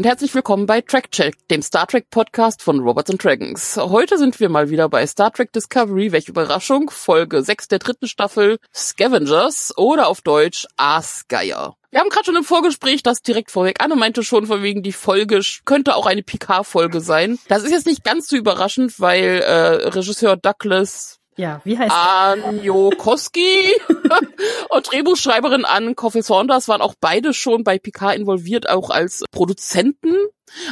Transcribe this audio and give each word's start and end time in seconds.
und 0.00 0.06
herzlich 0.06 0.34
willkommen 0.34 0.64
bei 0.64 0.80
Track 0.80 1.10
Check, 1.10 1.46
dem 1.48 1.60
Star 1.60 1.86
Trek 1.86 2.08
Podcast 2.08 2.62
von 2.62 2.80
Robots 2.80 3.10
and 3.10 3.22
Dragons. 3.22 3.76
Heute 3.76 4.16
sind 4.16 4.40
wir 4.40 4.48
mal 4.48 4.70
wieder 4.70 4.88
bei 4.88 5.06
Star 5.06 5.30
Trek 5.30 5.52
Discovery, 5.52 6.10
welche 6.10 6.30
Überraschung, 6.30 6.88
Folge 6.88 7.42
6 7.42 7.68
der 7.68 7.80
dritten 7.80 8.08
Staffel 8.08 8.56
Scavengers 8.74 9.76
oder 9.76 10.08
auf 10.08 10.22
Deutsch 10.22 10.66
Aasgeier. 10.78 11.76
Wir 11.90 12.00
haben 12.00 12.08
gerade 12.08 12.24
schon 12.24 12.36
im 12.36 12.44
Vorgespräch 12.44 13.02
das 13.02 13.20
direkt 13.20 13.50
vorweg. 13.50 13.84
Anne 13.84 13.94
meinte 13.94 14.22
schon 14.22 14.46
von 14.46 14.62
wegen, 14.62 14.82
die 14.82 14.92
Folge 14.92 15.42
könnte 15.66 15.94
auch 15.94 16.06
eine 16.06 16.22
Picard-Folge 16.22 17.02
sein. 17.02 17.38
Das 17.48 17.62
ist 17.62 17.72
jetzt 17.72 17.86
nicht 17.86 18.02
ganz 18.02 18.26
so 18.28 18.36
überraschend, 18.36 19.00
weil 19.00 19.42
äh, 19.42 19.88
Regisseur 19.88 20.38
Douglas 20.38 21.19
ja, 21.40 21.60
wie 21.64 21.78
heißt 21.78 21.90
Anjo 21.90 22.90
Koski 22.90 23.64
und 24.68 24.92
Drehbuchschreiberin 24.92 25.64
Ann 25.64 25.96
Coffey 25.96 26.22
Saunders 26.22 26.68
waren 26.68 26.82
auch 26.82 26.94
beide 27.00 27.32
schon 27.32 27.64
bei 27.64 27.78
Picard 27.78 28.16
involviert, 28.16 28.68
auch 28.68 28.90
als 28.90 29.24
Produzenten. 29.30 30.14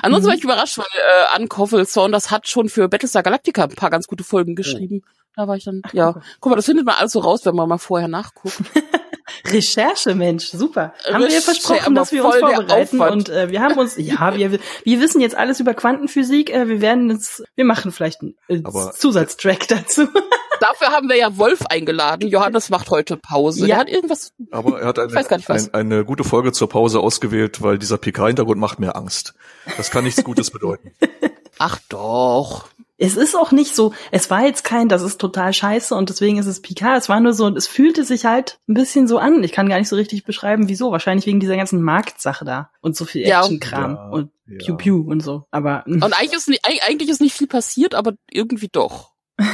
Ansonsten 0.02 0.26
mhm. 0.26 0.30
war 0.30 0.36
ich 0.36 0.44
überrascht, 0.44 0.78
weil 0.78 0.86
äh, 0.86 1.36
Ann 1.36 1.48
Coffey 1.48 1.84
Saunders 1.86 2.30
hat 2.30 2.48
schon 2.48 2.68
für 2.68 2.88
Battlestar 2.88 3.22
Galactica 3.22 3.64
ein 3.64 3.74
paar 3.74 3.90
ganz 3.90 4.06
gute 4.06 4.24
Folgen 4.24 4.54
geschrieben. 4.54 5.02
Oh. 5.02 5.08
Da 5.36 5.48
war 5.48 5.56
ich 5.56 5.64
dann, 5.64 5.82
ja. 5.92 6.20
Guck 6.40 6.50
mal, 6.50 6.56
das 6.56 6.66
findet 6.66 6.84
man 6.84 6.96
alles 6.96 7.12
so 7.12 7.20
raus, 7.20 7.46
wenn 7.46 7.54
man 7.54 7.68
mal 7.68 7.78
vorher 7.78 8.08
nachguckt. 8.08 8.58
Recherche, 9.46 10.14
Mensch, 10.14 10.46
super. 10.48 10.94
Haben 11.10 11.24
wir 11.24 11.42
versprochen, 11.42 11.94
dass 11.94 12.12
wir 12.12 12.24
uns 12.24 12.36
vorbereiten 12.36 13.00
und 13.00 13.28
äh, 13.28 13.50
wir 13.50 13.60
haben 13.60 13.78
uns, 13.78 13.94
ja, 13.96 14.36
wir, 14.36 14.52
wir 14.84 15.00
wissen 15.00 15.20
jetzt 15.20 15.36
alles 15.36 15.60
über 15.60 15.74
Quantenphysik. 15.74 16.50
Äh, 16.50 16.68
wir 16.68 16.80
werden 16.80 17.10
jetzt, 17.10 17.42
wir 17.54 17.64
machen 17.64 17.92
vielleicht 17.92 18.20
einen 18.20 18.34
äh, 18.48 18.62
Zusatztrack 18.94 19.68
dazu. 19.68 20.08
Dafür 20.60 20.88
haben 20.88 21.08
wir 21.08 21.16
ja 21.16 21.36
Wolf 21.36 21.66
eingeladen. 21.66 22.28
Johannes 22.28 22.68
macht 22.68 22.90
heute 22.90 23.16
Pause. 23.16 23.66
Ja. 23.66 23.76
Er 23.76 23.80
hat 23.80 23.88
irgendwas. 23.88 24.32
Aber 24.50 24.80
er 24.80 24.88
hat 24.88 24.98
eine, 24.98 25.48
ein, 25.48 25.74
eine 25.74 26.04
gute 26.04 26.24
Folge 26.24 26.52
zur 26.52 26.68
Pause 26.68 27.00
ausgewählt, 27.00 27.62
weil 27.62 27.78
dieser 27.78 27.96
PK-Hintergrund 27.96 28.58
macht 28.58 28.80
mir 28.80 28.96
Angst. 28.96 29.34
Das 29.76 29.90
kann 29.90 30.04
nichts 30.04 30.24
Gutes 30.24 30.50
bedeuten. 30.50 30.92
Ach 31.58 31.78
doch. 31.88 32.68
Es 33.00 33.16
ist 33.16 33.36
auch 33.36 33.52
nicht 33.52 33.76
so, 33.76 33.94
es 34.10 34.28
war 34.28 34.44
jetzt 34.44 34.64
kein, 34.64 34.88
das 34.88 35.02
ist 35.02 35.20
total 35.20 35.52
scheiße 35.52 35.94
und 35.94 36.10
deswegen 36.10 36.36
ist 36.38 36.46
es 36.46 36.60
Picard. 36.60 36.98
Es 36.98 37.08
war 37.08 37.20
nur 37.20 37.32
so, 37.32 37.48
es 37.54 37.68
fühlte 37.68 38.04
sich 38.04 38.24
halt 38.24 38.58
ein 38.68 38.74
bisschen 38.74 39.06
so 39.06 39.18
an. 39.18 39.42
Ich 39.44 39.52
kann 39.52 39.68
gar 39.68 39.78
nicht 39.78 39.88
so 39.88 39.94
richtig 39.94 40.24
beschreiben, 40.24 40.68
wieso. 40.68 40.90
Wahrscheinlich 40.90 41.24
wegen 41.26 41.38
dieser 41.38 41.56
ganzen 41.56 41.80
Marktsache 41.80 42.44
da 42.44 42.70
und 42.80 42.96
so 42.96 43.04
viel 43.04 43.22
Actionkram 43.24 43.94
ja, 43.94 44.08
und 44.08 44.30
ja. 44.46 44.58
Pew 44.58 44.76
Pew 44.76 45.10
und 45.10 45.20
so. 45.20 45.44
Aber 45.52 45.84
und 45.86 46.02
eigentlich 46.02 46.32
ist, 46.32 46.48
nicht, 46.48 46.64
eigentlich 46.64 47.08
ist 47.08 47.20
nicht 47.20 47.36
viel 47.36 47.46
passiert, 47.46 47.94
aber 47.94 48.14
irgendwie 48.30 48.68
doch. 48.70 49.12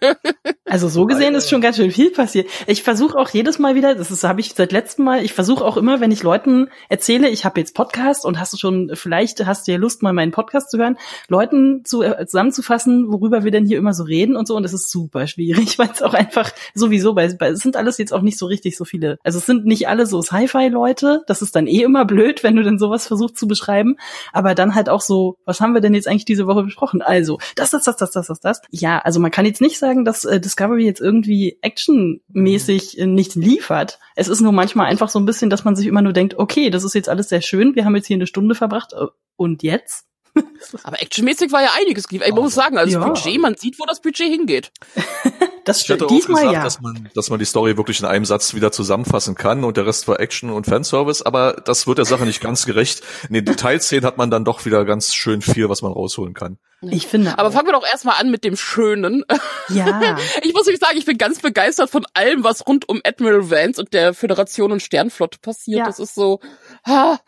Also 0.70 0.88
so 0.88 1.06
gesehen 1.06 1.34
ist 1.34 1.48
schon 1.48 1.60
ganz 1.60 1.76
schön 1.76 1.90
viel 1.90 2.10
passiert. 2.10 2.48
Ich 2.66 2.82
versuche 2.82 3.18
auch 3.18 3.30
jedes 3.30 3.58
Mal 3.58 3.74
wieder, 3.74 3.94
das 3.94 4.24
habe 4.24 4.40
ich 4.40 4.54
seit 4.54 4.72
letztem 4.72 5.04
Mal, 5.04 5.24
ich 5.24 5.32
versuche 5.32 5.64
auch 5.64 5.76
immer, 5.76 6.00
wenn 6.00 6.10
ich 6.10 6.22
Leuten 6.22 6.68
erzähle, 6.88 7.28
ich 7.28 7.44
habe 7.44 7.60
jetzt 7.60 7.74
Podcast 7.74 8.24
und 8.24 8.38
hast 8.38 8.52
du 8.52 8.56
schon, 8.56 8.90
vielleicht 8.94 9.44
hast 9.46 9.66
du 9.66 9.72
ja 9.72 9.78
Lust, 9.78 10.02
mal 10.02 10.12
meinen 10.12 10.32
Podcast 10.32 10.70
zu 10.70 10.78
hören, 10.78 10.98
Leuten 11.28 11.84
zu, 11.84 12.02
äh, 12.02 12.26
zusammenzufassen, 12.26 13.10
worüber 13.10 13.44
wir 13.44 13.50
denn 13.50 13.66
hier 13.66 13.78
immer 13.78 13.94
so 13.94 14.04
reden 14.04 14.36
und 14.36 14.46
so. 14.46 14.56
Und 14.56 14.62
das 14.62 14.72
ist 14.72 14.90
super 14.90 15.26
schwierig, 15.26 15.78
weil 15.78 15.90
es 15.92 16.02
auch 16.02 16.14
einfach 16.14 16.50
sowieso, 16.74 17.16
weil, 17.16 17.34
weil 17.38 17.52
es 17.52 17.60
sind 17.60 17.76
alles 17.76 17.98
jetzt 17.98 18.12
auch 18.12 18.22
nicht 18.22 18.38
so 18.38 18.46
richtig 18.46 18.76
so 18.76 18.84
viele. 18.84 19.18
Also 19.24 19.38
es 19.38 19.46
sind 19.46 19.64
nicht 19.64 19.88
alle 19.88 20.06
so 20.06 20.20
Sci-Fi-Leute, 20.20 21.22
das 21.26 21.42
ist 21.42 21.56
dann 21.56 21.66
eh 21.66 21.82
immer 21.82 22.04
blöd, 22.04 22.42
wenn 22.42 22.56
du 22.56 22.62
denn 22.62 22.78
sowas 22.78 23.06
versuchst 23.06 23.36
zu 23.36 23.48
beschreiben. 23.48 23.96
Aber 24.32 24.54
dann 24.54 24.74
halt 24.74 24.88
auch 24.88 25.00
so, 25.00 25.36
was 25.44 25.60
haben 25.60 25.74
wir 25.74 25.80
denn 25.80 25.94
jetzt 25.94 26.08
eigentlich 26.08 26.24
diese 26.24 26.46
Woche 26.46 26.62
besprochen? 26.62 27.00
Also, 27.00 27.38
das, 27.56 27.70
das, 27.70 27.84
das, 27.84 27.96
das, 27.96 28.10
das, 28.10 28.26
das, 28.26 28.40
das. 28.40 28.60
Ja, 28.70 28.98
also 28.98 29.20
man 29.20 29.30
kann 29.30 29.46
jetzt 29.46 29.60
nicht 29.60 29.78
sagen, 29.78 30.04
dass 30.04 30.24
äh, 30.24 30.40
das 30.40 30.56
Discovery 30.58 30.84
jetzt 30.84 31.00
irgendwie 31.00 31.58
actionmäßig 31.62 32.98
mhm. 32.98 33.14
nicht 33.14 33.34
liefert. 33.36 33.98
Es 34.16 34.28
ist 34.28 34.40
nur 34.40 34.52
manchmal 34.52 34.86
einfach 34.86 35.08
so 35.08 35.18
ein 35.18 35.26
bisschen, 35.26 35.50
dass 35.50 35.64
man 35.64 35.76
sich 35.76 35.86
immer 35.86 36.02
nur 36.02 36.12
denkt, 36.12 36.34
okay, 36.38 36.70
das 36.70 36.84
ist 36.84 36.94
jetzt 36.94 37.08
alles 37.08 37.28
sehr 37.28 37.42
schön, 37.42 37.76
wir 37.76 37.84
haben 37.84 37.94
jetzt 37.94 38.06
hier 38.06 38.16
eine 38.16 38.26
Stunde 38.26 38.54
verbracht 38.54 38.92
äh, 38.92 39.06
und 39.36 39.62
jetzt? 39.62 40.07
Aber 40.82 41.00
actionmäßig 41.00 41.52
war 41.52 41.62
ja 41.62 41.70
einiges. 41.78 42.04
Ich 42.10 42.32
oh. 42.32 42.34
muss 42.34 42.54
sagen, 42.54 42.78
also 42.78 42.98
ja. 42.98 43.08
das 43.08 43.22
Budget, 43.22 43.40
man 43.40 43.56
sieht, 43.56 43.78
wo 43.78 43.84
das 43.86 44.00
Budget 44.00 44.28
hingeht. 44.28 44.70
das 45.64 45.82
stimmt. 45.82 45.98
Ich 45.98 46.04
hatte 46.04 46.14
Diesmal 46.14 46.42
gesagt, 46.42 46.54
ja. 46.54 46.64
dass 46.64 46.80
man, 46.80 47.08
dass 47.14 47.30
man 47.30 47.38
die 47.38 47.44
Story 47.44 47.76
wirklich 47.76 48.00
in 48.00 48.06
einem 48.06 48.24
Satz 48.24 48.54
wieder 48.54 48.72
zusammenfassen 48.72 49.34
kann 49.34 49.64
und 49.64 49.76
der 49.76 49.86
Rest 49.86 50.08
war 50.08 50.20
Action 50.20 50.50
und 50.50 50.66
Fanservice, 50.66 51.22
aber 51.22 51.62
das 51.64 51.86
wird 51.86 51.98
der 51.98 52.04
Sache 52.04 52.24
nicht 52.24 52.40
ganz 52.40 52.66
gerecht. 52.66 53.02
In 53.28 53.34
den 53.34 53.44
Detailszenen 53.44 54.04
hat 54.04 54.18
man 54.18 54.30
dann 54.30 54.44
doch 54.44 54.64
wieder 54.64 54.84
ganz 54.84 55.14
schön 55.14 55.42
viel, 55.42 55.68
was 55.68 55.82
man 55.82 55.92
rausholen 55.92 56.34
kann. 56.34 56.58
Ich 56.80 57.08
finde. 57.08 57.38
Aber 57.38 57.50
fangen 57.50 57.66
wir 57.66 57.72
doch 57.72 57.86
erstmal 57.86 58.20
an 58.20 58.30
mit 58.30 58.44
dem 58.44 58.56
Schönen. 58.56 59.24
Ja. 59.68 60.16
Ich 60.42 60.52
muss 60.54 60.64
nämlich 60.66 60.80
sagen, 60.80 60.96
ich 60.96 61.04
bin 61.04 61.18
ganz 61.18 61.40
begeistert 61.40 61.90
von 61.90 62.06
allem, 62.14 62.44
was 62.44 62.66
rund 62.66 62.88
um 62.88 63.00
Admiral 63.04 63.50
Vance 63.50 63.80
und 63.80 63.92
der 63.92 64.14
Föderation 64.14 64.72
und 64.72 64.80
Sternflotte 64.80 65.38
passiert. 65.40 65.78
Ja. 65.80 65.84
Das 65.86 65.98
ist 65.98 66.14
so, 66.14 66.40
ha, 66.86 67.20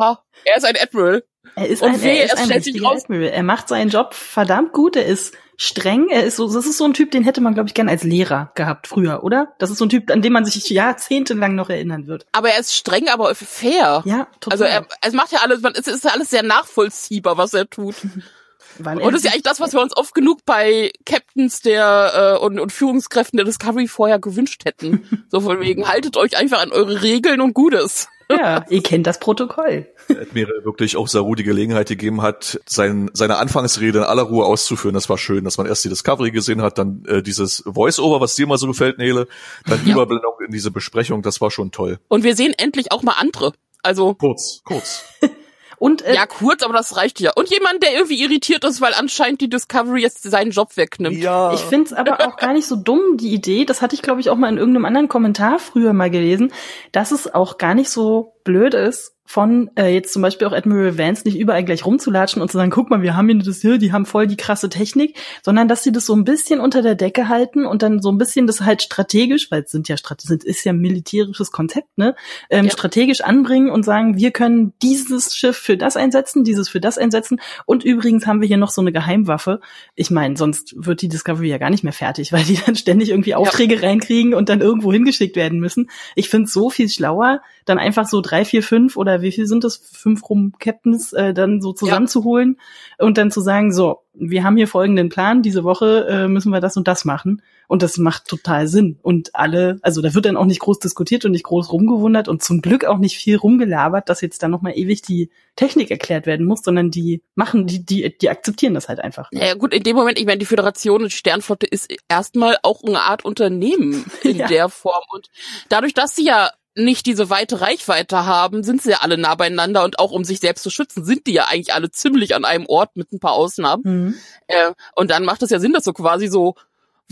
ha, 0.00 0.24
er 0.44 0.56
ist 0.56 0.64
ein 0.64 0.76
Admiral. 0.80 1.22
Er 1.60 1.68
ist 1.68 1.82
und 1.82 1.90
ein, 1.90 2.02
weh, 2.02 2.16
er 2.16 2.24
ist 2.24 2.38
ein 2.38 2.50
richtiger 2.50 2.90
Admiral. 2.90 3.28
Er 3.28 3.42
macht 3.42 3.68
seinen 3.68 3.90
Job 3.90 4.14
verdammt 4.14 4.72
gut. 4.72 4.96
Er 4.96 5.04
ist 5.04 5.34
streng. 5.58 6.08
Er 6.08 6.24
ist 6.24 6.36
so, 6.36 6.50
das 6.50 6.64
ist 6.64 6.78
so 6.78 6.86
ein 6.86 6.94
Typ, 6.94 7.10
den 7.10 7.22
hätte 7.22 7.42
man, 7.42 7.52
glaube 7.52 7.68
ich, 7.68 7.74
gern 7.74 7.86
als 7.86 8.02
Lehrer 8.02 8.50
gehabt 8.54 8.86
früher, 8.86 9.22
oder? 9.24 9.52
Das 9.58 9.70
ist 9.70 9.76
so 9.76 9.84
ein 9.84 9.90
Typ, 9.90 10.10
an 10.10 10.22
dem 10.22 10.32
man 10.32 10.46
sich 10.46 10.70
jahrzehntelang 10.70 11.54
noch 11.54 11.68
erinnern 11.68 12.06
wird. 12.06 12.24
Aber 12.32 12.48
er 12.48 12.60
ist 12.60 12.74
streng, 12.74 13.08
aber 13.10 13.34
fair. 13.34 14.00
Ja, 14.06 14.26
total. 14.40 14.52
Also 14.52 14.64
er, 14.64 14.86
es 15.02 15.12
macht 15.12 15.32
ja 15.32 15.40
alles, 15.40 15.60
es 15.74 15.86
ist 15.86 16.04
ja 16.04 16.12
alles 16.12 16.30
sehr 16.30 16.42
nachvollziehbar, 16.42 17.36
was 17.36 17.52
er 17.52 17.68
tut. 17.68 17.96
Weil 18.78 18.98
und 18.98 19.12
das 19.12 19.20
ist 19.20 19.24
ja 19.26 19.32
eigentlich 19.32 19.42
das, 19.42 19.60
was 19.60 19.74
wir 19.74 19.82
uns 19.82 19.94
oft 19.94 20.14
genug 20.14 20.46
bei 20.46 20.92
Captains 21.04 21.60
der 21.60 22.38
äh, 22.38 22.42
und, 22.42 22.58
und 22.58 22.72
Führungskräften 22.72 23.36
der 23.36 23.44
Discovery 23.44 23.86
vorher 23.86 24.18
gewünscht 24.18 24.64
hätten. 24.64 25.26
so 25.28 25.40
von 25.40 25.60
wegen, 25.60 25.86
haltet 25.86 26.16
euch 26.16 26.38
einfach 26.38 26.62
an 26.62 26.72
eure 26.72 27.02
Regeln 27.02 27.42
und 27.42 27.52
Gutes. 27.52 28.08
Ja, 28.30 28.64
ihr 28.68 28.82
kennt 28.82 29.06
das 29.06 29.18
Protokoll. 29.18 29.86
Admiral 30.08 30.64
wirklich 30.64 30.96
auch 30.96 31.08
Saru 31.08 31.34
die 31.34 31.42
Gelegenheit 31.42 31.88
gegeben 31.88 32.22
hat, 32.22 32.60
sein, 32.66 33.10
seine 33.12 33.36
Anfangsrede 33.36 33.98
in 33.98 34.04
aller 34.04 34.22
Ruhe 34.22 34.44
auszuführen. 34.46 34.94
Das 34.94 35.08
war 35.08 35.18
schön, 35.18 35.44
dass 35.44 35.58
man 35.58 35.66
erst 35.66 35.84
die 35.84 35.88
Discovery 35.88 36.30
gesehen 36.30 36.62
hat, 36.62 36.78
dann 36.78 37.04
äh, 37.06 37.22
dieses 37.22 37.62
Voice-Over, 37.66 38.20
was 38.20 38.34
dir 38.34 38.46
mal 38.46 38.58
so 38.58 38.66
gefällt, 38.66 38.98
Nele, 38.98 39.26
dann 39.66 39.84
ja. 39.84 39.94
Überblendung 39.94 40.34
in 40.46 40.52
diese 40.52 40.70
Besprechung, 40.70 41.22
das 41.22 41.40
war 41.40 41.50
schon 41.50 41.70
toll. 41.70 41.98
Und 42.08 42.24
wir 42.24 42.36
sehen 42.36 42.54
endlich 42.56 42.92
auch 42.92 43.02
mal 43.02 43.14
andere. 43.18 43.52
Also 43.82 44.14
kurz, 44.14 44.60
kurz. 44.64 45.04
Und 45.80 46.02
äh, 46.02 46.14
ja, 46.14 46.26
kurz, 46.26 46.62
aber 46.62 46.74
das 46.74 46.98
reicht 46.98 47.20
ja. 47.20 47.32
Und 47.34 47.48
jemand, 47.48 47.82
der 47.82 47.94
irgendwie 47.94 48.22
irritiert 48.22 48.64
ist, 48.64 48.82
weil 48.82 48.92
anscheinend 48.92 49.40
die 49.40 49.48
Discovery 49.48 50.02
jetzt 50.02 50.22
seinen 50.22 50.50
Job 50.50 50.76
wegnimmt. 50.76 51.16
Ja. 51.16 51.54
Ich 51.54 51.60
find's 51.60 51.94
aber 51.94 52.20
auch 52.28 52.36
gar 52.36 52.52
nicht 52.52 52.66
so 52.66 52.76
dumm, 52.76 53.16
die 53.16 53.32
Idee. 53.32 53.64
Das 53.64 53.80
hatte 53.80 53.94
ich, 53.94 54.02
glaube 54.02 54.20
ich, 54.20 54.28
auch 54.28 54.36
mal 54.36 54.50
in 54.50 54.58
irgendeinem 54.58 54.84
anderen 54.84 55.08
Kommentar 55.08 55.58
früher 55.58 55.94
mal 55.94 56.10
gelesen, 56.10 56.52
dass 56.92 57.12
es 57.12 57.32
auch 57.32 57.56
gar 57.56 57.74
nicht 57.74 57.88
so 57.88 58.34
blöd 58.50 58.74
ist, 58.74 59.14
von 59.30 59.70
äh, 59.76 59.94
jetzt 59.94 60.12
zum 60.12 60.22
Beispiel 60.22 60.48
auch 60.48 60.52
Admiral 60.52 60.98
Vance 60.98 61.22
nicht 61.24 61.38
überall 61.38 61.62
gleich 61.62 61.86
rumzulatschen 61.86 62.42
und 62.42 62.50
zu 62.50 62.58
sagen, 62.58 62.72
guck 62.72 62.90
mal, 62.90 63.00
wir 63.00 63.16
haben 63.16 63.28
hier 63.28 63.38
das 63.38 63.60
hier, 63.60 63.78
die 63.78 63.92
haben 63.92 64.04
voll 64.04 64.26
die 64.26 64.36
krasse 64.36 64.68
Technik, 64.68 65.16
sondern 65.40 65.68
dass 65.68 65.84
sie 65.84 65.92
das 65.92 66.04
so 66.04 66.16
ein 66.16 66.24
bisschen 66.24 66.58
unter 66.58 66.82
der 66.82 66.96
Decke 66.96 67.28
halten 67.28 67.64
und 67.64 67.82
dann 67.82 68.02
so 68.02 68.10
ein 68.10 68.18
bisschen 68.18 68.48
das 68.48 68.62
halt 68.62 68.82
strategisch, 68.82 69.52
weil 69.52 69.62
es 69.62 69.70
sind 69.70 69.88
ja 69.88 69.94
sind 70.18 70.42
ist 70.42 70.64
ja 70.64 70.72
militärisches 70.72 71.52
Konzept, 71.52 71.96
ne, 71.96 72.16
ähm, 72.50 72.64
ja. 72.64 72.72
strategisch 72.72 73.20
anbringen 73.20 73.70
und 73.70 73.84
sagen, 73.84 74.16
wir 74.16 74.32
können 74.32 74.72
dieses 74.82 75.36
Schiff 75.36 75.56
für 75.56 75.76
das 75.76 75.96
einsetzen, 75.96 76.42
dieses 76.42 76.68
für 76.68 76.80
das 76.80 76.98
einsetzen 76.98 77.40
und 77.66 77.84
übrigens 77.84 78.26
haben 78.26 78.40
wir 78.40 78.48
hier 78.48 78.56
noch 78.56 78.70
so 78.70 78.80
eine 78.80 78.90
Geheimwaffe. 78.90 79.60
Ich 79.94 80.10
meine, 80.10 80.36
sonst 80.36 80.74
wird 80.76 81.02
die 81.02 81.08
Discovery 81.08 81.48
ja 81.48 81.58
gar 81.58 81.70
nicht 81.70 81.84
mehr 81.84 81.92
fertig, 81.92 82.32
weil 82.32 82.42
die 82.42 82.58
dann 82.66 82.74
ständig 82.74 83.10
irgendwie 83.10 83.36
Aufträge 83.36 83.76
ja. 83.76 83.82
reinkriegen 83.82 84.34
und 84.34 84.48
dann 84.48 84.60
irgendwo 84.60 84.92
hingeschickt 84.92 85.36
werden 85.36 85.60
müssen. 85.60 85.88
Ich 86.16 86.28
finde 86.28 86.46
es 86.46 86.52
so 86.52 86.68
viel 86.68 86.88
schlauer, 86.88 87.42
dann 87.64 87.78
einfach 87.78 88.08
so 88.08 88.20
drei, 88.20 88.39
vier, 88.44 88.62
fünf 88.62 88.96
oder 88.96 89.22
wie 89.22 89.32
viel 89.32 89.46
sind 89.46 89.64
das? 89.64 89.76
Fünf 89.76 90.28
rum 90.28 90.54
Captains 90.58 91.12
äh, 91.12 91.34
dann 91.34 91.60
so 91.60 91.72
zusammenzuholen 91.72 92.58
ja. 92.98 93.06
und 93.06 93.18
dann 93.18 93.30
zu 93.30 93.40
sagen, 93.40 93.72
so, 93.72 94.02
wir 94.12 94.44
haben 94.44 94.56
hier 94.56 94.68
folgenden 94.68 95.08
Plan, 95.08 95.42
diese 95.42 95.64
Woche 95.64 96.06
äh, 96.08 96.28
müssen 96.28 96.50
wir 96.50 96.60
das 96.60 96.76
und 96.76 96.88
das 96.88 97.04
machen. 97.04 97.42
Und 97.68 97.82
das 97.82 97.98
macht 97.98 98.26
total 98.26 98.66
Sinn. 98.66 98.98
Und 99.00 99.36
alle, 99.36 99.78
also 99.82 100.02
da 100.02 100.12
wird 100.12 100.24
dann 100.24 100.36
auch 100.36 100.44
nicht 100.44 100.58
groß 100.58 100.80
diskutiert 100.80 101.24
und 101.24 101.30
nicht 101.30 101.44
groß 101.44 101.70
rumgewundert 101.72 102.26
und 102.26 102.42
zum 102.42 102.62
Glück 102.62 102.84
auch 102.84 102.98
nicht 102.98 103.16
viel 103.16 103.36
rumgelabert, 103.36 104.08
dass 104.08 104.20
jetzt 104.20 104.42
dann 104.42 104.50
nochmal 104.50 104.76
ewig 104.76 105.02
die 105.02 105.30
Technik 105.54 105.92
erklärt 105.92 106.26
werden 106.26 106.46
muss, 106.46 106.62
sondern 106.64 106.90
die 106.90 107.22
machen, 107.36 107.68
die, 107.68 107.86
die, 107.86 108.16
die 108.18 108.28
akzeptieren 108.28 108.74
das 108.74 108.88
halt 108.88 108.98
einfach. 108.98 109.28
Ja 109.30 109.54
gut, 109.54 109.72
in 109.72 109.84
dem 109.84 109.94
Moment, 109.94 110.18
ich 110.18 110.26
meine, 110.26 110.38
die 110.38 110.46
Föderation 110.46 111.02
und 111.02 111.12
Sternflotte 111.12 111.66
ist 111.66 111.94
erstmal 112.08 112.56
auch 112.64 112.82
eine 112.82 113.02
Art 113.02 113.24
Unternehmen 113.24 114.04
in 114.24 114.36
ja. 114.38 114.48
der 114.48 114.68
Form. 114.68 115.04
Und 115.12 115.28
dadurch, 115.68 115.94
dass 115.94 116.16
sie 116.16 116.24
ja 116.24 116.50
nicht 116.76 117.06
diese 117.06 117.30
weite 117.30 117.60
Reichweite 117.60 118.26
haben, 118.26 118.62
sind 118.62 118.82
sie 118.82 118.90
ja 118.90 118.98
alle 119.00 119.18
nah 119.18 119.34
beieinander 119.34 119.84
und 119.84 119.98
auch 119.98 120.12
um 120.12 120.24
sich 120.24 120.40
selbst 120.40 120.62
zu 120.62 120.70
schützen, 120.70 121.04
sind 121.04 121.26
die 121.26 121.32
ja 121.32 121.46
eigentlich 121.48 121.74
alle 121.74 121.90
ziemlich 121.90 122.34
an 122.34 122.44
einem 122.44 122.66
Ort 122.66 122.96
mit 122.96 123.12
ein 123.12 123.20
paar 123.20 123.32
Ausnahmen. 123.32 123.82
Mhm. 123.84 124.14
Äh, 124.46 124.72
und 124.94 125.10
dann 125.10 125.24
macht 125.24 125.42
es 125.42 125.50
ja 125.50 125.58
Sinn, 125.58 125.72
dass 125.72 125.84
so 125.84 125.92
quasi 125.92 126.28
so 126.28 126.54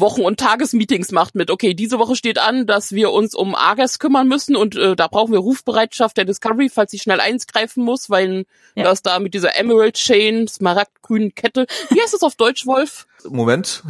Wochen- 0.00 0.22
und 0.22 0.38
Tagesmeetings 0.40 1.12
macht 1.12 1.34
mit, 1.34 1.50
okay, 1.50 1.74
diese 1.74 1.98
Woche 1.98 2.16
steht 2.16 2.38
an, 2.38 2.66
dass 2.66 2.92
wir 2.92 3.10
uns 3.10 3.34
um 3.34 3.54
Arges 3.54 3.98
kümmern 3.98 4.28
müssen 4.28 4.56
und 4.56 4.76
äh, 4.76 4.96
da 4.96 5.08
brauchen 5.08 5.32
wir 5.32 5.40
Rufbereitschaft 5.40 6.16
der 6.16 6.24
Discovery, 6.24 6.68
falls 6.68 6.90
sie 6.90 6.98
schnell 6.98 7.20
eingreifen 7.20 7.84
muss, 7.84 8.10
weil 8.10 8.46
ja. 8.74 8.84
das 8.84 9.02
da 9.02 9.18
mit 9.18 9.34
dieser 9.34 9.58
Emerald 9.58 9.94
Chain, 9.94 10.48
smaragdgrünen 10.48 11.34
Kette, 11.34 11.66
wie 11.90 12.00
heißt 12.00 12.14
das 12.14 12.22
auf 12.22 12.36
Deutsch, 12.36 12.66
Wolf? 12.66 13.06
Moment. 13.28 13.82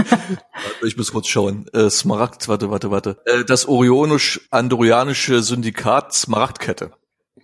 ich 0.82 0.96
muss 0.96 1.12
kurz 1.12 1.26
schauen. 1.26 1.66
Äh, 1.72 1.90
Smaragd, 1.90 2.48
warte, 2.48 2.70
warte, 2.70 2.90
warte. 2.90 3.18
Äh, 3.26 3.44
das 3.44 3.66
Orionisch-Andorianische 3.66 5.42
Syndikat 5.42 6.14
Smaragdkette. 6.14 6.92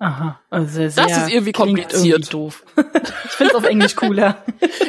Aha, 0.01 0.41
also 0.51 0.67
sehr, 0.73 0.91
sehr 0.91 1.07
Das 1.07 1.17
ist 1.19 1.31
irgendwie 1.33 1.53
kompliziert. 1.53 2.05
Irgendwie 2.05 2.31
doof. 2.31 2.65
ich 2.77 3.31
finde 3.33 3.53
es 3.53 3.55
auf 3.57 3.65
Englisch 3.65 3.97
cooler. 3.97 4.45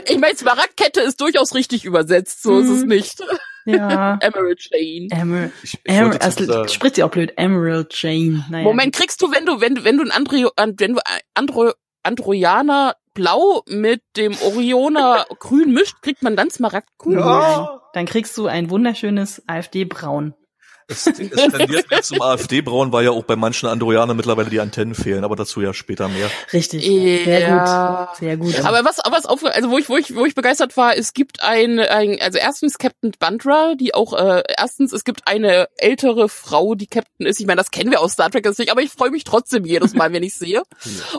Ich 0.08 0.18
meine, 0.20 0.36
Smaragdkette 0.36 1.02
ist 1.02 1.20
durchaus 1.22 1.56
richtig 1.56 1.86
übersetzt, 1.86 2.44
so 2.44 2.60
ist 2.60 2.70
es 2.70 2.82
Mhm. 2.84 2.88
nicht. 2.90 3.20
Ja. 3.66 4.18
Emerald 4.22 4.60
Chain. 4.60 5.10
Emerald. 5.12 5.52
Ich, 5.64 5.80
ich 5.84 5.94
zu 5.96 6.22
also, 6.22 6.68
spricht 6.68 6.96
sie 6.96 7.04
auch 7.04 7.12
blöd. 7.12 7.34
Emerald 7.38 7.94
Jane. 8.02 8.46
Naja. 8.50 8.64
Moment, 8.64 8.94
kriegst 8.96 9.22
du, 9.22 9.32
wenn 9.32 9.46
du, 9.46 9.62
wenn, 9.62 9.76
du- 9.76 9.84
wenn 9.84 9.98
du 9.98 10.04
ein 10.04 10.12
Andro, 10.12 10.52
an- 10.56 10.76
wenn 10.78 10.94
du 10.94 11.00
Andro, 11.34 11.72
Androjaner 12.04 12.96
Blau 13.14 13.64
mit 13.68 14.02
dem 14.16 14.36
Orioner 14.46 15.26
Grün 15.40 15.74
mischt, 15.74 16.02
kriegt 16.02 16.24
man 16.24 16.36
dann 16.36 16.50
Smaragdgrün. 16.50 17.20
Ja. 17.20 17.82
Dann 17.94 18.06
kriegst 18.06 18.38
du 18.38 18.48
ein 18.48 18.70
wunderschönes 18.70 19.44
AfD-Braun. 19.48 20.34
Es, 20.90 21.08
es 21.08 21.30
tendiert 21.30 21.90
mehr 21.90 22.02
zum 22.02 22.22
AfD-Braun, 22.22 22.92
weil 22.92 23.06
ja 23.06 23.12
auch 23.12 23.24
bei 23.24 23.36
manchen 23.36 23.70
Androjanern 23.70 24.18
mittlerweile 24.18 24.50
die 24.50 24.60
Antennen 24.60 24.96
fehlen, 24.96 25.24
aber 25.24 25.36
dazu 25.36 25.62
ja 25.62 25.74
später 25.74 26.08
mehr. 26.08 26.30
Richtig. 26.52 26.84
Sehr 26.84 27.40
Ja. 27.40 28.06
gut. 28.06 28.18
Sehr 28.18 28.38
gut. 28.38 28.60
Aber 28.66 28.84
was, 28.84 28.98
was 29.10 29.26
auf, 29.26 29.46
also 29.46 29.70
wo 29.70 29.78
ich, 29.78 29.90
wo 29.90 29.98
ich, 29.98 30.16
wo 30.16 30.26
ich 30.26 30.36
begeistert 30.36 30.76
war, 30.78 30.98
es 30.98 31.14
gibt 31.14 31.44
ein, 31.44 31.80
ein 31.80 32.18
also 32.22 32.38
erstens 32.40 32.78
Captain 32.78 33.12
Bandra, 33.20 33.76
die 33.76 33.94
auch, 33.94 34.14
äh, 34.14 34.44
erstens, 34.58 34.92
es 34.94 35.04
gibt 35.04 35.28
eine 35.28 35.68
ältere 35.78 36.30
Frau, 36.30 36.76
die 36.76 36.88
Captain 36.88 37.26
ist. 37.28 37.40
Ich 37.40 37.46
meine, 37.46 37.58
das 37.58 37.72
kennen 37.72 37.92
wir 37.92 38.02
aus 38.02 38.14
Star 38.14 38.30
Trek 38.30 38.46
jetzt 38.46 38.60
nicht, 38.60 38.72
aber 38.72 38.82
ich 38.82 38.90
freue 38.92 39.12
mich 39.12 39.24
trotzdem 39.24 39.66
jedes 39.66 39.94
Mal, 39.94 40.12
wenn 40.12 40.24
ich 40.24 40.34
sehe. 40.34 40.64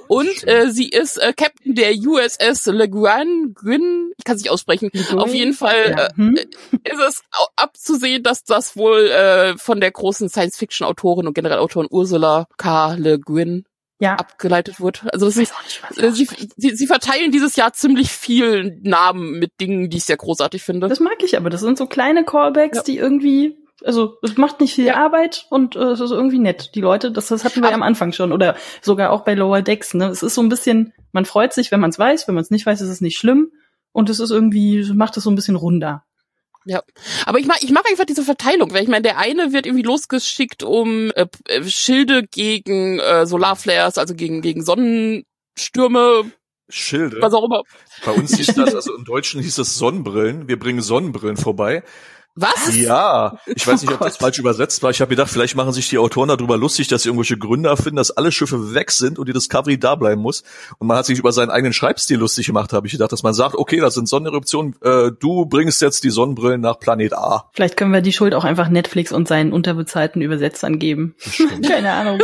Und 0.09 0.47
äh, 0.49 0.71
sie 0.71 0.89
ist 0.89 1.17
äh, 1.17 1.33
Captain 1.37 1.75
der 1.75 1.93
USS 1.95 2.67
Le 2.67 2.89
Guin, 2.89 3.55
Guin, 3.55 4.13
ich 4.19 4.25
kann 4.25 4.37
es 4.37 4.43
nicht 4.43 4.51
aussprechen. 4.51 4.91
Auf 5.17 5.33
jeden 5.33 5.53
Fall 5.55 5.95
ja. 5.97 6.09
hm? 6.17 6.37
äh, 6.37 6.91
ist 6.91 7.01
es 7.07 7.23
abzusehen, 7.57 8.23
dass 8.23 8.45
das 8.45 8.77
wohl 8.77 9.09
äh, 9.09 9.57
von 9.61 9.81
der 9.81 9.91
großen 9.91 10.29
Science-Fiction-Autorin 10.29 11.27
und 11.27 11.35
generell 11.35 11.59
Autorin 11.59 11.89
Ursula 11.91 12.47
K. 12.57 12.95
Le 12.95 13.19
Guin 13.19 13.65
ja. 14.01 14.15
abgeleitet 14.15 14.81
wird. 14.81 15.05
Also 15.13 15.27
das 15.27 15.37
ist, 15.37 15.53
nicht, 15.63 16.03
äh, 16.03 16.11
sie, 16.11 16.27
sie, 16.57 16.71
sie 16.75 16.87
verteilen 16.87 17.31
dieses 17.33 17.57
Jahr 17.57 17.73
ziemlich 17.73 18.11
viel 18.11 18.79
Namen 18.83 19.39
mit 19.39 19.53
Dingen, 19.61 19.91
die 19.91 19.99
ich 19.99 20.05
sehr 20.05 20.17
großartig 20.17 20.63
finde. 20.63 20.89
Das 20.89 21.01
mag 21.01 21.23
ich 21.23 21.37
aber. 21.37 21.51
Das 21.51 21.61
sind 21.61 21.77
so 21.79 21.87
kleine 21.87 22.25
Callbacks, 22.25 22.79
Ja. 22.79 22.83
die 22.85 22.97
irgendwie, 22.97 23.59
also 23.85 24.15
es 24.23 24.37
macht 24.39 24.61
nicht 24.61 24.75
viel 24.75 24.87
Ja. 24.87 24.95
Arbeit 24.97 25.47
und 25.51 25.77
äh, 25.77 25.81
es 25.91 26.01
ist 26.01 26.11
irgendwie 26.13 26.39
nett. 26.39 26.71
Die 26.75 26.81
Leute, 26.81 27.13
das, 27.13 27.29
das 27.29 27.45
hatten 27.45 27.61
wir 27.61 27.67
Aber- 27.69 27.75
am 27.75 27.83
Anfang 27.83 28.13
schon 28.13 28.33
oder 28.33 28.57
sogar 28.81 29.11
auch 29.11 29.21
bei 29.25 29.35
Lower 29.35 29.61
Decks. 29.63 29.93
Ne, 29.95 30.07
es 30.09 30.23
ist 30.23 30.35
so 30.35 30.41
ein 30.43 30.49
bisschen, 30.49 30.93
man 31.13 31.27
freut 31.27 31.53
sich, 31.53 31.71
wenn 31.71 31.81
man 31.81 31.91
es 31.91 31.99
weiß. 31.99 32.27
Wenn 32.27 32.35
man 32.35 32.43
es 32.43 32.51
nicht 32.51 32.65
weiß, 32.65 32.81
ist 32.81 32.89
es 32.89 33.01
nicht 33.03 33.19
schlimm. 33.19 33.53
Und 33.93 34.09
es 34.09 34.21
ist 34.21 34.31
irgendwie, 34.31 34.91
macht 34.95 35.17
es 35.17 35.25
so 35.25 35.31
ein 35.31 35.35
bisschen 35.35 35.57
runder. 35.57 36.05
Ja, 36.67 36.83
aber 37.25 37.39
ich 37.39 37.47
mag, 37.47 37.63
ich 37.63 37.71
mag 37.71 37.89
einfach 37.89 38.05
diese 38.05 38.23
Verteilung, 38.23 38.73
weil 38.73 38.83
ich 38.83 38.89
meine, 38.89 39.03
der 39.03 39.19
eine 39.19 39.53
wird 39.53 39.67
irgendwie 39.67 39.85
losgeschickt, 39.85 40.63
um 40.63 41.11
äh, 41.13 41.27
äh, 41.49 41.65
Schilde 41.65 42.23
gegen 42.25 42.99
äh, 42.99 43.27
Solarflares, 43.27 43.97
also 43.97 44.15
gegen 44.15 44.43
gegen 44.43 44.63
Sonnenstürme, 44.63 46.31
Schilde. 46.69 47.19
was 47.21 47.33
auch 47.33 47.45
immer. 47.45 47.63
Bei 48.05 48.13
uns 48.13 48.37
hieß 48.37 48.55
das, 48.55 48.75
also 48.75 48.95
im 48.95 49.05
Deutschen 49.05 49.41
hieß 49.41 49.59
es 49.59 49.79
Sonnenbrillen. 49.79 50.49
Wir 50.49 50.59
bringen 50.59 50.83
Sonnenbrillen 50.83 51.39
vorbei. 51.39 51.83
Was? 52.37 52.75
Ja, 52.77 53.39
ich 53.47 53.67
weiß 53.67 53.83
nicht, 53.83 53.93
ob 53.93 54.01
Oh 54.01 54.05
das 54.05 54.15
Gott. 54.15 54.21
falsch 54.23 54.39
übersetzt 54.39 54.83
war. 54.83 54.91
Ich 54.91 55.01
habe 55.01 55.11
gedacht, 55.11 55.31
vielleicht 55.31 55.57
machen 55.57 55.73
sich 55.73 55.89
die 55.89 55.99
Autoren 55.99 56.29
darüber 56.29 56.57
lustig, 56.57 56.89
dass 56.89 57.03
sie 57.03 57.09
irgendwelche 57.09 57.37
Gründe 57.37 57.69
erfinden, 57.69 57.97
dass 57.97 58.11
alle 58.13 58.31
Schiffe 58.33 58.73
weg 58.75 58.91
sind 58.93 59.19
und 59.19 59.29
die 59.29 59.33
Discovery 59.33 59.79
da 59.79 59.95
bleiben 59.97 60.23
muss. 60.23 60.43
Und 60.79 60.87
man 60.87 60.97
hat 60.97 61.07
sich 61.07 61.19
über 61.19 61.33
seinen 61.33 61.51
eigenen 61.51 61.73
Schreibstil 61.73 62.19
lustig 62.19 62.47
gemacht, 62.47 62.73
habe 62.73 62.87
ich 62.87 62.93
gedacht, 62.93 63.13
dass 63.13 63.23
man 63.23 63.35
sagt, 63.35 63.57
okay, 63.57 63.81
das 63.81 63.95
sind 63.95 64.09
Sonneneruptionen, 64.09 64.75
äh, 64.83 65.11
du 65.19 65.45
bringst 65.47 65.83
jetzt 65.83 66.05
die 66.05 66.11
Sonnenbrillen 66.11 66.61
nach 66.61 66.79
Planet 66.79 67.15
A. 67.15 67.51
Vielleicht 67.53 67.77
können 67.77 67.93
wir 67.93 68.01
die 68.01 68.13
Schuld 68.13 68.35
auch 68.35 68.45
einfach 68.45 68.69
Netflix 68.69 69.13
und 69.13 69.27
seinen 69.29 69.53
unterbezahlten 69.53 70.23
Übersetzern 70.23 70.79
geben. 70.79 71.15
Keine 71.67 71.93
Ahnung. 71.93 72.21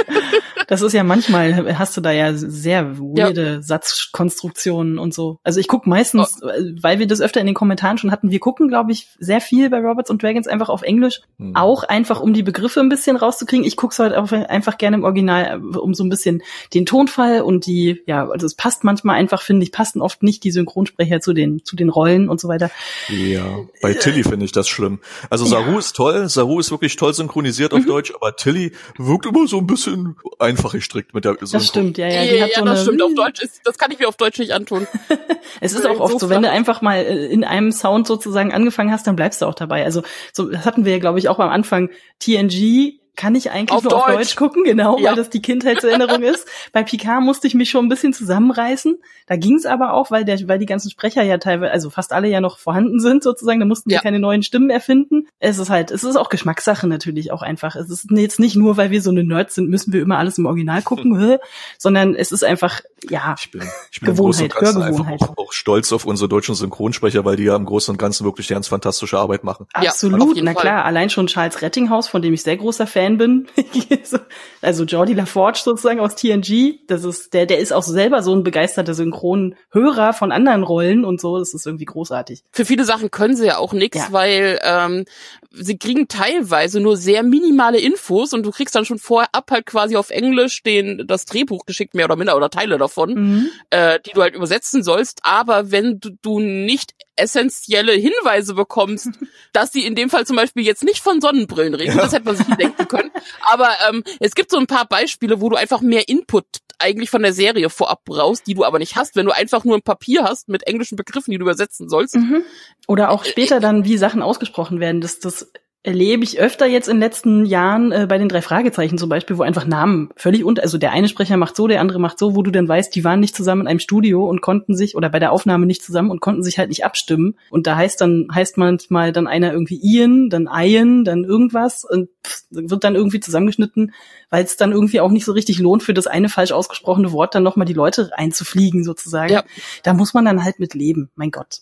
Das 0.68 0.82
ist 0.82 0.92
ja 0.92 1.04
manchmal, 1.04 1.78
hast 1.78 1.96
du 1.96 2.00
da 2.00 2.10
ja 2.10 2.32
sehr 2.34 2.98
weirde 2.98 3.62
Satzkonstruktionen 3.62 4.98
und 4.98 5.14
so. 5.14 5.38
Also 5.44 5.60
ich 5.60 5.68
gucke 5.68 5.88
meistens, 5.88 6.40
Oh. 6.42 6.48
weil 6.82 6.98
wir 6.98 7.06
das 7.06 7.20
öfter 7.20 7.40
in 7.40 7.46
den 7.46 7.54
Kommentaren 7.54 7.98
schon 7.98 8.10
hatten, 8.10 8.30
wir 8.30 8.40
gucken, 8.40 8.68
glaube 8.68 8.92
ich, 8.92 9.08
sehr 9.18 9.40
viel 9.40 9.70
bei 9.70 9.78
Robots 9.80 10.10
und 10.10 10.22
Dragons 10.22 10.46
einfach 10.46 10.68
auf 10.68 10.82
Englisch. 10.82 11.20
Hm. 11.38 11.54
Auch 11.56 11.84
einfach, 11.84 12.20
um 12.20 12.32
die 12.34 12.42
Begriffe 12.42 12.80
ein 12.80 12.88
bisschen 12.88 13.16
rauszukriegen. 13.16 13.64
Ich 13.64 13.76
gucke 13.76 13.92
es 13.92 13.98
halt 13.98 14.14
auch 14.14 14.30
einfach 14.32 14.78
gerne 14.78 14.96
im 14.96 15.04
Original, 15.04 15.60
um 15.60 15.94
so 15.94 16.04
ein 16.04 16.08
bisschen 16.08 16.42
den 16.74 16.86
Tonfall 16.86 17.42
und 17.42 17.66
die, 17.66 18.02
ja, 18.06 18.28
also 18.28 18.46
es 18.46 18.54
passt 18.54 18.84
manchmal 18.84 19.16
einfach, 19.16 19.42
finde 19.42 19.62
ich, 19.64 19.72
passen 19.72 20.00
oft 20.02 20.22
nicht 20.22 20.44
die 20.44 20.50
Synchronsprecher 20.50 21.20
zu 21.20 21.32
den, 21.32 21.64
zu 21.64 21.76
den 21.76 21.88
Rollen 21.88 22.28
und 22.28 22.40
so 22.40 22.48
weiter. 22.48 22.70
Ja, 23.08 23.44
bei 23.82 23.94
Tilly 23.94 24.22
finde 24.24 24.44
ich 24.44 24.52
das 24.52 24.68
schlimm. 24.68 25.00
Also 25.30 25.44
Saru 25.44 25.78
ist 25.78 25.94
toll, 25.96 26.28
Saru 26.28 26.58
ist 26.60 26.70
wirklich 26.70 26.96
toll 26.96 27.14
synchronisiert 27.14 27.72
Mhm. 27.72 27.78
auf 27.78 27.86
Deutsch, 27.86 28.12
aber 28.14 28.36
Tilly 28.36 28.72
wirkt 28.96 29.26
immer 29.26 29.46
so 29.46 29.58
ein 29.58 29.66
bisschen 29.66 30.16
einfach 30.56 30.72
gestrickt 30.72 31.14
mit 31.14 31.24
der 31.24 31.32
Synchron. 31.32 31.52
Das 31.52 31.66
stimmt, 31.66 31.98
ja, 31.98 32.08
ja. 32.08 32.22
Ja, 32.22 32.32
Die 32.32 32.38
ja, 32.38 32.44
hat 32.44 32.54
so 32.54 32.64
das 32.64 32.78
eine, 32.78 32.82
stimmt. 32.82 33.02
Auf 33.02 33.14
Deutsch 33.14 33.42
ist, 33.42 33.60
das 33.64 33.78
kann 33.78 33.90
ich 33.90 33.98
mir 33.98 34.08
auf 34.08 34.16
Deutsch 34.16 34.38
nicht 34.38 34.52
antun. 34.52 34.86
Es 35.60 35.72
ist 35.72 35.86
auch 35.86 36.00
oft 36.00 36.18
So 36.18 36.28
wenn 36.28 36.42
du 36.42 36.50
einfach 36.50 36.82
mal 36.82 36.98
äh, 36.98 37.26
in 37.26 37.44
einem 37.44 37.70
Sound 37.70 38.06
sozusagen 38.06 38.52
angefangen 38.52 38.90
hast, 38.90 39.06
dann 39.06 39.14
bleibst 39.14 39.40
du 39.40 39.46
auch 39.46 39.54
dabei. 39.54 39.84
Also 39.84 40.02
so, 40.32 40.50
das 40.50 40.66
hatten 40.66 40.84
wir 40.84 40.92
ja, 40.92 40.98
glaube 40.98 41.20
ich, 41.20 41.28
auch 41.28 41.38
am 41.38 41.50
Anfang. 41.50 41.88
TNG 42.18 42.98
kann 43.16 43.34
ich 43.34 43.50
eigentlich 43.50 43.70
Auf 43.76 43.84
nur 43.84 43.94
auf 43.96 44.06
Deutsch. 44.06 44.16
Deutsch 44.18 44.36
gucken, 44.36 44.64
genau, 44.64 44.98
Ja. 44.98 45.08
weil 45.10 45.16
das 45.16 45.30
die 45.30 45.42
Kindheitserinnerung 45.42 46.22
ist. 46.22 46.46
Bei 46.72 46.82
Picard 46.82 47.22
musste 47.22 47.46
ich 47.46 47.54
mich 47.54 47.70
schon 47.70 47.86
ein 47.86 47.88
bisschen 47.88 48.12
zusammenreißen. 48.12 48.98
Da 49.26 49.36
ging 49.36 49.56
es 49.56 49.66
aber 49.66 49.92
auch, 49.94 50.10
weil 50.10 50.24
der, 50.24 50.38
weil 50.48 50.58
die 50.58 50.66
ganzen 50.66 50.90
Sprecher 50.90 51.22
ja 51.22 51.38
teilweise, 51.38 51.72
also 51.72 51.90
fast 51.90 52.12
alle 52.12 52.28
ja 52.28 52.40
noch 52.40 52.58
vorhanden 52.58 53.00
sind 53.00 53.22
sozusagen. 53.22 53.58
Da 53.58 53.66
mussten 53.66 53.90
wir 53.90 53.96
Ja. 53.96 54.02
keine 54.02 54.18
neuen 54.20 54.42
Stimmen 54.42 54.70
erfinden. 54.70 55.26
Es 55.40 55.58
ist 55.58 55.70
halt, 55.70 55.90
es 55.90 56.04
ist 56.04 56.16
auch 56.16 56.28
Geschmackssache 56.28 56.86
natürlich 56.86 57.32
auch 57.32 57.42
einfach. 57.42 57.74
Es 57.76 57.90
ist 57.90 58.06
jetzt 58.10 58.38
nicht 58.38 58.54
nur, 58.56 58.76
weil 58.76 58.90
wir 58.90 59.02
so 59.02 59.10
eine 59.10 59.24
Nerds 59.24 59.54
sind, 59.54 59.68
müssen 59.70 59.92
wir 59.92 60.02
immer 60.02 60.18
alles 60.18 60.38
im 60.38 60.46
Original 60.46 60.82
gucken, 60.82 61.18
hä? 61.20 61.38
sondern 61.78 62.14
es 62.14 62.32
ist 62.32 62.44
einfach, 62.44 62.80
ja, 63.08 63.34
Ich 63.38 63.50
bin, 63.50 63.62
ich 63.90 64.00
bin 64.00 64.10
Gewohnheit, 64.14 64.54
Hörgewohnheit. 64.60 65.22
auch, 65.22 65.36
auch 65.38 65.52
stolz 65.52 65.92
auf 65.92 66.04
unsere 66.04 66.28
deutschen 66.28 66.54
Synchronsprecher, 66.54 67.24
weil 67.24 67.36
die 67.36 67.44
ja 67.44 67.56
im 67.56 67.64
Großen 67.64 67.92
und 67.92 67.98
Ganzen 67.98 68.24
wirklich 68.24 68.48
ganz 68.48 68.68
fantastische 68.68 69.18
Arbeit 69.18 69.44
machen. 69.44 69.66
Ja, 69.80 69.90
Absolut, 69.90 70.34
jeden 70.34 70.44
na 70.44 70.52
Fall. 70.52 70.62
klar. 70.62 70.84
Allein 70.84 71.08
schon 71.10 71.26
Charles 71.28 71.62
Rettinghaus, 71.62 72.08
von 72.08 72.20
dem 72.22 72.34
ich 72.34 72.42
sehr 72.42 72.56
großer 72.56 72.86
Fan 72.86 73.05
bin. 73.16 73.46
also 74.62 74.84
Jordi 74.84 75.14
LaForge 75.14 75.60
sozusagen 75.64 76.00
aus 76.00 76.14
TNG. 76.16 76.80
Das 76.88 77.04
ist, 77.04 77.32
der, 77.34 77.46
der 77.46 77.58
ist 77.58 77.72
auch 77.72 77.82
selber 77.82 78.22
so 78.22 78.34
ein 78.34 78.42
begeisterter 78.42 78.94
Synchronhörer 78.94 80.12
von 80.12 80.32
anderen 80.32 80.62
Rollen 80.62 81.04
und 81.04 81.20
so. 81.20 81.38
Das 81.38 81.54
ist 81.54 81.66
irgendwie 81.66 81.84
großartig. 81.84 82.42
Für 82.50 82.64
viele 82.64 82.84
Sachen 82.84 83.10
können 83.10 83.36
sie 83.36 83.46
ja 83.46 83.58
auch 83.58 83.72
nix, 83.72 83.96
Ja. 83.96 84.08
weil 84.10 84.58
ähm, 84.62 85.04
sie 85.52 85.78
kriegen 85.78 86.08
teilweise 86.08 86.80
nur 86.80 86.96
sehr 86.96 87.22
minimale 87.22 87.78
Infos 87.78 88.32
und 88.32 88.44
du 88.44 88.50
kriegst 88.50 88.74
dann 88.74 88.84
schon 88.84 88.98
vorab 88.98 89.50
halt 89.50 89.66
quasi 89.66 89.96
auf 89.96 90.10
Englisch 90.10 90.62
den 90.62 91.04
das 91.06 91.24
Drehbuch 91.24 91.64
geschickt, 91.66 91.94
mehr 91.94 92.06
oder 92.06 92.16
minder, 92.16 92.36
oder 92.36 92.50
Teile 92.50 92.76
davon, 92.78 93.14
Mhm. 93.14 93.48
äh, 93.70 93.98
die 94.04 94.10
du 94.12 94.22
halt 94.22 94.34
übersetzen 94.34 94.82
sollst. 94.82 95.20
Aber 95.22 95.70
wenn 95.70 96.00
du, 96.00 96.10
du 96.20 96.40
nicht 96.40 96.92
essentielle 97.16 97.92
Hinweise 97.92 98.54
bekommst, 98.54 99.10
dass 99.52 99.72
sie 99.72 99.84
in 99.84 99.94
dem 99.94 100.10
Fall 100.10 100.26
zum 100.26 100.36
Beispiel 100.36 100.64
jetzt 100.64 100.84
nicht 100.84 101.00
von 101.00 101.20
Sonnenbrillen 101.20 101.74
reden, 101.74 101.96
das 101.96 102.12
hätte 102.12 102.26
man 102.26 102.36
sich 102.36 102.46
denken 102.46 102.88
können. 102.88 103.10
Aber 103.42 103.70
ähm, 103.88 104.04
es 104.20 104.34
gibt 104.34 104.50
so 104.50 104.58
ein 104.58 104.66
paar 104.66 104.86
Beispiele, 104.86 105.40
wo 105.40 105.48
du 105.48 105.56
einfach 105.56 105.80
mehr 105.80 106.08
Input 106.08 106.46
eigentlich 106.78 107.10
von 107.10 107.22
der 107.22 107.32
Serie 107.32 107.70
vorab 107.70 108.04
brauchst, 108.04 108.46
die 108.46 108.54
du 108.54 108.64
aber 108.64 108.78
nicht 108.78 108.96
hast, 108.96 109.16
wenn 109.16 109.26
du 109.26 109.34
einfach 109.34 109.64
nur 109.64 109.76
ein 109.76 109.82
Papier 109.82 110.24
hast 110.24 110.48
mit 110.48 110.66
englischen 110.66 110.96
Begriffen, 110.96 111.30
die 111.30 111.38
du 111.38 111.44
übersetzen 111.44 111.88
sollst. 111.88 112.16
Mhm. 112.16 112.42
Oder 112.86 113.10
auch 113.10 113.24
später 113.24 113.60
dann, 113.60 113.84
wie 113.84 113.96
Sachen 113.96 114.22
ausgesprochen 114.22 114.78
werden. 114.78 115.00
Das, 115.00 115.18
das 115.18 115.50
erlebe 115.86 116.24
ich 116.24 116.40
öfter 116.40 116.66
jetzt 116.66 116.88
in 116.88 116.96
den 116.96 117.02
letzten 117.02 117.46
Jahren 117.46 117.92
äh, 117.92 118.06
bei 118.08 118.18
den 118.18 118.28
drei 118.28 118.42
Fragezeichen 118.42 118.98
zum 118.98 119.08
Beispiel, 119.08 119.38
wo 119.38 119.42
einfach 119.42 119.66
Namen 119.66 120.10
völlig 120.16 120.44
unter, 120.44 120.62
also 120.62 120.78
der 120.78 120.90
eine 120.90 121.06
Sprecher 121.06 121.36
macht 121.36 121.54
so, 121.54 121.68
der 121.68 121.80
andere 121.80 122.00
macht 122.00 122.18
so, 122.18 122.34
wo 122.34 122.42
du 122.42 122.50
dann 122.50 122.66
weißt, 122.66 122.94
die 122.94 123.04
waren 123.04 123.20
nicht 123.20 123.36
zusammen 123.36 123.62
in 123.62 123.66
einem 123.68 123.78
Studio 123.78 124.28
und 124.28 124.42
konnten 124.42 124.74
sich, 124.74 124.96
oder 124.96 125.08
bei 125.08 125.20
der 125.20 125.30
Aufnahme 125.30 125.64
nicht 125.64 125.84
zusammen 125.84 126.10
und 126.10 126.20
konnten 126.20 126.42
sich 126.42 126.58
halt 126.58 126.70
nicht 126.70 126.84
abstimmen. 126.84 127.38
Und 127.50 127.68
da 127.68 127.76
heißt 127.76 128.00
dann, 128.00 128.26
heißt 128.34 128.58
manchmal 128.58 129.12
dann 129.12 129.28
einer 129.28 129.52
irgendwie 129.52 129.78
Ian, 129.80 130.28
dann 130.28 130.48
Ian, 130.52 131.04
dann 131.04 131.22
irgendwas 131.22 131.84
und 131.84 132.08
pff, 132.26 132.42
wird 132.50 132.82
dann 132.82 132.96
irgendwie 132.96 133.20
zusammengeschnitten, 133.20 133.92
weil 134.28 134.42
es 134.42 134.56
dann 134.56 134.72
irgendwie 134.72 135.00
auch 135.00 135.12
nicht 135.12 135.24
so 135.24 135.32
richtig 135.32 135.60
lohnt, 135.60 135.84
für 135.84 135.94
das 135.94 136.08
eine 136.08 136.28
falsch 136.28 136.50
ausgesprochene 136.50 137.12
Wort 137.12 137.36
dann 137.36 137.44
nochmal 137.44 137.66
die 137.66 137.74
Leute 137.74 138.10
einzufliegen 138.16 138.82
sozusagen. 138.82 139.32
Ja. 139.32 139.44
Da 139.84 139.94
muss 139.94 140.14
man 140.14 140.24
dann 140.24 140.42
halt 140.42 140.58
mit 140.58 140.74
leben, 140.74 141.10
mein 141.14 141.30
Gott. 141.30 141.60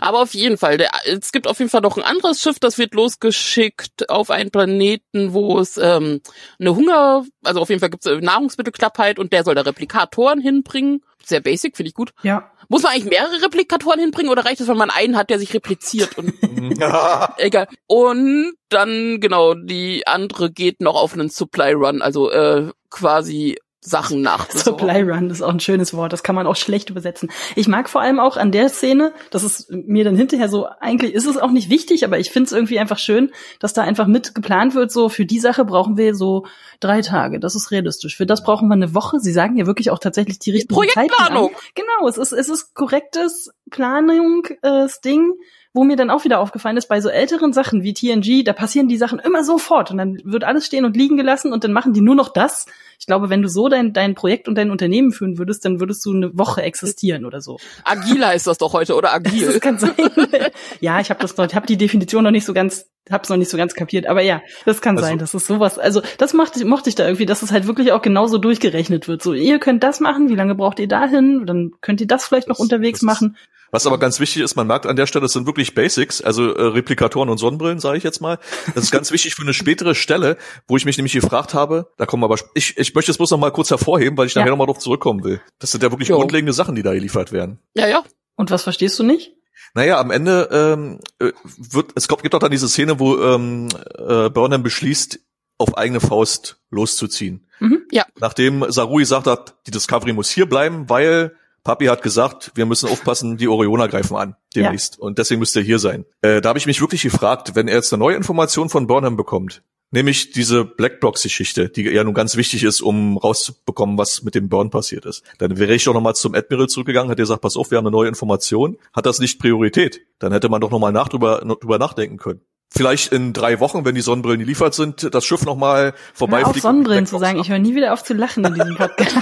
Aber 0.00 0.22
auf 0.22 0.34
jeden 0.34 0.58
Fall, 0.58 0.78
der, 0.78 0.90
es 1.04 1.32
gibt 1.32 1.46
auf 1.46 1.58
jeden 1.58 1.70
Fall 1.70 1.80
noch 1.80 1.96
ein 1.96 2.02
anderes 2.02 2.40
Schiff, 2.40 2.58
das 2.58 2.78
wird 2.78 2.94
losgeschickt 2.94 4.08
auf 4.10 4.30
einen 4.30 4.50
Planeten, 4.50 5.32
wo 5.32 5.58
es 5.58 5.76
ähm, 5.76 6.20
eine 6.58 6.74
Hunger, 6.74 7.24
also 7.44 7.60
auf 7.60 7.68
jeden 7.68 7.80
Fall 7.80 7.90
gibt 7.90 8.04
es 8.04 8.20
Nahrungsmittelknappheit 8.20 9.18
und 9.18 9.32
der 9.32 9.44
soll 9.44 9.54
da 9.54 9.62
Replikatoren 9.62 10.40
hinbringen. 10.40 11.02
Sehr 11.24 11.40
basic, 11.40 11.76
finde 11.76 11.88
ich 11.88 11.94
gut. 11.94 12.12
Ja, 12.22 12.50
Muss 12.68 12.82
man 12.82 12.92
eigentlich 12.92 13.10
mehrere 13.10 13.42
Replikatoren 13.42 14.00
hinbringen 14.00 14.32
oder 14.32 14.44
reicht 14.44 14.60
es, 14.60 14.68
wenn 14.68 14.76
man 14.76 14.90
einen 14.90 15.16
hat, 15.16 15.30
der 15.30 15.38
sich 15.38 15.52
repliziert 15.54 16.16
und 16.18 16.32
egal. 17.36 17.68
Und 17.86 18.54
dann, 18.70 19.20
genau, 19.20 19.54
die 19.54 20.06
andere 20.06 20.50
geht 20.50 20.80
noch 20.80 20.96
auf 20.96 21.12
einen 21.12 21.28
Supply 21.28 21.72
Run, 21.72 22.02
also 22.02 22.30
äh, 22.30 22.72
quasi 22.88 23.58
Sachen 23.80 24.20
nach. 24.20 24.50
Supply 24.50 25.00
Run 25.02 25.30
ist 25.30 25.40
auch 25.40 25.52
ein 25.52 25.60
schönes 25.60 25.94
Wort, 25.94 26.12
das 26.12 26.22
kann 26.22 26.34
man 26.34 26.46
auch 26.46 26.56
schlecht 26.56 26.90
übersetzen. 26.90 27.30
Ich 27.56 27.66
mag 27.66 27.88
vor 27.88 28.02
allem 28.02 28.20
auch 28.20 28.36
an 28.36 28.52
der 28.52 28.68
Szene, 28.68 29.12
das 29.30 29.42
ist 29.42 29.70
mir 29.70 30.04
dann 30.04 30.16
hinterher 30.16 30.48
so, 30.48 30.66
eigentlich 30.80 31.14
ist 31.14 31.26
es 31.26 31.38
auch 31.38 31.50
nicht 31.50 31.70
wichtig, 31.70 32.04
aber 32.04 32.18
ich 32.18 32.30
finde 32.30 32.46
es 32.46 32.52
irgendwie 32.52 32.78
einfach 32.78 32.98
schön, 32.98 33.32
dass 33.58 33.72
da 33.72 33.82
einfach 33.82 34.06
mit 34.06 34.34
geplant 34.34 34.74
wird, 34.74 34.92
so 34.92 35.08
für 35.08 35.24
die 35.24 35.40
Sache 35.40 35.64
brauchen 35.64 35.96
wir 35.96 36.14
so 36.14 36.46
drei 36.80 37.00
Tage, 37.00 37.40
das 37.40 37.54
ist 37.54 37.70
realistisch. 37.70 38.16
Für 38.16 38.26
das 38.26 38.42
brauchen 38.42 38.68
wir 38.68 38.74
eine 38.74 38.94
Woche. 38.94 39.18
Sie 39.20 39.32
sagen 39.32 39.56
ja 39.56 39.66
wirklich 39.66 39.90
auch 39.90 39.98
tatsächlich 39.98 40.38
die 40.38 40.50
richtige 40.50 40.74
Projektplanung. 40.74 41.50
Genau, 41.74 42.08
es 42.08 42.18
ist, 42.18 42.32
es 42.32 42.48
ist 42.48 42.74
korrektes 42.74 43.50
Planung, 43.70 44.46
äh, 44.62 44.88
Ding 45.04 45.32
wo 45.72 45.84
mir 45.84 45.96
dann 45.96 46.10
auch 46.10 46.24
wieder 46.24 46.40
aufgefallen 46.40 46.76
ist, 46.76 46.88
bei 46.88 47.00
so 47.00 47.08
älteren 47.08 47.52
Sachen 47.52 47.82
wie 47.82 47.94
TNG, 47.94 48.44
da 48.44 48.52
passieren 48.52 48.88
die 48.88 48.96
Sachen 48.96 49.20
immer 49.20 49.44
sofort 49.44 49.90
und 49.90 49.98
dann 49.98 50.18
wird 50.24 50.42
alles 50.42 50.66
stehen 50.66 50.84
und 50.84 50.96
liegen 50.96 51.16
gelassen 51.16 51.52
und 51.52 51.62
dann 51.62 51.72
machen 51.72 51.92
die 51.92 52.00
nur 52.00 52.16
noch 52.16 52.32
das. 52.32 52.66
Ich 52.98 53.06
glaube, 53.06 53.30
wenn 53.30 53.40
du 53.40 53.48
so 53.48 53.68
dein, 53.68 53.92
dein 53.92 54.14
Projekt 54.14 54.48
und 54.48 54.56
dein 54.56 54.70
Unternehmen 54.70 55.12
führen 55.12 55.38
würdest, 55.38 55.64
dann 55.64 55.80
würdest 55.80 56.04
du 56.04 56.12
eine 56.12 56.36
Woche 56.36 56.62
existieren 56.62 57.24
oder 57.24 57.40
so. 57.40 57.58
Agiler 57.84 58.34
ist 58.34 58.46
das 58.46 58.58
doch 58.58 58.72
heute, 58.72 58.96
oder 58.96 59.14
agil? 59.14 59.46
Das 59.46 59.60
kann 59.60 59.78
sein. 59.78 59.92
ja, 60.80 61.00
ich 61.00 61.08
habe 61.08 61.20
das 61.20 61.36
noch, 61.36 61.46
ich 61.46 61.54
habe 61.54 61.66
die 61.66 61.76
Definition 61.76 62.24
noch 62.24 62.32
nicht 62.32 62.44
so 62.44 62.52
ganz, 62.52 62.90
hab's 63.08 63.28
noch 63.28 63.36
nicht 63.36 63.48
so 63.48 63.56
ganz 63.56 63.74
kapiert, 63.74 64.06
aber 64.06 64.22
ja, 64.22 64.42
das 64.66 64.82
kann 64.82 64.96
also, 64.96 65.08
sein, 65.08 65.18
das 65.18 65.32
ist 65.32 65.46
sowas. 65.46 65.78
Also 65.78 66.02
das 66.18 66.34
macht, 66.34 66.62
mochte 66.64 66.88
ich 66.88 66.96
da 66.96 67.04
irgendwie, 67.04 67.26
dass 67.26 67.42
es 67.42 67.52
halt 67.52 67.68
wirklich 67.68 67.92
auch 67.92 68.02
genauso 68.02 68.38
durchgerechnet 68.38 69.06
wird. 69.06 69.22
So, 69.22 69.32
ihr 69.34 69.60
könnt 69.60 69.84
das 69.84 70.00
machen, 70.00 70.28
wie 70.28 70.34
lange 70.34 70.56
braucht 70.56 70.80
ihr 70.80 70.88
dahin? 70.88 71.46
Dann 71.46 71.70
könnt 71.80 72.00
ihr 72.00 72.08
das 72.08 72.26
vielleicht 72.26 72.48
noch 72.48 72.56
das, 72.56 72.64
unterwegs 72.64 73.00
das 73.00 73.06
machen. 73.06 73.36
Was 73.70 73.86
aber 73.86 73.98
ganz 73.98 74.18
wichtig 74.20 74.42
ist, 74.42 74.56
man 74.56 74.66
merkt 74.66 74.86
an 74.86 74.96
der 74.96 75.06
Stelle, 75.06 75.26
es 75.26 75.32
sind 75.32 75.46
wirklich 75.46 75.74
Basics, 75.74 76.20
also 76.22 76.54
äh, 76.54 76.62
Replikatoren 76.62 77.28
und 77.28 77.38
Sonnenbrillen, 77.38 77.78
sage 77.78 77.98
ich 77.98 78.04
jetzt 78.04 78.20
mal. 78.20 78.38
Das 78.74 78.84
ist 78.84 78.90
ganz 78.90 79.10
wichtig 79.12 79.34
für 79.34 79.42
eine 79.42 79.54
spätere 79.54 79.94
Stelle, 79.94 80.36
wo 80.66 80.76
ich 80.76 80.84
mich 80.84 80.96
nämlich 80.96 81.12
gefragt 81.12 81.54
habe, 81.54 81.92
da 81.96 82.06
kommen 82.06 82.24
aber, 82.24 82.36
ich, 82.54 82.76
ich 82.76 82.94
möchte 82.94 83.10
es 83.10 83.18
bloß 83.18 83.30
noch 83.30 83.38
mal 83.38 83.52
kurz 83.52 83.70
hervorheben, 83.70 84.18
weil 84.18 84.26
ich 84.26 84.34
nachher 84.34 84.46
ja. 84.46 84.50
noch 84.50 84.58
mal 84.58 84.66
drauf 84.66 84.78
zurückkommen 84.78 85.22
will. 85.24 85.40
Das 85.58 85.70
sind 85.70 85.82
ja 85.82 85.90
wirklich 85.90 86.08
jo. 86.08 86.18
grundlegende 86.18 86.52
Sachen, 86.52 86.74
die 86.74 86.82
da 86.82 86.92
geliefert 86.92 87.32
werden. 87.32 87.60
Ja, 87.74 87.86
ja. 87.86 88.02
Und 88.36 88.50
was 88.50 88.62
verstehst 88.62 88.98
du 88.98 89.04
nicht? 89.04 89.32
Naja, 89.74 90.00
am 90.00 90.10
Ende 90.10 90.48
ähm, 90.50 91.00
äh, 91.20 91.32
wird, 91.56 91.92
es 91.94 92.08
gibt 92.08 92.34
doch 92.34 92.40
dann 92.40 92.50
diese 92.50 92.68
Szene, 92.68 92.98
wo 92.98 93.18
ähm, 93.18 93.68
äh, 93.96 94.28
Burnham 94.30 94.62
beschließt, 94.62 95.20
auf 95.58 95.76
eigene 95.76 96.00
Faust 96.00 96.58
loszuziehen. 96.70 97.46
Mhm, 97.60 97.82
ja. 97.92 98.06
Nachdem 98.18 98.64
Sarui 98.70 99.04
sagt 99.04 99.26
hat, 99.26 99.56
die 99.66 99.70
Discovery 99.70 100.14
muss 100.14 100.30
hier 100.30 100.48
bleiben, 100.48 100.88
weil 100.88 101.36
Papi 101.64 101.86
hat 101.86 102.02
gesagt, 102.02 102.52
wir 102.54 102.66
müssen 102.66 102.88
aufpassen, 102.88 103.36
die 103.36 103.48
Orioner 103.48 103.88
greifen 103.88 104.16
an 104.16 104.36
demnächst. 104.54 104.96
Ja. 104.96 105.02
Und 105.02 105.18
deswegen 105.18 105.40
müsste 105.40 105.60
er 105.60 105.64
hier 105.64 105.78
sein. 105.78 106.04
Äh, 106.22 106.40
da 106.40 106.50
habe 106.50 106.58
ich 106.58 106.66
mich 106.66 106.80
wirklich 106.80 107.02
gefragt, 107.02 107.54
wenn 107.54 107.68
er 107.68 107.76
jetzt 107.76 107.92
eine 107.92 108.00
neue 108.00 108.16
Information 108.16 108.68
von 108.68 108.86
Burnham 108.86 109.16
bekommt, 109.16 109.62
nämlich 109.90 110.30
diese 110.32 110.64
Blackbox-Geschichte, 110.64 111.68
die 111.68 111.82
ja 111.82 112.04
nun 112.04 112.14
ganz 112.14 112.36
wichtig 112.36 112.64
ist, 112.64 112.80
um 112.80 113.18
rauszubekommen, 113.18 113.98
was 113.98 114.22
mit 114.22 114.34
dem 114.34 114.48
Burn 114.48 114.70
passiert 114.70 115.04
ist. 115.04 115.22
Dann 115.38 115.58
wäre 115.58 115.74
ich 115.74 115.84
doch 115.84 115.94
nochmal 115.94 116.14
zum 116.14 116.34
Admiral 116.34 116.68
zurückgegangen, 116.68 117.10
hätte 117.10 117.22
gesagt, 117.22 117.42
pass 117.42 117.56
auf, 117.56 117.70
wir 117.70 117.78
haben 117.78 117.86
eine 117.86 117.92
neue 117.92 118.08
Information. 118.08 118.76
Hat 118.92 119.06
das 119.06 119.18
nicht 119.18 119.38
Priorität? 119.38 120.00
Dann 120.18 120.32
hätte 120.32 120.48
man 120.48 120.60
doch 120.60 120.70
nochmal 120.70 120.92
nach 120.92 121.08
drüber, 121.08 121.40
drüber 121.60 121.78
nachdenken 121.78 122.16
können 122.16 122.40
vielleicht 122.72 123.12
in 123.12 123.32
drei 123.32 123.60
Wochen, 123.60 123.84
wenn 123.84 123.94
die 123.94 124.00
Sonnenbrillen 124.00 124.40
geliefert 124.40 124.74
sind, 124.74 125.12
das 125.12 125.24
Schiff 125.24 125.44
nochmal 125.44 125.92
vorbei. 126.14 126.44
Auf 126.44 126.56
Sonnenbrillen 126.56 127.06
zu 127.06 127.18
sagen, 127.18 127.40
ich 127.40 127.50
höre 127.50 127.58
nie 127.58 127.74
wieder 127.74 127.92
auf 127.92 128.04
zu 128.04 128.14
lachen 128.14 128.44
in 128.44 128.54
diesem 128.54 128.74
Podcast. 128.76 129.16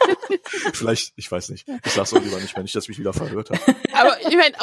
Vielleicht, 0.72 1.12
ich 1.16 1.30
weiß 1.30 1.50
nicht. 1.50 1.68
Ich 1.84 1.92
sag's 1.92 2.12
auch 2.14 2.20
lieber 2.20 2.38
nicht, 2.38 2.56
wenn 2.56 2.64
ich 2.64 2.72
das 2.72 2.88
mich 2.88 2.98
wieder 2.98 3.12
verhört 3.12 3.50
habe. 3.50 3.60
Aber 3.92 4.20
ich 4.20 4.36
meine, 4.36 4.54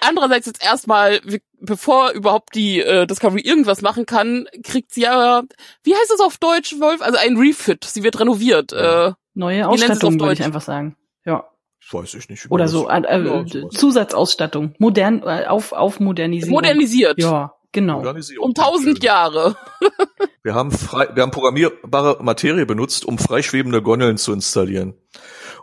andererseits 0.00 0.46
jetzt 0.46 0.64
erstmal, 0.64 1.20
bevor 1.60 2.10
überhaupt 2.12 2.54
die 2.54 2.80
äh, 2.80 3.06
Discovery 3.06 3.40
irgendwas 3.40 3.82
machen 3.82 4.06
kann, 4.06 4.46
kriegt 4.62 4.92
sie 4.92 5.02
ja, 5.02 5.42
wie 5.82 5.94
heißt 5.94 6.10
das 6.10 6.20
auf 6.20 6.38
Deutsch, 6.38 6.78
Wolf? 6.80 7.02
Also 7.02 7.18
ein 7.18 7.36
Refit. 7.36 7.84
Sie 7.84 8.02
wird 8.02 8.18
renoviert. 8.20 8.72
Ja. 8.72 9.08
Äh, 9.08 9.12
Neue 9.34 9.68
Ausstattung, 9.68 10.18
würde 10.18 10.32
ich 10.32 10.42
einfach 10.42 10.62
sagen. 10.62 10.96
Ja. 11.24 11.48
Das 11.80 11.94
weiß 11.94 12.14
ich 12.14 12.28
nicht. 12.28 12.50
Oder 12.50 12.68
so, 12.68 12.88
äh, 12.88 13.00
äh, 13.00 13.68
Zusatzausstattung. 13.70 14.74
Modern, 14.78 15.22
äh, 15.22 15.46
auf, 15.46 15.72
auf 15.72 16.00
modernisiert. 16.00 16.50
Modernisiert. 16.50 17.18
Ja. 17.20 17.54
Genau. 17.78 18.02
Um 18.40 18.54
tausend 18.54 19.04
Jahre. 19.04 19.56
wir 20.42 20.54
haben 20.54 20.72
frei, 20.72 21.08
wir 21.14 21.22
haben 21.22 21.30
programmierbare 21.30 22.22
Materie 22.22 22.66
benutzt, 22.66 23.04
um 23.04 23.18
freischwebende 23.18 23.82
Gondeln 23.82 24.16
zu 24.18 24.32
installieren. 24.32 24.94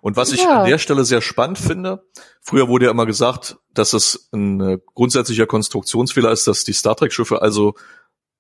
Und 0.01 0.15
was 0.15 0.31
ich 0.31 0.41
ja. 0.41 0.61
an 0.61 0.69
der 0.69 0.77
Stelle 0.77 1.03
sehr 1.03 1.21
spannend 1.21 1.57
finde, 1.57 2.05
früher 2.41 2.67
wurde 2.69 2.85
ja 2.85 2.91
immer 2.91 3.05
gesagt, 3.05 3.57
dass 3.73 3.93
es 3.93 4.29
ein 4.31 4.61
äh, 4.61 4.77
grundsätzlicher 4.93 5.45
Konstruktionsfehler 5.45 6.31
ist, 6.31 6.47
dass 6.47 6.63
die 6.63 6.73
Star 6.73 6.95
Trek 6.95 7.11
Schiffe 7.11 7.41
also 7.41 7.73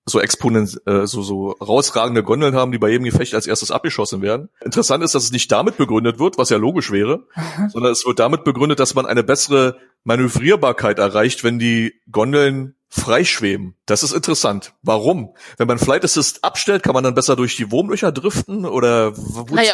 so 0.05 0.19
exponent, 0.19 0.79
äh, 0.85 1.07
so, 1.07 1.23
so 1.23 1.51
rausragende 1.51 2.23
Gondeln 2.23 2.55
haben, 2.55 2.71
die 2.71 2.77
bei 2.77 2.89
jedem 2.89 3.05
Gefecht 3.05 3.33
als 3.33 3.47
erstes 3.47 3.71
abgeschossen 3.71 4.21
werden. 4.21 4.49
Interessant 4.63 5.03
ist, 5.03 5.15
dass 5.15 5.23
es 5.23 5.31
nicht 5.31 5.51
damit 5.51 5.77
begründet 5.77 6.19
wird, 6.19 6.37
was 6.37 6.49
ja 6.49 6.57
logisch 6.57 6.91
wäre, 6.91 7.27
sondern 7.69 7.91
es 7.91 8.05
wird 8.05 8.19
damit 8.19 8.43
begründet, 8.43 8.79
dass 8.79 8.93
man 8.93 9.07
eine 9.07 9.23
bessere 9.23 9.77
Manövrierbarkeit 10.03 10.99
erreicht, 10.99 11.43
wenn 11.43 11.57
die 11.57 11.95
Gondeln 12.11 12.75
freischweben. 12.87 13.75
Das 13.87 14.03
ist 14.03 14.13
interessant. 14.13 14.73
Warum? 14.83 15.35
Wenn 15.57 15.67
man 15.67 15.79
Flight 15.79 16.05
Assist 16.05 16.43
abstellt, 16.43 16.83
kann 16.83 16.93
man 16.93 17.03
dann 17.03 17.15
besser 17.15 17.35
durch 17.35 17.55
die 17.55 17.71
Wurmlöcher 17.71 18.11
driften 18.11 18.65
oder? 18.65 19.13
Naja, 19.51 19.73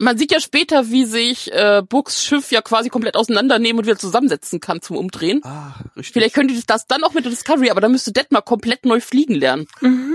man 0.00 0.16
sieht 0.16 0.32
ja 0.32 0.40
später, 0.40 0.90
wie 0.90 1.04
sich 1.04 1.52
äh, 1.52 1.82
Books 1.86 2.24
Schiff 2.24 2.50
ja 2.50 2.62
quasi 2.62 2.88
komplett 2.88 3.16
auseinandernehmen 3.16 3.80
und 3.80 3.86
wieder 3.86 3.98
zusammensetzen 3.98 4.58
kann 4.58 4.80
zum 4.80 4.96
Umdrehen. 4.96 5.42
Ah, 5.44 5.74
richtig. 5.94 6.14
Vielleicht 6.14 6.34
könnte 6.34 6.54
das 6.66 6.86
dann 6.86 7.04
auch 7.04 7.12
mit 7.12 7.24
der 7.24 7.30
Discovery, 7.30 7.70
aber 7.70 7.82
dann 7.82 7.92
müsste 7.92 8.10
Detmar 8.10 8.40
komplett 8.40 8.86
neu 8.86 9.00
fliegen 9.00 9.34
lernen. 9.34 9.66
Mhm. 9.82 10.09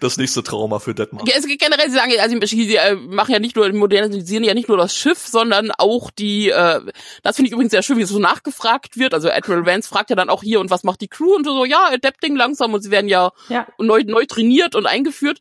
Das 0.00 0.16
nächste 0.16 0.42
Trauma 0.42 0.78
für 0.78 0.94
Detmar. 0.94 1.24
Ja, 1.26 1.34
es 1.36 1.46
generell, 1.46 1.90
sie 1.90 1.96
sagen, 1.96 2.12
also 2.18 2.36
sie 2.46 2.76
äh, 2.76 2.94
machen 2.94 3.32
ja 3.32 3.38
nicht 3.38 3.56
nur, 3.56 3.70
modernisieren 3.72 4.44
ja 4.44 4.54
nicht 4.54 4.68
nur 4.68 4.78
das 4.78 4.96
Schiff, 4.96 5.26
sondern 5.26 5.70
auch 5.76 6.10
die, 6.10 6.50
äh, 6.50 6.80
das 7.22 7.36
finde 7.36 7.48
ich 7.48 7.52
übrigens 7.52 7.70
sehr 7.70 7.82
schön, 7.82 7.98
wie 7.98 8.02
es 8.02 8.08
so 8.08 8.18
nachgefragt 8.18 8.96
wird. 8.96 9.14
Also 9.14 9.30
Admiral 9.30 9.66
Vance 9.66 9.88
fragt 9.88 10.10
ja 10.10 10.16
dann 10.16 10.30
auch 10.30 10.42
hier, 10.42 10.60
und 10.60 10.70
was 10.70 10.84
macht 10.84 11.00
die 11.00 11.08
Crew? 11.08 11.34
Und 11.34 11.44
so, 11.44 11.64
ja, 11.64 11.90
Adapting 11.92 12.34
langsam 12.36 12.72
und 12.72 12.82
sie 12.82 12.90
werden 12.90 13.08
ja, 13.08 13.30
ja. 13.48 13.66
Neu, 13.78 14.02
neu 14.06 14.24
trainiert 14.26 14.74
und 14.74 14.86
eingeführt. 14.86 15.38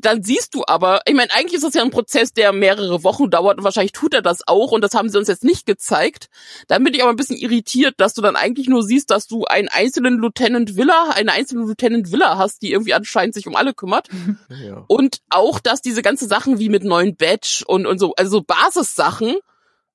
Dann 0.00 0.22
siehst 0.22 0.54
du 0.54 0.64
aber, 0.66 1.02
ich 1.06 1.14
meine, 1.14 1.32
eigentlich 1.34 1.54
ist 1.54 1.64
das 1.64 1.74
ja 1.74 1.82
ein 1.82 1.90
Prozess, 1.90 2.32
der 2.32 2.52
mehrere 2.52 3.04
Wochen 3.04 3.30
dauert 3.30 3.58
und 3.58 3.64
wahrscheinlich 3.64 3.92
tut 3.92 4.14
er 4.14 4.22
das 4.22 4.46
auch 4.46 4.72
und 4.72 4.82
das 4.82 4.94
haben 4.94 5.10
sie 5.10 5.18
uns 5.18 5.28
jetzt 5.28 5.44
nicht 5.44 5.66
gezeigt. 5.66 6.28
Dann 6.66 6.82
bin 6.82 6.94
ich 6.94 7.02
aber 7.02 7.10
ein 7.10 7.16
bisschen 7.16 7.36
irritiert, 7.36 7.94
dass 7.98 8.14
du 8.14 8.22
dann 8.22 8.36
eigentlich 8.36 8.68
nur 8.68 8.82
siehst, 8.82 9.10
dass 9.10 9.26
du 9.26 9.44
einen 9.44 9.68
einzelnen 9.68 10.18
Lieutenant 10.18 10.76
Villa, 10.76 11.10
eine 11.14 11.32
einzelne 11.32 11.64
Lieutenant 11.64 12.12
Villa 12.12 12.38
hast, 12.38 12.62
die 12.62 12.72
irgendwie 12.72 12.94
anscheinend 12.94 13.34
sich 13.34 13.46
um 13.46 13.56
alle 13.56 13.74
kümmert. 13.74 13.97
Ja. 14.64 14.84
Und 14.88 15.18
auch, 15.30 15.60
dass 15.60 15.82
diese 15.82 16.02
ganze 16.02 16.26
Sachen 16.26 16.58
wie 16.58 16.68
mit 16.68 16.82
neuen 16.82 17.16
Badge 17.16 17.62
und, 17.66 17.86
und 17.86 17.98
so, 17.98 18.14
also 18.16 18.30
so 18.30 18.42
Basissachen 18.42 19.36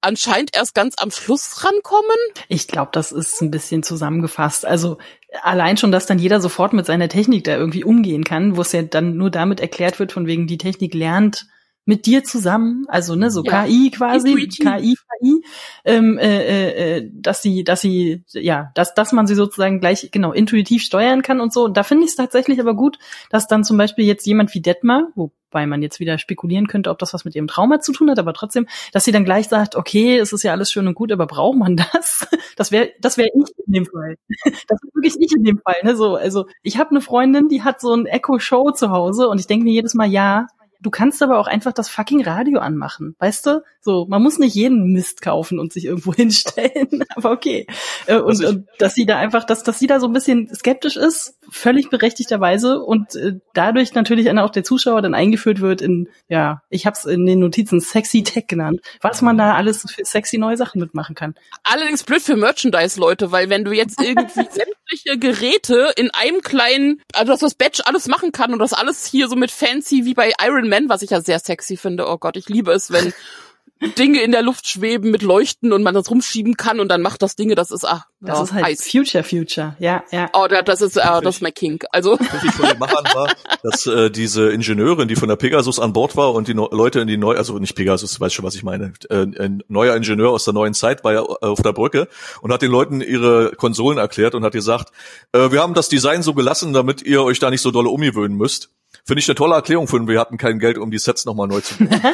anscheinend 0.02 0.56
erst 0.56 0.76
ganz 0.76 0.96
am 0.98 1.12
Schluss 1.12 1.64
rankommen. 1.64 2.18
Ich 2.50 2.68
glaube, 2.68 2.92
das 2.94 3.12
ist 3.12 3.42
ein 3.42 3.52
bisschen 3.52 3.84
zusammengefasst. 3.84 4.66
Also 4.66 4.98
allein 5.42 5.78
schon, 5.78 5.92
dass 5.92 6.06
dann 6.06 6.20
jeder 6.20 6.42
sofort 6.42 6.74
mit 6.74 6.86
seiner 6.86 7.10
Technik 7.10 7.44
da 7.46 7.56
irgendwie 7.56 7.84
umgehen 7.84 8.24
kann, 8.24 8.58
wo 8.58 8.62
es 8.62 8.72
ja 8.72 8.84
dann 8.84 9.18
nur 9.18 9.32
damit 9.32 9.60
erklärt 9.60 10.00
wird, 10.00 10.12
von 10.12 10.28
wegen 10.28 10.48
die 10.48 10.58
Technik 10.58 10.94
lernt 10.94 11.48
mit 11.86 12.06
dir 12.06 12.24
zusammen, 12.24 12.86
also 12.88 13.16
ne, 13.16 13.30
so 13.30 13.44
ja. 13.44 13.66
KI 13.66 13.92
quasi, 13.92 14.30
Intuitiv. 14.30 14.66
KI, 14.66 14.96
KI, 15.20 15.46
ähm, 15.84 16.18
äh, 16.18 16.44
äh, 16.44 16.98
äh, 16.98 17.10
dass 17.14 17.42
sie, 17.42 17.64
dass 17.64 17.82
sie, 17.82 18.24
ja, 18.32 18.72
dass, 18.76 18.94
dass 18.94 19.12
man 19.12 19.28
sie 19.28 19.36
sozusagen 19.36 19.80
gleich 19.80 20.10
genau 20.12 20.32
intuitiv 20.32 20.84
steuern 20.84 21.22
kann 21.22 21.42
und 21.42 21.52
so. 21.52 21.66
Und 21.66 21.76
da 21.76 21.84
finde 21.84 22.06
ich 22.06 22.12
es 22.12 22.16
tatsächlich 22.16 22.60
aber 22.62 22.74
gut, 22.74 23.00
dass 23.30 23.48
dann 23.48 23.64
zum 23.64 23.78
Beispiel 23.78 24.06
jetzt 24.06 24.26
jemand 24.26 24.54
wie 24.54 24.62
Detmar, 24.62 25.10
wobei 25.16 25.66
man 25.66 25.82
jetzt 25.82 26.00
wieder 26.00 26.18
spekulieren 26.18 26.68
könnte, 26.68 26.90
ob 26.90 27.00
das 27.00 27.14
was 27.14 27.26
mit 27.26 27.36
ihrem 27.36 27.48
Trauma 27.48 27.82
zu 27.82 27.92
tun 27.92 28.10
hat, 28.10 28.18
aber 28.18 28.34
trotzdem, 28.34 28.66
dass 28.94 29.04
sie 29.04 29.12
dann 29.12 29.26
gleich 29.26 29.50
sagt, 29.50 29.76
okay, 29.76 30.18
es 30.18 30.32
ist 30.32 30.44
ja 30.44 30.54
alles 30.54 30.72
schön 30.72 30.88
und 30.88 30.96
gut, 30.96 31.12
aber 31.12 31.28
braucht 31.28 31.58
man 31.58 31.76
das? 31.76 32.28
Das 32.56 32.72
wäre, 32.72 32.92
das 33.00 33.18
wäre 33.18 33.30
ich 33.34 33.52
in 33.66 33.74
dem 33.74 33.86
Fall. 33.86 34.16
Das 34.68 34.80
ist 34.84 34.96
wirklich 34.96 35.16
ich 35.20 35.36
in 35.36 35.44
dem 35.44 35.58
Fall. 35.58 35.78
Ne? 35.84 35.96
So, 35.96 36.16
also 36.16 36.46
ich 36.62 36.78
habe 36.78 36.92
eine 36.92 37.02
Freundin, 37.02 37.48
die 37.50 37.64
hat 37.64 37.82
so 37.82 37.94
ein 37.94 38.06
Echo 38.06 38.38
Show 38.38 38.72
zu 38.72 38.92
Hause 38.92 39.28
und 39.28 39.40
ich 39.40 39.48
denke 39.48 39.66
mir 39.66 39.74
jedes 39.74 39.96
Mal, 39.96 40.08
ja, 40.08 40.48
Du 40.84 40.90
kannst 40.90 41.24
aber 41.24 41.40
auch 41.40 41.48
einfach 41.48 41.72
das 41.72 41.90
fucking 41.90 42.24
Radio 42.26 42.60
anmachen, 42.60 43.16
weißt 43.20 43.46
du? 43.46 43.64
So, 43.80 44.06
man 44.08 44.22
muss 44.22 44.38
nicht 44.38 44.54
jeden 44.54 44.92
Mist 44.92 45.22
kaufen 45.22 45.60
und 45.60 45.72
sich 45.72 45.86
irgendwo 45.86 46.14
hinstellen, 46.14 47.04
aber 47.16 47.32
okay. 47.32 47.66
Äh, 48.06 48.18
und, 48.18 48.28
also 48.28 48.50
und 48.50 48.68
dass 48.80 48.94
sie 48.94 49.06
da 49.06 49.18
einfach, 49.18 49.46
dass, 49.46 49.64
dass 49.64 49.80
sie 49.80 49.88
da 49.88 50.00
so 50.02 50.08
ein 50.08 50.14
bisschen 50.14 50.54
skeptisch 50.54 50.98
ist, 50.98 51.38
völlig 51.50 51.90
berechtigterweise 51.90 52.80
und 52.80 53.16
äh, 53.16 53.34
dadurch 53.54 53.94
natürlich 53.94 54.30
auch 54.34 54.50
der 54.50 54.64
Zuschauer 54.64 55.02
dann 55.02 55.14
eingeführt 55.14 55.62
wird 55.62 55.82
in, 55.82 56.10
ja, 56.28 56.62
ich 56.70 56.86
habe 56.86 56.96
es 56.98 57.06
in 57.06 57.26
den 57.26 57.40
Notizen 57.40 57.80
Sexy 57.80 58.24
Tech 58.24 58.48
genannt, 58.48 58.82
was 59.02 59.22
man 59.22 59.38
da 59.38 59.54
alles 59.54 59.86
für 59.90 60.04
sexy 60.04 60.38
neue 60.38 60.58
Sachen 60.58 60.82
mitmachen 60.82 61.16
kann. 61.16 61.36
Allerdings 61.64 62.04
blöd 62.04 62.22
für 62.22 62.36
Merchandise-Leute, 62.36 63.32
weil 63.32 63.50
wenn 63.50 63.64
du 63.64 63.72
jetzt 63.72 64.02
irgendwie 64.02 64.34
sämtliche 64.50 65.18
Geräte 65.18 65.94
in 65.96 66.10
einem 66.12 66.42
kleinen, 66.42 67.02
also 67.14 67.32
dass 67.32 67.42
das 67.42 67.56
Badge 67.56 67.84
alles 67.86 68.08
machen 68.08 68.32
kann 68.32 68.52
und 68.52 68.60
das 68.60 68.74
alles 68.74 69.06
hier 69.06 69.28
so 69.28 69.36
mit 69.36 69.52
fancy 69.52 70.06
wie 70.06 70.14
bei 70.14 70.34
Iron 70.44 70.68
Man, 70.68 70.73
was 70.90 71.02
ich 71.02 71.12
ja 71.12 71.22
sehr 71.22 71.40
sexy 71.40 71.78
finde, 71.78 72.08
oh 72.08 72.18
Gott, 72.18 72.38
ich 72.38 72.50
liebe 72.50 72.72
es, 72.72 72.92
wenn 72.92 73.14
Dinge 73.98 74.22
in 74.22 74.32
der 74.32 74.42
Luft 74.44 74.68
schweben 74.68 75.12
mit 75.12 75.24
Leuchten 75.24 75.74
und 75.74 75.84
man 75.84 75.94
das 75.94 76.10
rumschieben 76.10 76.56
kann 76.56 76.80
und 76.80 76.88
dann 76.88 77.02
macht 77.02 77.22
das 77.22 77.36
Dinge, 77.36 77.56
das 77.56 77.70
ist 77.70 77.84
ah, 77.86 78.06
Das 78.22 78.38
ja, 78.38 78.44
ist 78.44 78.54
halt 78.54 78.66
heiß. 78.66 78.90
Future 78.90 79.24
Future. 79.26 79.76
Ja, 79.80 80.04
ja. 80.12 80.30
Oh, 80.34 80.48
da- 80.50 80.62
das 80.62 80.80
ist, 80.82 80.96
äh, 80.96 81.02
das 81.22 81.36
ist 81.36 81.42
mein 81.42 81.54
Kink. 81.54 81.84
Also, 81.92 82.18
wichtig 82.18 82.52
von 82.54 82.70
den 82.70 82.80
Machern 82.80 83.04
war, 83.14 83.34
dass 83.62 83.86
äh, 83.86 84.10
diese 84.10 84.52
Ingenieurin, 84.52 85.10
die 85.10 85.16
von 85.18 85.28
der 85.28 85.36
Pegasus 85.36 85.80
an 85.80 85.92
Bord 85.92 86.16
war 86.16 86.34
und 86.34 86.48
die 86.48 86.54
no 86.54 86.70
Leute 86.72 87.02
in 87.02 87.08
die 87.08 87.18
neue, 87.18 87.38
also 87.38 87.60
nicht 87.60 87.76
Pegasus, 87.76 88.20
weißt 88.22 88.34
schon, 88.34 88.46
was 88.46 88.56
ich 88.56 88.64
meine, 88.64 88.94
äh, 89.10 89.16
ein 89.16 89.64
neuer 89.68 89.96
Ingenieur 89.98 90.32
aus 90.32 90.46
der 90.46 90.54
neuen 90.54 90.74
Zeit 90.74 91.04
war 91.04 91.14
ja 91.14 91.22
äh, 91.22 91.46
auf 91.46 91.62
der 91.62 91.74
Brücke 91.74 92.08
und 92.42 92.54
hat 92.54 92.62
den 92.62 92.72
Leuten 92.72 93.02
ihre 93.02 93.52
Konsolen 93.58 93.98
erklärt 93.98 94.34
und 94.34 94.46
hat 94.46 94.54
gesagt, 94.54 94.94
äh, 95.34 95.52
wir 95.52 95.62
haben 95.62 95.74
das 95.74 95.90
Design 95.90 96.24
so 96.24 96.34
gelassen, 96.34 96.72
damit 96.72 97.02
ihr 97.02 97.22
euch 97.24 97.40
da 97.40 97.50
nicht 97.50 97.62
so 97.62 97.72
dolle 97.72 97.90
umgewöhnen 97.90 98.38
müsst. 98.38 98.70
Finde 99.06 99.20
ich 99.20 99.28
eine 99.28 99.36
tolle 99.36 99.56
Erklärung 99.56 99.88
für, 99.88 100.08
wir 100.08 100.20
hatten 100.20 100.38
kein 100.38 100.60
Geld, 100.60 100.78
um 100.78 100.90
die 100.90 100.98
Sets 100.98 101.26
nochmal 101.26 101.48
neu 101.48 101.62
zu 101.62 101.78
bauen. 101.78 101.90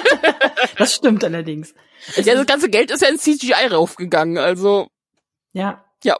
Das 0.77 0.95
stimmt 0.95 1.23
allerdings. 1.25 1.73
ja, 2.15 2.35
das 2.35 2.45
ganze 2.45 2.69
Geld 2.69 2.89
ist 2.89 3.01
ja 3.01 3.09
in 3.09 3.17
CGI 3.17 3.67
raufgegangen. 3.69 4.37
Also, 4.37 4.87
Ja. 5.51 5.83
Ja. 6.03 6.15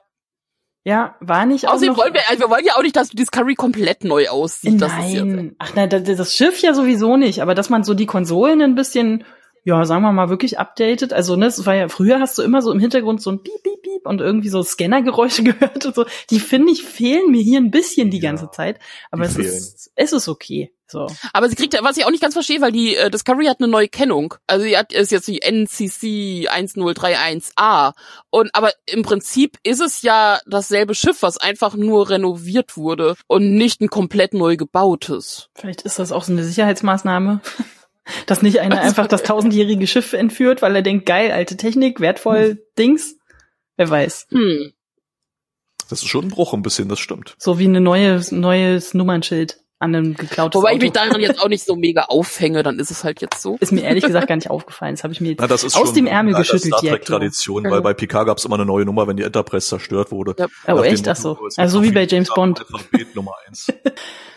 Ja, 0.83 1.15
war 1.21 1.45
nicht 1.45 1.67
auch 1.67 1.73
außerdem 1.73 1.93
noch 1.93 1.97
wollen 2.01 2.13
wir, 2.13 2.29
also 2.29 2.43
wir 2.43 2.49
wollen 2.49 2.65
ja 2.65 2.75
auch 2.75 2.81
nicht, 2.81 2.95
dass 2.95 3.09
Discovery 3.09 3.55
komplett 3.55 4.03
neu 4.03 4.27
aussieht. 4.27 4.81
Das 4.81 4.91
ist 4.91 5.13
ja, 5.13 5.23
Nein. 5.23 5.55
Ach 5.59 5.75
nein, 5.75 5.89
das, 5.89 6.03
das 6.03 6.35
Schiff 6.35 6.61
ja 6.61 6.73
sowieso 6.73 7.15
nicht, 7.15 7.41
aber 7.41 7.55
dass 7.55 7.69
man 7.69 7.83
so 7.83 7.93
die 7.93 8.05
Konsolen 8.05 8.61
ein 8.61 8.75
bisschen, 8.75 9.23
ja, 9.69 9.85
sagen 9.85 10.01
wir 10.03 10.11
mal, 10.11 10.29
wirklich 10.29 10.59
updatet. 10.59 11.13
Also, 11.13 11.35
ne, 11.35 11.45
es 11.45 11.65
war 11.65 11.75
ja, 11.75 11.87
früher 11.89 12.19
hast 12.19 12.37
du 12.37 12.41
immer 12.41 12.61
so 12.61 12.71
im 12.71 12.79
Hintergrund 12.79 13.21
so 13.21 13.31
ein 13.31 13.43
Piep, 13.43 13.63
Piep, 13.63 13.81
Piep 13.83 14.05
und 14.05 14.19
irgendwie 14.21 14.49
so 14.49 14.61
Scannergeräusche 14.63 15.43
gehört 15.43 15.85
und 15.85 15.95
so. 15.95 16.05
Die 16.29 16.39
finde 16.39 16.71
ich 16.71 16.83
fehlen 16.83 17.31
mir 17.31 17.41
hier 17.41 17.59
ein 17.59 17.71
bisschen 17.71 18.09
die 18.09 18.17
Ja, 18.19 18.29
ganze 18.31 18.49
Zeit. 18.51 18.79
Aber 19.11 19.23
es 19.25 19.35
fehlen. 19.35 19.47
ist, 19.47 19.91
es 19.95 20.13
ist 20.13 20.27
okay. 20.27 20.73
So. 20.91 21.05
Aber 21.33 21.47
sie 21.49 21.55
kriegt, 21.55 21.75
ja- 21.75 21.83
was 21.83 21.97
ich 21.97 22.05
auch 22.05 22.09
nicht 22.09 22.21
ganz 22.23 22.33
verstehe, 22.33 22.61
weil 22.61 22.71
die 22.71 22.95
äh, 22.95 23.11
Discovery 23.11 23.45
hat 23.45 23.59
eine 23.59 23.67
neue 23.67 23.87
Kennung. 23.89 24.33
Also 24.47 24.65
sie 24.65 24.75
hat 24.75 24.91
ist 24.91 25.11
jetzt 25.11 25.27
die 25.27 25.39
NCC 25.43 26.47
1031A. 26.49 27.93
Und 28.31 28.49
aber 28.53 28.71
im 28.87 29.03
Prinzip 29.03 29.57
ist 29.63 29.81
es 29.81 30.01
ja 30.01 30.39
dasselbe 30.47 30.95
Schiff, 30.95 31.21
was 31.21 31.37
einfach 31.37 31.75
nur 31.75 32.09
renoviert 32.09 32.75
wurde 32.75 33.15
und 33.27 33.53
nicht 33.53 33.81
ein 33.81 33.89
komplett 33.89 34.33
neu 34.33 34.57
gebautes. 34.57 35.49
Vielleicht 35.55 35.83
ist 35.83 35.99
das 35.99 36.11
auch 36.11 36.23
so 36.23 36.31
eine 36.31 36.43
Sicherheitsmaßnahme. 36.43 37.41
Dass 38.25 38.41
nicht 38.41 38.59
einer 38.59 38.79
einfach 38.81 39.07
das 39.07 39.23
tausendjährige 39.23 39.85
Schiff 39.87 40.13
entführt, 40.13 40.61
weil 40.61 40.75
er 40.75 40.81
denkt, 40.81 41.05
geil, 41.05 41.31
alte 41.31 41.57
Technik, 41.57 41.99
wertvoll, 41.99 42.63
Dings. 42.77 43.15
Wer 43.77 43.89
weiß. 43.89 44.27
Hm. 44.29 44.73
Das 45.89 46.01
ist 46.03 46.07
schon 46.07 46.25
ein 46.25 46.29
Bruch 46.29 46.53
ein 46.53 46.61
bisschen, 46.61 46.89
das 46.89 46.99
stimmt. 46.99 47.35
So 47.39 47.59
wie 47.59 47.67
ein 47.67 47.83
neues, 47.83 48.31
neues 48.31 48.93
Nummernschild 48.93 49.59
an 49.81 49.95
einem 49.95 50.13
geklautes 50.15 50.59
Wobei 50.59 50.71
ich 50.71 50.75
Auto. 50.75 50.83
mich 50.85 50.91
daran 50.91 51.21
jetzt 51.21 51.41
auch 51.41 51.47
nicht 51.47 51.63
so 51.65 51.75
mega 51.77 52.01
aufhänge, 52.09 52.63
dann 52.63 52.79
ist 52.79 52.91
es 52.91 53.05
halt 53.05 53.21
jetzt 53.21 53.41
so. 53.41 53.55
ist 53.61 53.71
mir 53.71 53.81
ehrlich 53.81 54.03
gesagt 54.03 54.27
gar 54.27 54.35
nicht 54.35 54.49
aufgefallen. 54.51 54.93
Das 54.95 55.03
habe 55.03 55.13
ich 55.13 55.21
mir 55.21 55.29
jetzt 55.29 55.39
Na, 55.39 55.47
das 55.47 55.63
ist 55.63 55.75
aus 55.77 55.87
schon 55.87 55.95
dem 55.95 56.07
Ärmel 56.07 56.35
eine 56.35 56.41
geschüttelt, 56.43 56.65
Star 56.73 56.81
die 56.81 56.87
Trek 56.89 56.99
Erklärung. 56.99 57.21
Tradition, 57.21 57.63
Genau. 57.63 57.75
weil 57.75 57.81
bei 57.81 57.93
Picard 57.93 58.25
gab 58.27 58.37
es 58.39 58.45
immer 58.45 58.55
eine 58.55 58.65
neue 58.65 58.83
Nummer, 58.85 59.07
wenn 59.07 59.15
die 59.17 59.23
Enterprise 59.23 59.67
zerstört 59.67 60.11
wurde. 60.11 60.35
Ja. 60.37 60.47
Oh, 60.75 60.81
echt? 60.81 61.07
Ach 61.07 61.15
so. 61.15 61.39
Also 61.55 61.81
wie 61.81 61.91
bei 61.91 62.05
James 62.05 62.29
Bond. 62.33 62.65
Nummer 63.15 63.31
eins. 63.47 63.71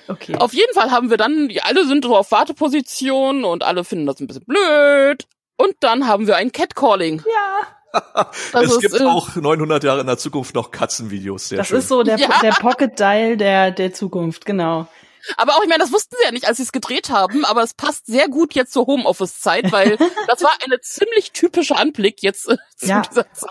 Okay. 0.08 0.36
Auf 0.36 0.52
jeden 0.52 0.72
Fall 0.74 0.90
haben 0.90 1.10
wir 1.10 1.16
dann, 1.16 1.48
die 1.48 1.62
alle 1.62 1.86
sind 1.86 2.04
so 2.04 2.16
auf 2.16 2.30
Warteposition 2.32 3.44
und 3.44 3.62
alle 3.62 3.84
finden 3.84 4.06
das 4.06 4.20
ein 4.20 4.26
bisschen 4.26 4.44
blöd. 4.44 5.26
Und 5.56 5.74
dann 5.80 6.06
haben 6.08 6.26
wir 6.26 6.36
ein 6.36 6.50
Catcalling. 6.52 7.22
Ja, 7.26 8.30
Das 8.52 8.64
es 8.72 8.78
gibt 8.80 9.00
äh, 9.00 9.04
auch 9.04 9.36
900 9.36 9.84
Jahre 9.84 10.00
in 10.00 10.06
der 10.06 10.18
Zukunft 10.18 10.54
noch 10.54 10.70
Katzenvideos. 10.70 11.48
Sehr 11.48 11.58
das 11.58 11.68
schön. 11.68 11.78
ist 11.78 11.88
so 11.88 12.02
der, 12.02 12.16
Ja. 12.18 12.40
der 12.42 12.52
Pocket 12.52 12.98
Dial 12.98 13.36
der, 13.36 13.70
der 13.70 13.92
Zukunft, 13.92 14.44
genau. 14.46 14.88
Aber 15.36 15.52
auch, 15.52 15.62
ich 15.62 15.68
meine, 15.68 15.82
das 15.84 15.92
wussten 15.92 16.16
sie 16.18 16.24
ja 16.24 16.32
nicht, 16.32 16.48
als 16.48 16.56
sie 16.56 16.64
es 16.64 16.72
gedreht 16.72 17.10
haben, 17.10 17.44
aber 17.44 17.62
es 17.62 17.74
passt 17.74 18.06
sehr 18.06 18.28
gut 18.28 18.54
jetzt 18.54 18.72
zur 18.72 18.86
Homeoffice-Zeit, 18.86 19.70
weil 19.70 19.96
das 20.26 20.42
war 20.42 20.52
eine 20.64 20.80
ziemlich 20.80 21.30
typische 21.32 21.76
Anblick 21.76 22.22
jetzt 22.22 22.48
äh, 22.48 22.56
zu 22.76 22.86
Ja. 22.86 23.02
dieser 23.02 23.32
Zeit. 23.32 23.50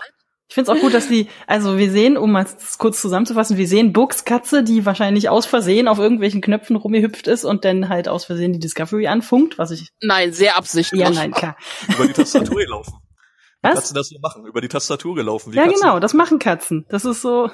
Ich 0.52 0.54
finde 0.54 0.70
es 0.70 0.76
auch 0.76 0.82
gut, 0.82 0.92
dass 0.92 1.08
die, 1.08 1.28
also 1.46 1.78
wir 1.78 1.90
sehen, 1.90 2.18
um 2.18 2.30
mal 2.30 2.44
das 2.44 2.76
kurz 2.76 3.00
zusammenzufassen, 3.00 3.56
wir 3.56 3.66
sehen 3.66 3.94
Books 3.94 4.26
Katze, 4.26 4.62
die 4.62 4.84
wahrscheinlich 4.84 5.30
aus 5.30 5.46
Versehen 5.46 5.88
auf 5.88 5.98
irgendwelchen 5.98 6.42
Knöpfen 6.42 6.76
rumgehüpft 6.76 7.26
ist 7.26 7.46
und 7.46 7.64
dann 7.64 7.88
halt 7.88 8.06
aus 8.06 8.26
Versehen 8.26 8.52
die 8.52 8.58
Discovery 8.58 9.06
anfunkt, 9.06 9.56
was 9.56 9.70
ich, 9.70 9.88
Nein, 10.02 10.34
sehr 10.34 10.58
absichtlich. 10.58 11.00
ja, 11.00 11.08
nein, 11.08 11.30
klar. 11.30 11.56
Über 11.94 12.06
die 12.06 12.12
Tastatur 12.12 12.56
gelaufen. 12.58 12.92
Was? 13.62 13.76
Katzen 13.76 13.94
das 13.94 14.08
so 14.10 14.18
machen? 14.20 14.44
Über 14.44 14.60
die 14.60 14.68
Tastatur 14.68 15.14
gelaufen. 15.14 15.54
Wie 15.54 15.56
Ja, 15.56 15.64
Katzen. 15.64 15.80
genau, 15.80 16.00
das 16.00 16.12
machen 16.12 16.38
Katzen. 16.38 16.84
Das 16.90 17.06
ist 17.06 17.22
so, 17.22 17.48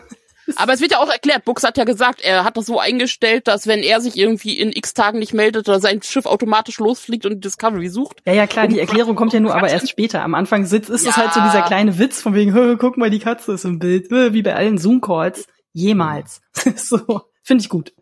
Aber 0.57 0.73
es 0.73 0.81
wird 0.81 0.93
ja 0.93 0.99
auch 0.99 1.11
erklärt, 1.11 1.45
Bux 1.45 1.63
hat 1.65 1.77
ja 1.77 1.85
gesagt, 1.85 2.21
er 2.21 2.45
hat 2.45 2.57
das 2.57 2.67
so 2.67 2.79
eingestellt, 2.81 3.47
dass 3.49 3.67
wenn 3.67 3.81
er 3.81 4.01
sich 4.01 4.17
irgendwie 4.17 4.59
in 4.59 4.71
x 4.73 4.95
Tagen 4.95 5.19
nicht 5.19 5.35
meldet, 5.35 5.69
dass 5.69 5.83
sein 5.83 6.03
Schiff 6.03 6.27
automatisch 6.27 6.79
losfliegt 6.79 7.27
und 7.27 7.45
Discovery 7.45 7.89
sucht. 7.89 8.19
ja, 8.27 8.33
ja, 8.33 8.47
klar, 8.47 8.67
die 8.69 8.81
Erklärung 8.81 9.17
kommt 9.17 9.33
ja 9.33 9.41
nur 9.41 9.55
aber 9.55 9.69
erst 9.69 9.89
später. 9.91 10.23
Am 10.23 10.35
Anfang 10.35 10.65
sitzt, 10.67 10.91
ist 10.91 11.03
es 11.03 11.09
Ja. 11.09 11.17
halt 11.17 11.33
so 11.35 11.41
dieser 11.41 11.63
kleine 11.63 11.99
Witz 11.99 12.21
von 12.23 12.35
wegen, 12.35 12.53
"Hö, 12.55 12.77
guck 12.77 12.97
mal, 12.97 13.11
die 13.11 13.19
Katze 13.19 13.53
ist 13.53 13.65
im 13.65 13.79
Bild, 13.79 14.11
Hö, 14.11 14.33
wie 14.33 14.43
bei 14.43 14.55
allen 14.55 14.79
Zoom-Calls. 14.79 15.47
Jemals. 15.73 16.41
so, 16.77 16.99
finde 17.43 17.63
ich 17.63 17.69
gut. 17.69 17.93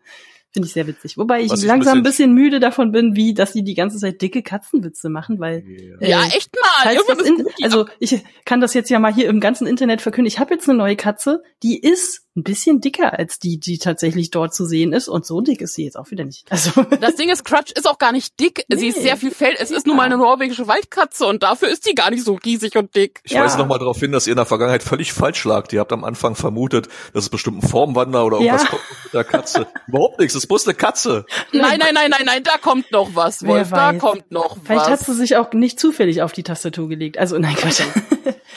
Finde 0.51 0.65
ich 0.67 0.73
sehr 0.73 0.87
witzig. 0.87 1.17
Wobei 1.17 1.41
ich 1.41 1.51
ich 1.53 1.63
langsam 1.63 1.99
ein 1.99 2.03
bisschen- 2.03 2.33
bisschen 2.33 2.33
müde 2.33 2.59
davon 2.59 2.91
bin, 2.91 3.15
wie, 3.15 3.33
dass 3.35 3.53
sie 3.53 3.63
die 3.63 3.75
ganze 3.75 3.97
Zeit 3.99 4.21
dicke 4.21 4.41
Katzenwitze 4.41 5.09
machen, 5.09 5.39
weil 5.39 5.63
Ja. 5.99 6.07
Ja, 6.07 6.23
Äh, 6.23 6.37
echt 6.37 6.51
mal. 6.55 6.93
In, 7.27 7.35
gut, 7.43 7.53
die 7.59 7.63
also 7.65 7.85
ich 7.99 8.23
kann 8.45 8.59
das 8.61 8.73
jetzt 8.73 8.89
ja 8.89 8.97
mal 8.97 9.13
hier 9.13 9.27
im 9.27 9.39
ganzen 9.39 9.67
Internet 9.67 10.01
verkünden. 10.01 10.27
Ich 10.27 10.39
habe 10.39 10.53
jetzt 10.55 10.67
eine 10.67 10.77
neue 10.77 10.95
Katze, 10.95 11.43
die 11.61 11.77
ist 11.79 12.23
ein 12.37 12.43
bisschen 12.43 12.79
dicker 12.81 13.17
als 13.17 13.39
die, 13.39 13.59
die 13.59 13.79
tatsächlich 13.79 14.29
dort 14.31 14.53
zu 14.53 14.65
sehen 14.65 14.93
ist. 14.93 15.07
Und 15.09 15.25
so 15.25 15.41
dick 15.41 15.59
ist 15.61 15.73
sie 15.73 15.83
jetzt 15.83 15.97
auch 15.97 16.11
wieder 16.11 16.23
nicht. 16.23 16.45
Also 16.51 16.83
Das 17.01 17.15
Ding 17.15 17.29
ist, 17.29 17.43
Crutch 17.43 17.71
ist 17.73 17.87
auch 17.89 17.97
gar 17.97 18.11
nicht 18.11 18.39
dick. 18.39 18.63
Sie 18.69 18.87
ist 18.87 18.97
Nee. 18.97 19.03
sehr 19.03 19.17
viel 19.17 19.31
Fell. 19.31 19.55
Es 19.59 19.71
ist 19.71 19.85
nun 19.87 19.97
mal 19.97 20.03
eine 20.03 20.17
norwegische 20.17 20.67
Waldkatze 20.67 21.25
und 21.25 21.43
dafür 21.43 21.69
ist 21.69 21.87
die 21.89 21.95
gar 21.95 22.11
nicht 22.11 22.23
so 22.23 22.35
riesig 22.45 22.75
und 22.77 22.95
dick. 22.95 23.19
Ich 23.23 23.31
Ja. 23.33 23.43
weise 23.43 23.57
noch 23.57 23.67
mal 23.67 23.79
darauf 23.79 23.97
hin, 23.99 24.11
dass 24.11 24.27
ihr 24.27 24.31
in 24.33 24.37
der 24.37 24.45
Vergangenheit 24.45 24.83
völlig 24.83 25.11
falsch 25.13 25.43
lagt. 25.45 25.73
Ihr 25.73 25.79
habt 25.79 25.91
am 25.91 26.03
Anfang 26.03 26.35
vermutet, 26.35 26.87
das 27.13 27.25
ist 27.25 27.29
bestimmt 27.29 27.63
ein 27.63 27.67
Formwandler 27.67 28.25
oder 28.25 28.37
irgendwas 28.37 28.63
Ja. 28.63 28.69
kommt 28.69 28.81
mit 29.03 29.13
der 29.13 29.23
Katze. 29.23 29.67
Überhaupt 29.87 30.19
nichts, 30.19 30.35
ist 30.35 30.47
bloß 30.47 30.67
eine 30.67 30.75
Katze. 30.75 31.25
Nein, 31.51 31.79
nein, 31.79 31.93
nein, 31.93 32.09
nein, 32.11 32.23
nein, 32.25 32.43
da 32.43 32.57
kommt 32.57 32.91
noch 32.91 33.15
was, 33.15 33.45
Wolf. 33.45 33.69
Da 33.71 33.93
kommt 33.93 34.31
noch 34.31 34.57
vielleicht 34.63 34.85
hat 34.87 34.99
was. 34.99 35.05
sie 35.07 35.13
sich 35.13 35.35
auch 35.37 35.51
nicht 35.53 35.79
zufällig 35.79 36.21
auf 36.21 36.31
die 36.33 36.43
Tastatur 36.43 36.87
gelegt. 36.89 37.17
Also 37.17 37.37
nein, 37.39 37.55
Quatsch. 37.55 37.81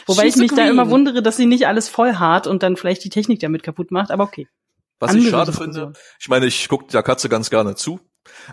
Wobei 0.06 0.24
She's 0.24 0.36
ich 0.36 0.42
mich 0.42 0.52
da 0.52 0.66
immer 0.68 0.90
wundere, 0.90 1.22
dass 1.22 1.36
sie 1.36 1.46
nicht 1.46 1.66
alles 1.66 1.88
voll 1.88 2.14
hart 2.14 2.46
und 2.46 2.62
dann 2.62 2.76
vielleicht 2.76 3.04
die 3.04 3.10
Technik 3.10 3.40
damit 3.40 3.62
kaputt 3.62 3.90
macht. 3.90 4.10
Aber 4.10 4.24
okay. 4.24 4.48
Was 4.98 5.12
ich 5.12 5.18
Andere 5.18 5.30
schade 5.30 5.50
Diskussion. 5.50 5.74
finde, 5.74 5.98
ich 6.20 6.28
meine, 6.28 6.46
ich 6.46 6.68
gucke 6.68 6.86
der 6.92 7.02
Katze 7.02 7.30
ganz 7.30 7.48
gerne 7.48 7.74
zu, 7.74 8.00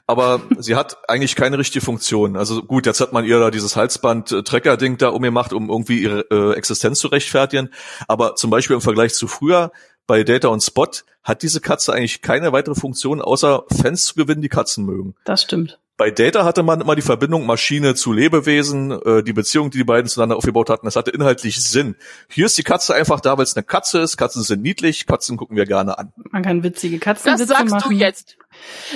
aber 0.05 0.41
sie 0.59 0.75
hat 0.75 0.97
eigentlich 1.09 1.35
keine 1.35 1.57
richtige 1.57 1.83
Funktion. 1.83 2.37
Also 2.37 2.63
gut, 2.63 2.85
jetzt 2.85 3.01
hat 3.01 3.11
man 3.11 3.25
ihr 3.25 3.39
da 3.39 3.51
dieses 3.51 3.75
Halsband-Trecker-Ding 3.75 4.97
da 4.97 5.09
umgemacht, 5.09 5.51
um 5.51 5.69
irgendwie 5.69 6.01
ihre 6.01 6.21
äh, 6.31 6.53
Existenz 6.55 6.99
zu 6.99 7.09
rechtfertigen. 7.09 7.69
Aber 8.07 8.35
zum 8.35 8.49
Beispiel 8.49 8.75
im 8.75 8.81
Vergleich 8.81 9.13
zu 9.13 9.27
früher 9.27 9.71
bei 10.07 10.23
Data 10.23 10.47
und 10.47 10.63
Spot 10.63 10.87
hat 11.21 11.43
diese 11.43 11.59
Katze 11.59 11.93
eigentlich 11.93 12.21
keine 12.21 12.53
weitere 12.53 12.75
Funktion, 12.75 13.21
außer 13.21 13.65
Fans 13.69 14.05
zu 14.05 14.15
gewinnen, 14.15 14.41
die 14.41 14.49
Katzen 14.49 14.85
mögen. 14.85 15.15
Das 15.25 15.41
stimmt. 15.43 15.79
Bei 15.97 16.11
Data 16.11 16.45
hatte 16.45 16.61
man 16.63 16.79
immer 16.79 16.95
die 16.95 17.01
Verbindung 17.01 17.45
Maschine 17.47 17.95
zu 17.95 18.13
Lebewesen, 18.13 18.91
äh, 18.91 19.23
die 19.23 19.33
Beziehung, 19.33 19.71
die 19.71 19.79
die 19.79 19.83
beiden 19.83 20.07
zueinander 20.07 20.37
aufgebaut 20.37 20.69
hatten, 20.69 20.85
das 20.85 20.95
hatte 20.95 21.09
inhaltlich 21.11 21.61
Sinn. 21.61 21.95
Hier 22.29 22.45
ist 22.45 22.57
die 22.57 22.63
Katze 22.63 22.93
einfach 22.93 23.19
da, 23.19 23.37
weil 23.37 23.43
es 23.43 23.55
eine 23.55 23.63
Katze 23.63 23.99
ist. 23.99 24.15
Katzen 24.15 24.43
sind 24.43 24.61
niedlich, 24.61 25.07
Katzen 25.07 25.37
gucken 25.37 25.57
wir 25.57 25.65
gerne 25.65 25.97
an. 25.97 26.13
Man 26.31 26.43
kann 26.43 26.61
witzige 26.63 26.97
Das 26.99 27.03
Katzenwitze 27.03 27.45
sagst 27.47 27.71
machen. 27.73 27.89
du 27.89 27.95
jetzt. 27.97 28.37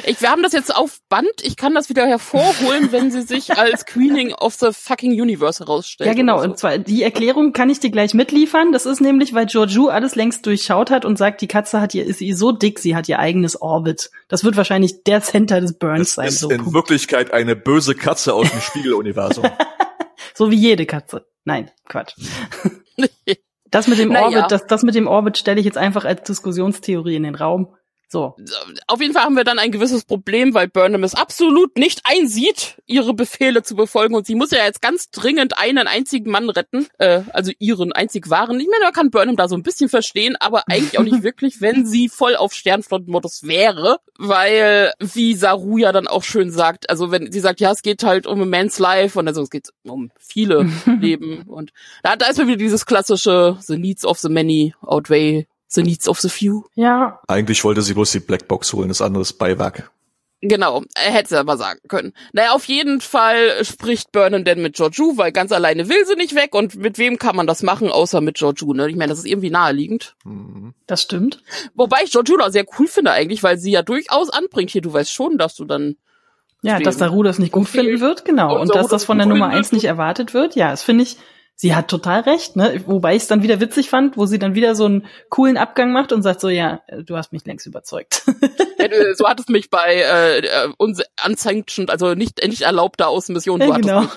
Ich, 0.05 0.21
wir 0.21 0.31
haben 0.31 0.41
das 0.41 0.53
jetzt 0.53 0.75
auf 0.75 0.99
Band. 1.09 1.29
Ich 1.43 1.55
kann 1.55 1.75
das 1.75 1.87
wieder 1.89 2.07
hervorholen, 2.07 2.91
wenn 2.91 3.11
sie 3.11 3.21
sich 3.21 3.51
als 3.57 3.85
Queening 3.85 4.33
of 4.33 4.55
the 4.55 4.69
fucking 4.71 5.11
Universe 5.19 5.59
herausstellt. 5.63 6.07
Ja, 6.07 6.13
genau. 6.15 6.39
oder 6.39 6.49
Und 6.49 6.57
zwar 6.57 6.77
die 6.79 7.03
Erklärung 7.03 7.53
kann 7.53 7.69
ich 7.69 7.79
dir 7.79 7.91
gleich 7.91 8.13
mitliefern. 8.13 8.71
Das 8.71 8.85
ist 8.85 9.01
nämlich, 9.01 9.33
weil 9.33 9.45
Giorgio 9.45 9.87
alles 9.89 10.15
längst 10.15 10.45
durchschaut 10.45 10.89
hat 10.89 11.05
und 11.05 11.17
sagt, 11.17 11.41
die 11.41 11.47
Katze 11.47 11.79
hat 11.81 11.93
ihr, 11.93 12.05
ist 12.05 12.21
ihr 12.21 12.35
so 12.35 12.51
dick, 12.51 12.79
sie 12.79 12.95
hat 12.95 13.07
ihr 13.09 13.19
eigenes 13.19 13.61
Orbit. 13.61 14.09
Das 14.29 14.43
wird 14.43 14.55
wahrscheinlich 14.57 15.03
der 15.03 15.21
Center 15.21 15.61
des 15.61 15.73
Burns 15.73 16.09
Es 16.09 16.15
sein. 16.15 16.27
ist 16.29 16.39
So, 16.39 16.49
in 16.49 16.61
Wirklichkeit 16.91 17.33
eine 17.33 17.55
böse 17.55 17.95
Katze 17.95 18.33
aus 18.33 18.51
dem 18.51 18.61
Spiegeluniversum. 18.61 19.45
so 20.35 20.51
wie 20.51 20.55
jede 20.55 20.85
Katze. 20.85 21.25
Nein, 21.43 21.71
Quatsch. 21.87 22.13
Das 23.71 23.87
mit 23.87 23.99
dem 23.99 24.09
Naja. 24.09 24.25
Orbit, 24.25 24.51
das, 24.51 24.67
das 24.67 24.83
mit 24.83 24.95
dem 24.95 25.07
Orbit 25.07 25.37
stelle 25.37 25.57
ich 25.57 25.65
jetzt 25.65 25.77
einfach 25.77 26.03
als 26.03 26.23
Diskussionstheorie 26.23 27.15
in 27.15 27.23
den 27.23 27.35
Raum. 27.35 27.73
So. 28.11 28.35
Auf 28.87 28.99
jeden 28.99 29.13
Fall 29.13 29.23
haben 29.23 29.37
wir 29.37 29.45
dann 29.45 29.57
ein 29.57 29.71
gewisses 29.71 30.03
Problem, 30.03 30.53
weil 30.53 30.67
Burnham 30.67 31.05
es 31.05 31.15
absolut 31.15 31.77
nicht 31.77 32.01
einsieht, 32.03 32.75
ihre 32.85 33.13
Befehle 33.13 33.63
zu 33.63 33.73
befolgen. 33.73 34.15
Und 34.15 34.27
sie 34.27 34.35
muss 34.35 34.51
ja 34.51 34.65
jetzt 34.65 34.81
ganz 34.81 35.11
dringend 35.11 35.57
einen 35.57 35.87
einzigen 35.87 36.29
Mann 36.29 36.49
retten, 36.49 36.87
äh, 36.97 37.21
also 37.31 37.53
ihren 37.57 37.93
einzig 37.93 38.29
wahren. 38.29 38.59
Ich 38.59 38.67
meine, 38.67 38.83
man 38.83 38.91
kann 38.91 39.11
Burnham 39.11 39.37
da 39.37 39.47
so 39.47 39.55
ein 39.55 39.63
bisschen 39.63 39.87
verstehen, 39.87 40.35
aber 40.41 40.63
eigentlich 40.67 40.99
auch 40.99 41.03
nicht 41.03 41.23
wirklich, 41.23 41.61
wenn 41.61 41.85
sie 41.85 42.09
voll 42.09 42.35
auf 42.35 42.53
Sternflottenmodus 42.53 43.43
wäre. 43.43 43.99
Weil, 44.17 44.91
wie 44.99 45.33
Saru 45.33 45.77
ja 45.77 45.93
dann 45.93 46.07
auch 46.07 46.23
schön 46.23 46.51
sagt, 46.51 46.89
also 46.89 47.11
wenn 47.11 47.31
sie 47.31 47.39
sagt, 47.39 47.61
ja, 47.61 47.71
es 47.71 47.81
geht 47.81 48.03
halt 48.03 48.27
um 48.27 48.41
a 48.41 48.45
man's 48.45 48.77
life 48.77 49.17
und 49.17 49.25
also 49.25 49.41
es 49.41 49.49
geht 49.49 49.69
um 49.83 50.11
viele 50.19 50.69
Leben. 50.99 51.43
Und 51.43 51.71
da, 52.03 52.17
da 52.17 52.25
ist 52.25 52.37
mir 52.37 52.47
wieder 52.47 52.57
dieses 52.57 52.85
klassische 52.85 53.57
The 53.61 53.77
needs 53.77 54.03
of 54.03 54.19
the 54.19 54.27
many 54.27 54.75
outweigh 54.81 55.47
the 55.73 55.83
needs 55.83 56.07
of 56.07 56.19
the 56.19 56.29
few. 56.29 56.63
Ja, 56.75 57.19
Eigentlich 57.27 57.63
wollte 57.63 57.81
sie 57.81 57.93
bloß 57.93 58.11
die 58.11 58.19
Blackbox 58.19 58.73
holen, 58.73 58.89
das 58.89 59.01
andere 59.01 59.21
ist 59.21 59.33
Beiwerk. 59.33 59.91
Genau, 60.43 60.81
er 60.95 61.11
hätte 61.11 61.35
es 61.35 61.39
aber 61.39 61.55
sagen 61.55 61.79
können. 61.87 62.13
Naja, 62.33 62.53
auf 62.53 62.65
jeden 62.65 62.99
Fall 62.99 63.63
spricht 63.63 64.11
Burnham 64.11 64.43
denn 64.43 64.59
mit 64.59 64.75
Georgiou, 64.75 65.15
weil 65.15 65.31
ganz 65.31 65.51
alleine 65.51 65.87
will 65.87 66.03
sie 66.07 66.15
nicht 66.15 66.33
weg 66.33 66.55
und 66.55 66.75
mit 66.75 66.97
wem 66.97 67.19
kann 67.19 67.35
man 67.35 67.45
das 67.45 67.61
machen, 67.61 67.91
außer 67.91 68.21
mit 68.21 68.37
Georgiou, 68.37 68.73
ne? 68.73 68.89
Ich 68.89 68.95
meine, 68.95 69.09
das 69.09 69.19
ist 69.19 69.27
irgendwie 69.27 69.51
naheliegend. 69.51 70.15
Mhm. 70.25 70.73
Das 70.87 71.03
stimmt. 71.03 71.43
Wobei 71.75 71.97
ich 72.03 72.11
Georgiou 72.11 72.37
da 72.37 72.49
sehr 72.49 72.65
cool 72.79 72.87
finde 72.87 73.11
eigentlich, 73.11 73.43
weil 73.43 73.59
sie 73.59 73.69
ja 73.69 73.83
durchaus 73.83 74.31
anbringt, 74.31 74.71
hier, 74.71 74.81
du 74.81 74.91
weißt 74.91 75.13
schon, 75.13 75.37
dass 75.37 75.55
du 75.55 75.63
dann 75.63 75.97
Ja, 76.63 76.79
dass 76.79 76.97
Saru 76.97 77.21
das 77.21 77.37
nicht 77.37 77.51
gut 77.51 77.69
finden 77.69 77.99
wird, 77.99 78.25
genau. 78.25 78.55
Und 78.55 78.61
Und, 78.61 78.75
dass 78.75 78.87
das 78.87 79.05
von 79.05 79.19
der 79.19 79.27
Nummer 79.27 79.49
eins 79.49 79.71
nicht 79.71 79.85
erwartet 79.85 80.33
wird, 80.33 80.55
ja, 80.55 80.71
das 80.71 80.81
finde 80.81 81.03
ich, 81.03 81.17
sie 81.61 81.75
hat 81.75 81.87
total 81.89 82.21
recht, 82.21 82.55
ne? 82.55 82.81
Wobei 82.87 83.15
ich 83.15 83.21
es 83.21 83.27
dann 83.27 83.43
wieder 83.43 83.59
witzig 83.59 83.87
fand, 83.89 84.17
wo 84.17 84.25
sie 84.25 84.39
dann 84.39 84.55
wieder 84.55 84.73
so 84.73 84.85
einen 84.85 85.05
coolen 85.29 85.57
Abgang 85.57 85.91
macht 85.91 86.11
und 86.11 86.23
sagt 86.23 86.41
so, 86.41 86.49
ja, 86.49 86.81
du 87.05 87.15
hast 87.15 87.31
mich 87.33 87.45
längst 87.45 87.65
überzeugt. 87.67 88.23
Ja, 88.81 88.87
du- 88.87 89.13
so 89.15 89.27
hattest 89.29 89.51
mich 89.51 89.69
bei 89.69 89.93
äh, 89.93 90.39
äh, 90.39 90.69
uns 90.79 91.03
unsanctioned, 91.23 91.91
also 91.91 92.15
nicht 92.15 92.43
nicht 92.43 92.61
erlaubter 92.63 93.09
Außenmission. 93.09 93.61
Ja, 93.61 93.67
hattest 93.75 93.87
genau. 93.87 94.07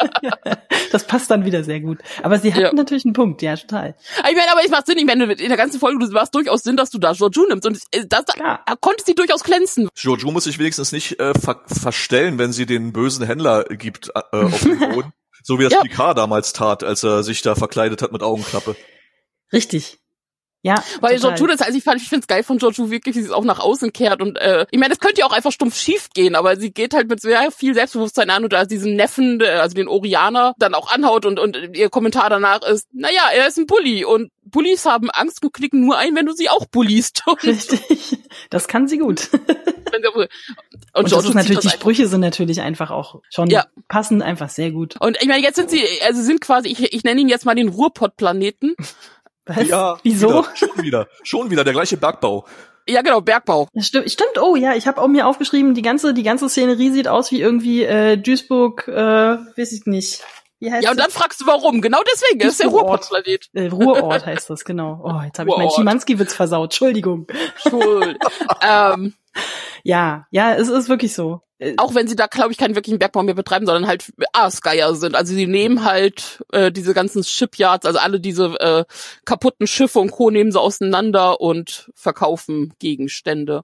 das 0.90 1.06
passt 1.06 1.30
dann 1.30 1.44
wieder 1.44 1.62
sehr 1.62 1.78
gut. 1.78 1.98
Aber 2.24 2.40
sie 2.40 2.52
hat 2.52 2.60
Ja. 2.60 2.72
natürlich 2.72 3.04
einen 3.04 3.12
Punkt, 3.14 3.40
ja, 3.40 3.54
total. 3.54 3.94
Ich 4.28 4.36
meine, 4.36 4.50
aber 4.50 4.64
es 4.64 4.70
macht 4.72 4.86
Sinn, 4.86 4.98
ich 4.98 5.04
meine, 5.04 5.32
in 5.32 5.48
der 5.48 5.56
ganzen 5.56 5.78
Folge, 5.78 6.04
du 6.04 6.12
warst 6.12 6.34
durchaus 6.34 6.64
Sinn, 6.64 6.76
dass 6.76 6.90
du 6.90 6.98
da 6.98 7.12
Georgiou 7.12 7.46
nimmst 7.48 7.66
und 7.66 7.78
äh, 7.92 8.04
das, 8.08 8.24
da 8.24 8.58
konnte 8.80 9.04
sie 9.04 9.14
durchaus 9.14 9.44
glänzen. 9.44 9.88
Jojo 9.96 10.32
muss 10.32 10.42
sich 10.44 10.58
wenigstens 10.58 10.90
nicht 10.90 11.20
äh, 11.20 11.32
ver 11.38 11.60
verstellen, 11.66 12.36
wenn 12.38 12.52
sie 12.52 12.66
den 12.66 12.92
bösen 12.92 13.24
Händler 13.24 13.62
gibt 13.64 14.10
äh, 14.14 14.36
auf 14.36 14.60
dem 14.62 14.78
Boden. 14.92 15.12
So 15.42 15.58
wie 15.58 15.64
das 15.64 15.72
Ja. 15.72 15.80
Picard 15.82 16.18
damals 16.18 16.52
tat, 16.52 16.82
als 16.82 17.02
er 17.02 17.22
sich 17.22 17.42
da 17.42 17.54
verkleidet 17.54 18.02
hat 18.02 18.12
mit 18.12 18.22
Augenklappe. 18.22 18.76
Richtig. 19.52 19.99
Ja, 20.62 20.74
Weil 21.00 21.16
total. 21.16 21.36
Georgiou, 21.36 21.46
das, 21.46 21.62
also 21.62 21.78
ich 21.78 21.84
fand, 21.84 22.02
ich 22.02 22.08
find's 22.08 22.26
geil 22.26 22.42
von 22.42 22.58
Georgiou 22.58 22.90
wirklich, 22.90 23.16
wie 23.16 23.20
sie 23.20 23.26
es 23.28 23.32
auch 23.32 23.44
nach 23.44 23.60
außen 23.60 23.92
kehrt 23.94 24.20
und 24.20 24.36
äh, 24.38 24.66
ich 24.70 24.78
meine, 24.78 24.90
das 24.90 25.00
könnte 25.00 25.20
ja 25.20 25.26
auch 25.26 25.32
einfach 25.32 25.52
stumpf 25.52 25.76
schief 25.76 26.10
gehen, 26.12 26.34
aber 26.34 26.56
sie 26.56 26.70
geht 26.70 26.92
halt 26.92 27.08
mit 27.08 27.22
sehr 27.22 27.50
viel 27.50 27.74
Selbstbewusstsein 27.74 28.28
an 28.28 28.44
und 28.44 28.52
da 28.52 28.66
diesen 28.66 28.94
Neffen, 28.94 29.40
äh, 29.40 29.46
also 29.46 29.74
den 29.74 29.88
Orianer, 29.88 30.54
dann 30.58 30.74
auch 30.74 30.92
anhaut 30.92 31.24
und, 31.24 31.38
und 31.38 31.56
ihr 31.74 31.88
Kommentar 31.88 32.28
danach 32.28 32.62
ist, 32.62 32.88
naja, 32.92 33.22
er 33.34 33.48
ist 33.48 33.58
ein 33.58 33.66
Bully 33.66 34.04
und 34.04 34.30
Bullies 34.44 34.84
haben 34.84 35.10
Angst 35.10 35.42
und 35.42 35.52
klicken 35.52 35.80
nur 35.80 35.96
ein, 35.96 36.14
wenn 36.14 36.26
du 36.26 36.32
sie 36.32 36.48
auch 36.48 36.66
bulliest. 36.66 37.24
Richtig. 37.42 38.18
Das 38.50 38.68
kann 38.68 38.88
sie 38.88 38.98
gut. 38.98 39.28
und, 40.14 40.28
Und, 40.94 41.12
das 41.12 41.24
ist 41.24 41.34
natürlich, 41.34 41.60
zieht 41.60 41.64
die 41.64 41.68
das 41.68 41.72
Sprüche 41.74 42.06
sind 42.08 42.20
natürlich 42.20 42.60
einfach 42.60 42.90
auch 42.90 43.20
schon 43.30 43.48
Ja. 43.48 43.66
passend 43.88 44.22
einfach 44.22 44.48
sehr 44.48 44.72
gut. 44.72 44.96
Und 45.00 45.16
ich 45.20 45.28
meine, 45.28 45.42
jetzt 45.42 45.56
sind 45.56 45.70
sie, 45.70 45.82
also 46.04 46.22
sind 46.22 46.40
quasi, 46.40 46.68
ich, 46.68 46.92
ich 46.92 47.04
nenne 47.04 47.20
ihn 47.20 47.28
jetzt 47.28 47.44
mal 47.44 47.54
den 47.54 47.68
Ruhrpott-Planeten. 47.68 48.74
Was? 49.46 49.66
Ja, 49.68 49.98
Wieso? 50.02 50.28
Wieder, 50.28 50.48
schon 50.56 50.82
wieder. 50.82 51.08
Schon 51.22 51.50
wieder 51.50 51.64
der 51.64 51.72
gleiche 51.72 51.96
Bergbau. 51.96 52.44
Ja, 52.88 53.02
genau, 53.02 53.20
Bergbau. 53.20 53.68
Das 53.74 53.86
Stimmt, 53.86 54.10
stimmt, 54.10 54.38
oh 54.40 54.56
ja, 54.56 54.74
ich 54.74 54.86
habe 54.86 55.00
auch 55.00 55.08
mir 55.08 55.26
aufgeschrieben, 55.26 55.74
die 55.74 55.82
ganze, 55.82 56.14
die 56.14 56.22
ganze 56.22 56.48
Szenerie 56.48 56.90
sieht 56.90 57.08
aus 57.08 57.30
wie 57.30 57.40
irgendwie 57.40 57.84
äh, 57.84 58.16
Duisburg, 58.16 58.88
äh, 58.88 58.92
weiß 58.96 59.72
ich 59.72 59.86
nicht. 59.86 60.22
Wie 60.58 60.70
heißt 60.70 60.84
Ja, 60.84 60.90
und 60.90 60.98
das? 60.98 61.06
dann 61.06 61.12
fragst 61.12 61.40
du 61.40 61.46
warum. 61.46 61.80
Genau 61.80 62.00
deswegen, 62.12 62.40
es 62.40 62.48
ist 62.52 62.60
der. 62.60 62.68
Ruhrpott-Planet. 62.68 63.48
äh, 63.54 63.66
Ruhrort 63.68 64.26
heißt 64.26 64.50
das, 64.50 64.64
genau. 64.64 65.00
Oh, 65.04 65.20
jetzt 65.24 65.38
habe 65.38 65.50
ich 65.50 65.56
meinen. 65.56 65.70
Schimanski-Witz 65.70 66.34
versaut. 66.34 66.64
Entschuldigung. 66.64 67.26
Schuld. 67.56 68.18
ähm, 68.62 69.14
Ja, 69.84 70.26
ja, 70.30 70.54
es 70.54 70.68
ist 70.68 70.88
wirklich 70.88 71.14
so. 71.14 71.40
Äh, 71.60 71.74
auch 71.76 71.94
wenn 71.94 72.08
sie 72.08 72.16
da, 72.16 72.26
glaube 72.26 72.52
ich, 72.52 72.58
keinen 72.58 72.74
wirklichen 72.74 72.98
Bergbau 72.98 73.22
mehr 73.22 73.34
betreiben, 73.34 73.66
sondern 73.66 73.86
halt 73.86 74.12
Aasgeier 74.32 74.94
sind. 74.94 75.14
Also 75.14 75.34
sie 75.34 75.46
nehmen 75.46 75.84
halt 75.84 76.42
äh, 76.52 76.72
diese 76.72 76.94
ganzen 76.94 77.22
Shipyards, 77.22 77.86
also 77.86 77.98
alle 77.98 78.18
diese 78.18 78.46
äh, 78.58 78.84
kaputten 79.24 79.66
Schiffe 79.66 79.98
und 80.00 80.10
Co. 80.10 80.30
nehmen 80.30 80.50
sie 80.50 80.60
auseinander 80.60 81.40
und 81.40 81.90
verkaufen 81.94 82.74
Gegenstände. 82.78 83.62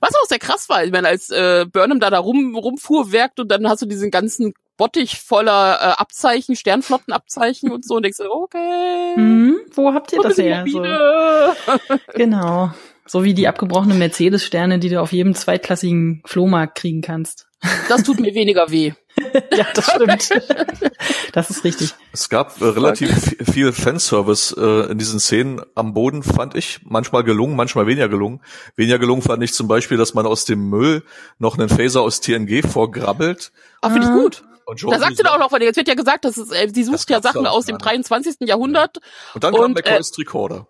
Was 0.00 0.14
auch 0.14 0.26
sehr 0.26 0.38
krass 0.38 0.68
war, 0.68 0.84
ich 0.84 0.90
meine, 0.90 1.08
als 1.08 1.30
äh, 1.30 1.66
Burnham 1.70 2.00
da, 2.00 2.10
da 2.10 2.18
rum, 2.18 2.56
rumfuhrwerkt 2.56 3.38
und 3.40 3.50
dann 3.50 3.68
hast 3.68 3.82
du 3.82 3.86
diesen 3.86 4.10
ganzen 4.10 4.54
Bottich 4.76 5.20
voller 5.20 5.78
äh, 5.80 6.00
Abzeichen, 6.00 6.56
Sternflottenabzeichen 6.56 7.70
und 7.70 7.84
so 7.86 7.96
und 7.96 8.02
denkst, 8.02 8.18
du, 8.18 8.30
okay. 8.30 9.14
hm, 9.14 9.58
wo 9.72 9.92
habt 9.92 10.12
ihr 10.12 10.20
das 10.20 10.38
her? 10.38 10.64
So, 10.66 10.82
genau. 12.14 12.72
So 13.06 13.24
wie 13.24 13.34
die 13.34 13.46
abgebrochenen 13.48 13.98
Mercedes-Sterne, 13.98 14.78
die 14.78 14.88
du 14.88 15.00
auf 15.00 15.12
jedem 15.12 15.34
zweitklassigen 15.34 16.22
Flohmarkt 16.26 16.76
kriegen 16.76 17.02
kannst. 17.02 17.46
Das 17.88 18.02
tut 18.02 18.20
mir 18.20 18.34
weniger 18.34 18.70
weh. 18.70 18.92
ja, 19.56 19.66
das 19.74 19.90
stimmt. 19.90 20.30
das 21.32 21.50
ist 21.50 21.64
richtig. 21.64 21.94
Es 22.12 22.28
gab 22.28 22.60
äh, 22.60 22.64
relativ 22.66 23.10
vi- 23.10 23.50
viel 23.50 23.72
Fanservice 23.72 24.54
äh, 24.58 24.90
in 24.90 24.98
diesen 24.98 25.20
Szenen 25.20 25.60
am 25.74 25.94
Boden, 25.94 26.22
fand 26.22 26.54
ich. 26.54 26.80
Manchmal 26.84 27.24
gelungen, 27.24 27.56
manchmal 27.56 27.86
weniger 27.86 28.08
gelungen. 28.08 28.40
Weniger 28.76 28.98
gelungen 28.98 29.22
fand 29.22 29.42
ich 29.42 29.54
zum 29.54 29.68
Beispiel, 29.68 29.96
dass 29.96 30.12
man 30.14 30.26
aus 30.26 30.44
dem 30.44 30.68
Müll 30.68 31.02
noch 31.38 31.56
einen 31.58 31.68
Phaser 31.70 32.02
aus 32.02 32.20
TNG 32.20 32.62
vorgrabbelt. 32.68 33.52
Ah, 33.80 33.88
finde 33.90 34.06
ich 34.06 34.12
Ah. 34.12 34.16
gut. 34.16 34.42
Und 34.66 34.82
Da 34.92 34.98
sagt 34.98 35.16
sie 35.16 35.22
doch 35.22 35.34
auch 35.34 35.38
noch, 35.38 35.52
weil 35.52 35.62
jetzt 35.62 35.76
wird 35.76 35.86
ja 35.88 35.94
gesagt, 35.94 36.24
dass 36.24 36.36
es, 36.36 36.50
äh, 36.50 36.68
sie 36.74 36.82
Das 36.84 36.86
sucht 37.00 37.08
ja 37.10 37.16
gab's 37.20 37.32
Sachen 37.32 37.44
da 37.44 37.50
aus 37.50 37.66
dem 37.66 37.76
nicht. 37.76 37.84
23. 37.84 38.34
Jahrhundert. 38.48 38.98
Und 39.34 39.44
dann 39.44 39.54
kam 39.54 39.64
und, 39.64 39.74
McCoys 39.74 40.12
Recorder. 40.18 40.66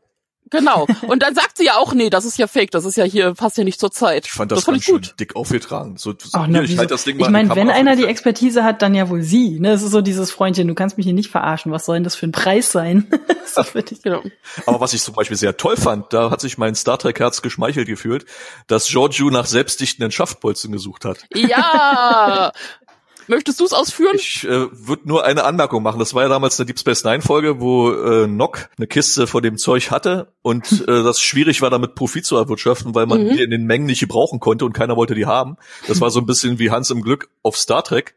Genau. 0.51 0.87
Und 1.09 1.23
dann 1.23 1.35
sagt 1.35 1.57
sie 1.57 1.65
ja 1.65 1.77
auch, 1.77 1.93
nee, 1.93 2.11
das 2.11 2.25
ist 2.25 2.39
ja 2.39 2.47
fake, 2.47 2.71
das 2.71 2.85
ist 2.85 2.97
ja 2.97 3.05
hier, 3.05 3.35
passt 3.35 3.59
ja 3.59 3.65
nicht 3.65 3.81
zur 3.81 3.91
Zeit. 3.91 4.27
Ich 4.27 4.33
fand 4.33 4.53
das, 4.53 4.65
fand 4.65 4.77
ganz 4.77 4.83
ich 4.83 4.85
schön 4.85 4.95
gut. 4.97 5.15
dick 5.19 5.37
aufgetragen. 5.37 5.97
So, 5.97 6.15
so 6.17 6.31
Ach, 6.33 6.47
na, 6.49 6.63
ich 6.63 6.79
halt 6.79 6.91
das 6.91 7.05
Ding 7.05 7.17
mal 7.17 7.27
ich 7.27 7.31
meine, 7.31 7.55
wenn 7.57 7.71
einer 7.71 7.97
die 7.97 8.05
Expertise 8.05 8.63
hat, 8.63 8.83
dann 8.83 8.95
ja 8.95 9.09
wohl 9.09 9.23
sie. 9.23 9.59
Ne? 9.59 9.73
Es 9.73 9.83
ist 9.83 9.91
so 9.91 10.03
dieses 10.03 10.31
Freundchen, 10.31 10.69
du 10.69 10.75
kannst 10.75 10.97
mich 10.97 11.05
hier 11.05 11.15
nicht 11.15 11.31
verarschen. 11.31 11.73
Was 11.73 11.87
soll 11.87 11.97
denn 11.97 12.05
das 12.05 12.15
für 12.15 12.27
ein 12.27 12.33
Preis 12.33 12.71
sein? 12.71 13.09
so 13.47 13.63
finde 13.63 13.95
ich. 13.95 14.03
Genau. 14.03 14.23
Aber 14.67 14.81
was 14.81 14.93
ich 14.95 15.03
zum 15.03 15.15
Beispiel 15.15 15.37
sehr 15.37 15.57
toll 15.57 15.77
fand, 15.77 16.13
da 16.13 16.31
hat 16.31 16.41
sich 16.41 16.59
mein 16.59 16.75
Star 16.75 16.99
Trek 16.99 17.19
Herz 17.19 17.43
geschmeichelt 17.43 17.89
gefühlt, 17.89 18.25
dass 18.67 18.89
Giorgio 18.89 19.31
nach 19.31 19.47
selbstdichtenden 19.47 20.13
Schaftbolzen 20.13 20.73
gesucht 20.73 21.05
hat. 21.05 21.25
Ja. 21.35 22.53
Möchtest 23.29 23.61
du 23.61 23.65
es 23.65 23.73
ausführen? 23.73 24.13
Ich 24.15 24.45
äh, 24.45 24.67
würde 24.73 25.03
nur 25.09 25.25
eine 25.25 25.45
Anmerkung 25.45 25.83
machen. 25.83 25.99
Das 25.99 26.15
war 26.15 26.23
ja 26.23 26.29
damals 26.29 26.59
eine 26.61 26.67
Deep 26.67 26.79
Space 26.79 27.05
Nine 27.05 27.23
Folge, 27.23 27.61
wo 27.61 27.91
äh, 27.93 28.27
Nock 28.27 28.69
eine 28.79 28.87
Kiste 28.87 29.27
von 29.27 29.43
dem 29.43 29.59
Zeug 29.59 29.91
hatte 29.91 30.33
und 30.43 30.71
äh, 30.89 31.03
das 31.03 31.21
schwierig 31.21 31.63
war, 31.63 31.71
damit 31.71 31.95
Profit 31.95 32.25
zu 32.25 32.37
erwirtschaften, 32.37 32.95
weil 32.95 33.07
man 33.07 33.25
Mhm. 33.25 33.31
die 33.37 33.43
in 33.43 33.51
den 33.51 33.65
Mengen 33.67 33.87
nicht 33.87 34.01
gebrauchen 34.01 34.41
konnte 34.41 34.65
und 34.65 34.73
keiner 34.75 34.97
wollte 34.97 35.15
die 35.15 35.27
haben. 35.27 35.57
Das 35.89 36.01
war 36.01 36.11
so 36.11 36.21
ein 36.21 36.27
bisschen 36.27 36.59
wie 36.59 36.71
Hans 36.71 36.91
im 36.91 37.03
Glück 37.03 37.29
auf 37.43 37.57
Star 37.57 37.83
Trek. 37.83 38.15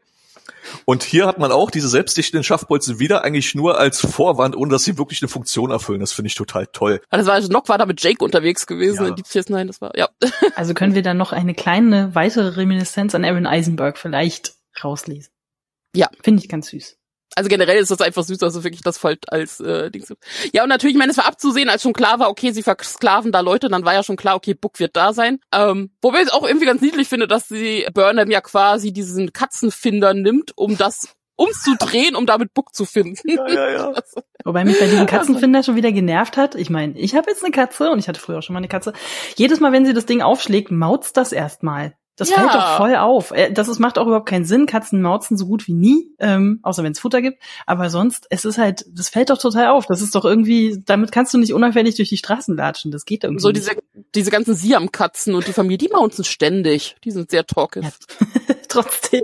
Und 0.84 1.02
hier 1.02 1.26
hat 1.26 1.38
man 1.38 1.52
auch 1.52 1.70
diese 1.70 1.88
selbstdichtenden 1.88 2.44
Schaftbolzen 2.44 2.98
wieder 2.98 3.24
eigentlich 3.24 3.54
nur 3.54 3.78
als 3.80 4.00
Vorwand, 4.00 4.54
ohne 4.54 4.70
dass 4.70 4.84
sie 4.84 4.98
wirklich 4.98 5.22
eine 5.22 5.28
Funktion 5.28 5.70
erfüllen. 5.70 6.00
Das 6.00 6.12
finde 6.12 6.26
ich 6.28 6.34
total 6.34 6.66
toll. 6.66 7.00
Ah, 7.10 7.16
Das 7.16 7.26
war, 7.26 7.40
Nock 7.48 7.68
war 7.68 7.78
da 7.78 7.86
mit 7.86 8.02
Jake 8.02 8.22
unterwegs 8.24 8.66
gewesen 8.66 9.02
Ja. 9.02 9.08
in 9.08 9.16
Deep 9.16 9.26
Space 9.26 9.48
Nine, 9.48 9.66
das 9.66 9.80
war, 9.80 9.96
ja. 9.96 10.08
Also 10.56 10.74
können 10.74 10.94
wir 10.94 11.02
dann 11.02 11.16
noch 11.16 11.32
eine 11.32 11.54
kleine 11.54 12.14
weitere 12.14 12.48
Reminiszenz 12.56 13.14
an 13.14 13.24
Aaron 13.24 13.46
Eisenberg 13.46 13.96
vielleicht 13.98 14.52
rauslesen. 14.84 15.32
Ja. 15.94 16.08
Finde 16.22 16.42
ich 16.42 16.48
ganz 16.48 16.68
süß. 16.68 16.96
Also 17.36 17.48
generell 17.48 17.78
ist 17.78 17.90
das 17.90 18.00
einfach 18.00 18.24
süß, 18.24 18.38
dass 18.38 18.54
du 18.54 18.64
wirklich 18.64 18.82
das 18.82 19.02
halt 19.04 19.32
als 19.32 19.60
äh, 19.60 19.90
Dings. 19.90 20.12
Ja, 20.52 20.64
und 20.64 20.68
natürlich, 20.68 20.94
ich 20.94 20.98
meine, 20.98 21.12
es 21.12 21.18
war 21.18 21.26
abzusehen, 21.26 21.68
als 21.68 21.82
schon 21.82 21.92
klar 21.92 22.18
war, 22.18 22.28
okay, 22.28 22.50
sie 22.50 22.62
versklaven 22.62 23.30
da 23.30 23.40
Leute, 23.40 23.68
dann 23.68 23.84
war 23.84 23.94
ja 23.94 24.02
schon 24.02 24.16
klar, 24.16 24.34
okay, 24.34 24.54
Book 24.54 24.80
wird 24.80 24.96
da 24.96 25.12
sein. 25.12 25.38
Ähm, 25.54 25.92
wobei 26.02 26.20
ich 26.20 26.26
es 26.26 26.32
auch 26.32 26.46
irgendwie 26.46 26.66
ganz 26.66 26.82
niedlich 26.82 27.08
finde, 27.08 27.28
dass 27.28 27.46
sie 27.46 27.86
Burnham 27.94 28.30
ja 28.30 28.40
quasi 28.40 28.92
diesen 28.92 29.32
Katzenfinder 29.32 30.12
nimmt, 30.12 30.52
um 30.56 30.76
das 30.76 31.14
umzudrehen, 31.36 32.16
um 32.16 32.26
damit 32.26 32.52
Book 32.52 32.74
zu 32.74 32.84
finden. 32.84 33.30
Ja, 33.30 33.48
ja, 33.48 33.70
ja. 33.70 33.94
Wobei 34.44 34.64
mich 34.64 34.78
bei 34.78 34.86
diesem 34.86 35.06
Katzenfinder 35.06 35.62
schon 35.62 35.76
wieder 35.76 35.90
genervt 35.90 36.36
hat. 36.36 36.54
Ich 36.54 36.68
meine, 36.68 36.98
ich 36.98 37.14
habe 37.14 37.30
jetzt 37.30 37.42
eine 37.42 37.50
Katze 37.50 37.90
und 37.90 37.98
ich 37.98 38.08
hatte 38.08 38.20
früher 38.20 38.38
auch 38.38 38.42
schon 38.42 38.52
mal 38.52 38.58
eine 38.58 38.68
Katze. 38.68 38.92
Jedes 39.36 39.58
Mal, 39.58 39.72
wenn 39.72 39.86
sie 39.86 39.94
das 39.94 40.04
Ding 40.04 40.20
aufschlägt, 40.20 40.70
mautzt 40.70 41.16
das 41.16 41.32
erstmal. 41.32 41.94
Das 42.20 42.28
Ja. 42.30 42.36
fällt 42.36 42.54
doch 42.54 42.76
voll 42.76 42.94
auf. 42.96 43.30
Äh, 43.30 43.50
Das 43.52 43.66
ist, 43.68 43.78
macht 43.78 43.98
auch 43.98 44.06
überhaupt 44.06 44.28
keinen 44.28 44.44
Sinn. 44.44 44.66
Katzen 44.66 45.00
mauzen 45.00 45.36
so 45.38 45.46
gut 45.46 45.66
wie 45.66 45.72
nie, 45.72 46.12
ähm, 46.18 46.60
außer 46.62 46.82
wenn 46.84 46.92
es 46.92 47.00
Futter 47.00 47.22
gibt. 47.22 47.42
Aber 47.66 47.88
sonst, 47.90 48.26
es 48.30 48.44
ist 48.44 48.58
halt, 48.58 48.84
das 48.92 49.08
fällt 49.08 49.30
doch 49.30 49.38
total 49.38 49.68
auf. 49.68 49.86
Das 49.86 50.02
ist 50.02 50.14
doch 50.14 50.24
irgendwie, 50.24 50.82
damit 50.84 51.12
kannst 51.12 51.32
du 51.34 51.38
nicht 51.38 51.54
unauffällig 51.54 51.96
durch 51.96 52.10
die 52.10 52.16
Straßen 52.18 52.56
latschen. 52.56 52.90
Das 52.90 53.04
geht 53.06 53.24
irgendwie 53.24 53.40
So 53.42 53.52
diese, 53.52 53.72
diese 54.14 54.30
ganzen 54.30 54.54
Siam-Katzen 54.54 55.34
und 55.34 55.46
die 55.46 55.52
Familie, 55.52 55.78
die 55.78 55.88
mounten 55.92 56.24
ständig. 56.24 56.96
Die 57.04 57.10
sind 57.10 57.30
sehr 57.30 57.46
talkative. 57.46 57.92
Ja. 58.20 58.54
Trotzdem. 58.68 59.22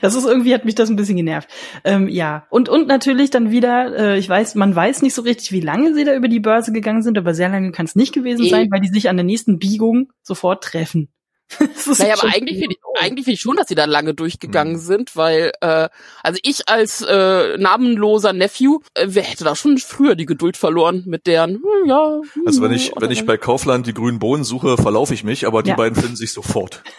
Das 0.00 0.14
ist 0.14 0.24
irgendwie, 0.24 0.54
hat 0.54 0.64
mich 0.64 0.76
das 0.76 0.88
ein 0.88 0.94
bisschen 0.94 1.16
genervt. 1.16 1.48
Ähm, 1.82 2.08
ja. 2.08 2.46
Und, 2.48 2.68
und 2.68 2.86
natürlich 2.86 3.30
dann 3.30 3.50
wieder, 3.50 3.96
äh, 4.14 4.18
ich 4.18 4.28
weiß, 4.28 4.54
man 4.54 4.74
weiß 4.74 5.02
nicht 5.02 5.14
so 5.14 5.22
richtig, 5.22 5.50
wie 5.50 5.60
lange 5.60 5.94
sie 5.94 6.04
da 6.04 6.14
über 6.14 6.28
die 6.28 6.38
Börse 6.38 6.70
gegangen 6.70 7.02
sind, 7.02 7.18
aber 7.18 7.34
sehr 7.34 7.48
lange 7.48 7.72
kann 7.72 7.84
es 7.86 7.96
nicht 7.96 8.12
gewesen 8.14 8.44
Eh. 8.44 8.50
sein, 8.50 8.68
weil 8.70 8.80
die 8.80 8.88
sich 8.88 9.08
an 9.08 9.16
der 9.16 9.24
nächsten 9.24 9.58
Biegung 9.58 10.12
sofort 10.22 10.62
treffen. 10.62 11.08
Naja, 11.98 12.14
aber 12.18 12.32
eigentlich 12.34 12.58
finde 12.58 12.74
ich, 12.76 12.78
eigentlich 13.00 13.24
finde 13.24 13.34
ich 13.34 13.40
schon, 13.40 13.56
dass 13.56 13.68
sie 13.68 13.74
da 13.74 13.84
lange 13.84 14.14
durchgegangen 14.14 14.74
Mhm. 14.74 14.78
sind, 14.78 15.16
weil, 15.16 15.52
äh, 15.60 15.88
also 16.22 16.38
ich 16.42 16.68
als 16.68 17.02
äh, 17.02 17.56
namenloser 17.58 18.32
Nephew, 18.32 18.80
äh, 18.94 19.06
wer 19.10 19.22
hätte 19.22 19.44
da 19.44 19.54
schon 19.54 19.78
früher 19.78 20.14
die 20.14 20.26
Geduld 20.26 20.56
verloren 20.56 21.04
mit 21.06 21.26
deren, 21.26 21.56
hm, 21.56 21.88
ja. 21.88 22.20
hm, 22.32 22.42
Also 22.46 22.62
wenn 22.62 22.72
ich, 22.72 22.92
wenn 22.98 23.10
ich 23.10 23.26
bei 23.26 23.36
Kaufland 23.36 23.86
die 23.86 23.94
grünen 23.94 24.18
Bohnen 24.18 24.44
suche, 24.44 24.76
verlaufe 24.76 25.12
ich 25.14 25.22
mich, 25.24 25.46
aber 25.46 25.62
die 25.62 25.70
Ja. 25.70 25.76
beiden 25.76 25.96
finden 26.00 26.16
sich 26.16 26.32
sofort. 26.32 26.82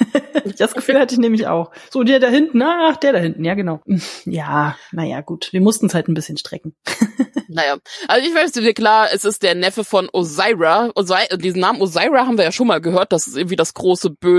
Das 0.59 0.73
Gefühl 0.75 0.99
hatte 0.99 1.15
ich 1.15 1.19
nämlich 1.19 1.47
auch. 1.47 1.71
So, 1.89 2.03
der 2.03 2.19
da 2.19 2.27
hinten, 2.27 2.61
ach, 2.61 2.97
der 2.97 3.13
da 3.13 3.19
hinten, 3.19 3.43
ja, 3.43 3.55
genau. 3.55 3.81
Ja, 4.25 4.77
naja, 4.91 5.21
gut. 5.21 5.49
Wir 5.51 5.59
mussten 5.61 5.87
es 5.87 5.95
halt 5.95 6.07
ein 6.07 6.13
bisschen 6.13 6.37
strecken. 6.37 6.75
Naja, 7.47 7.77
also 8.07 8.27
ich 8.27 8.33
weiß 8.35 8.51
dir 8.53 8.73
klar, 8.73 9.07
es 9.13 9.23
ist 9.23 9.43
der 9.43 9.53
Neffe 9.55 9.83
von 9.83 10.09
Osira. 10.11 10.89
Osira 10.95 11.37
diesen 11.37 11.61
Namen 11.61 11.79
Osira 11.79 12.25
haben 12.25 12.37
wir 12.37 12.43
ja 12.43 12.51
schon 12.51 12.65
mal 12.67 12.81
gehört. 12.81 13.13
Das 13.13 13.27
ist 13.27 13.37
irgendwie 13.37 13.55
das 13.55 13.75
große 13.75 14.09
böse 14.09 14.34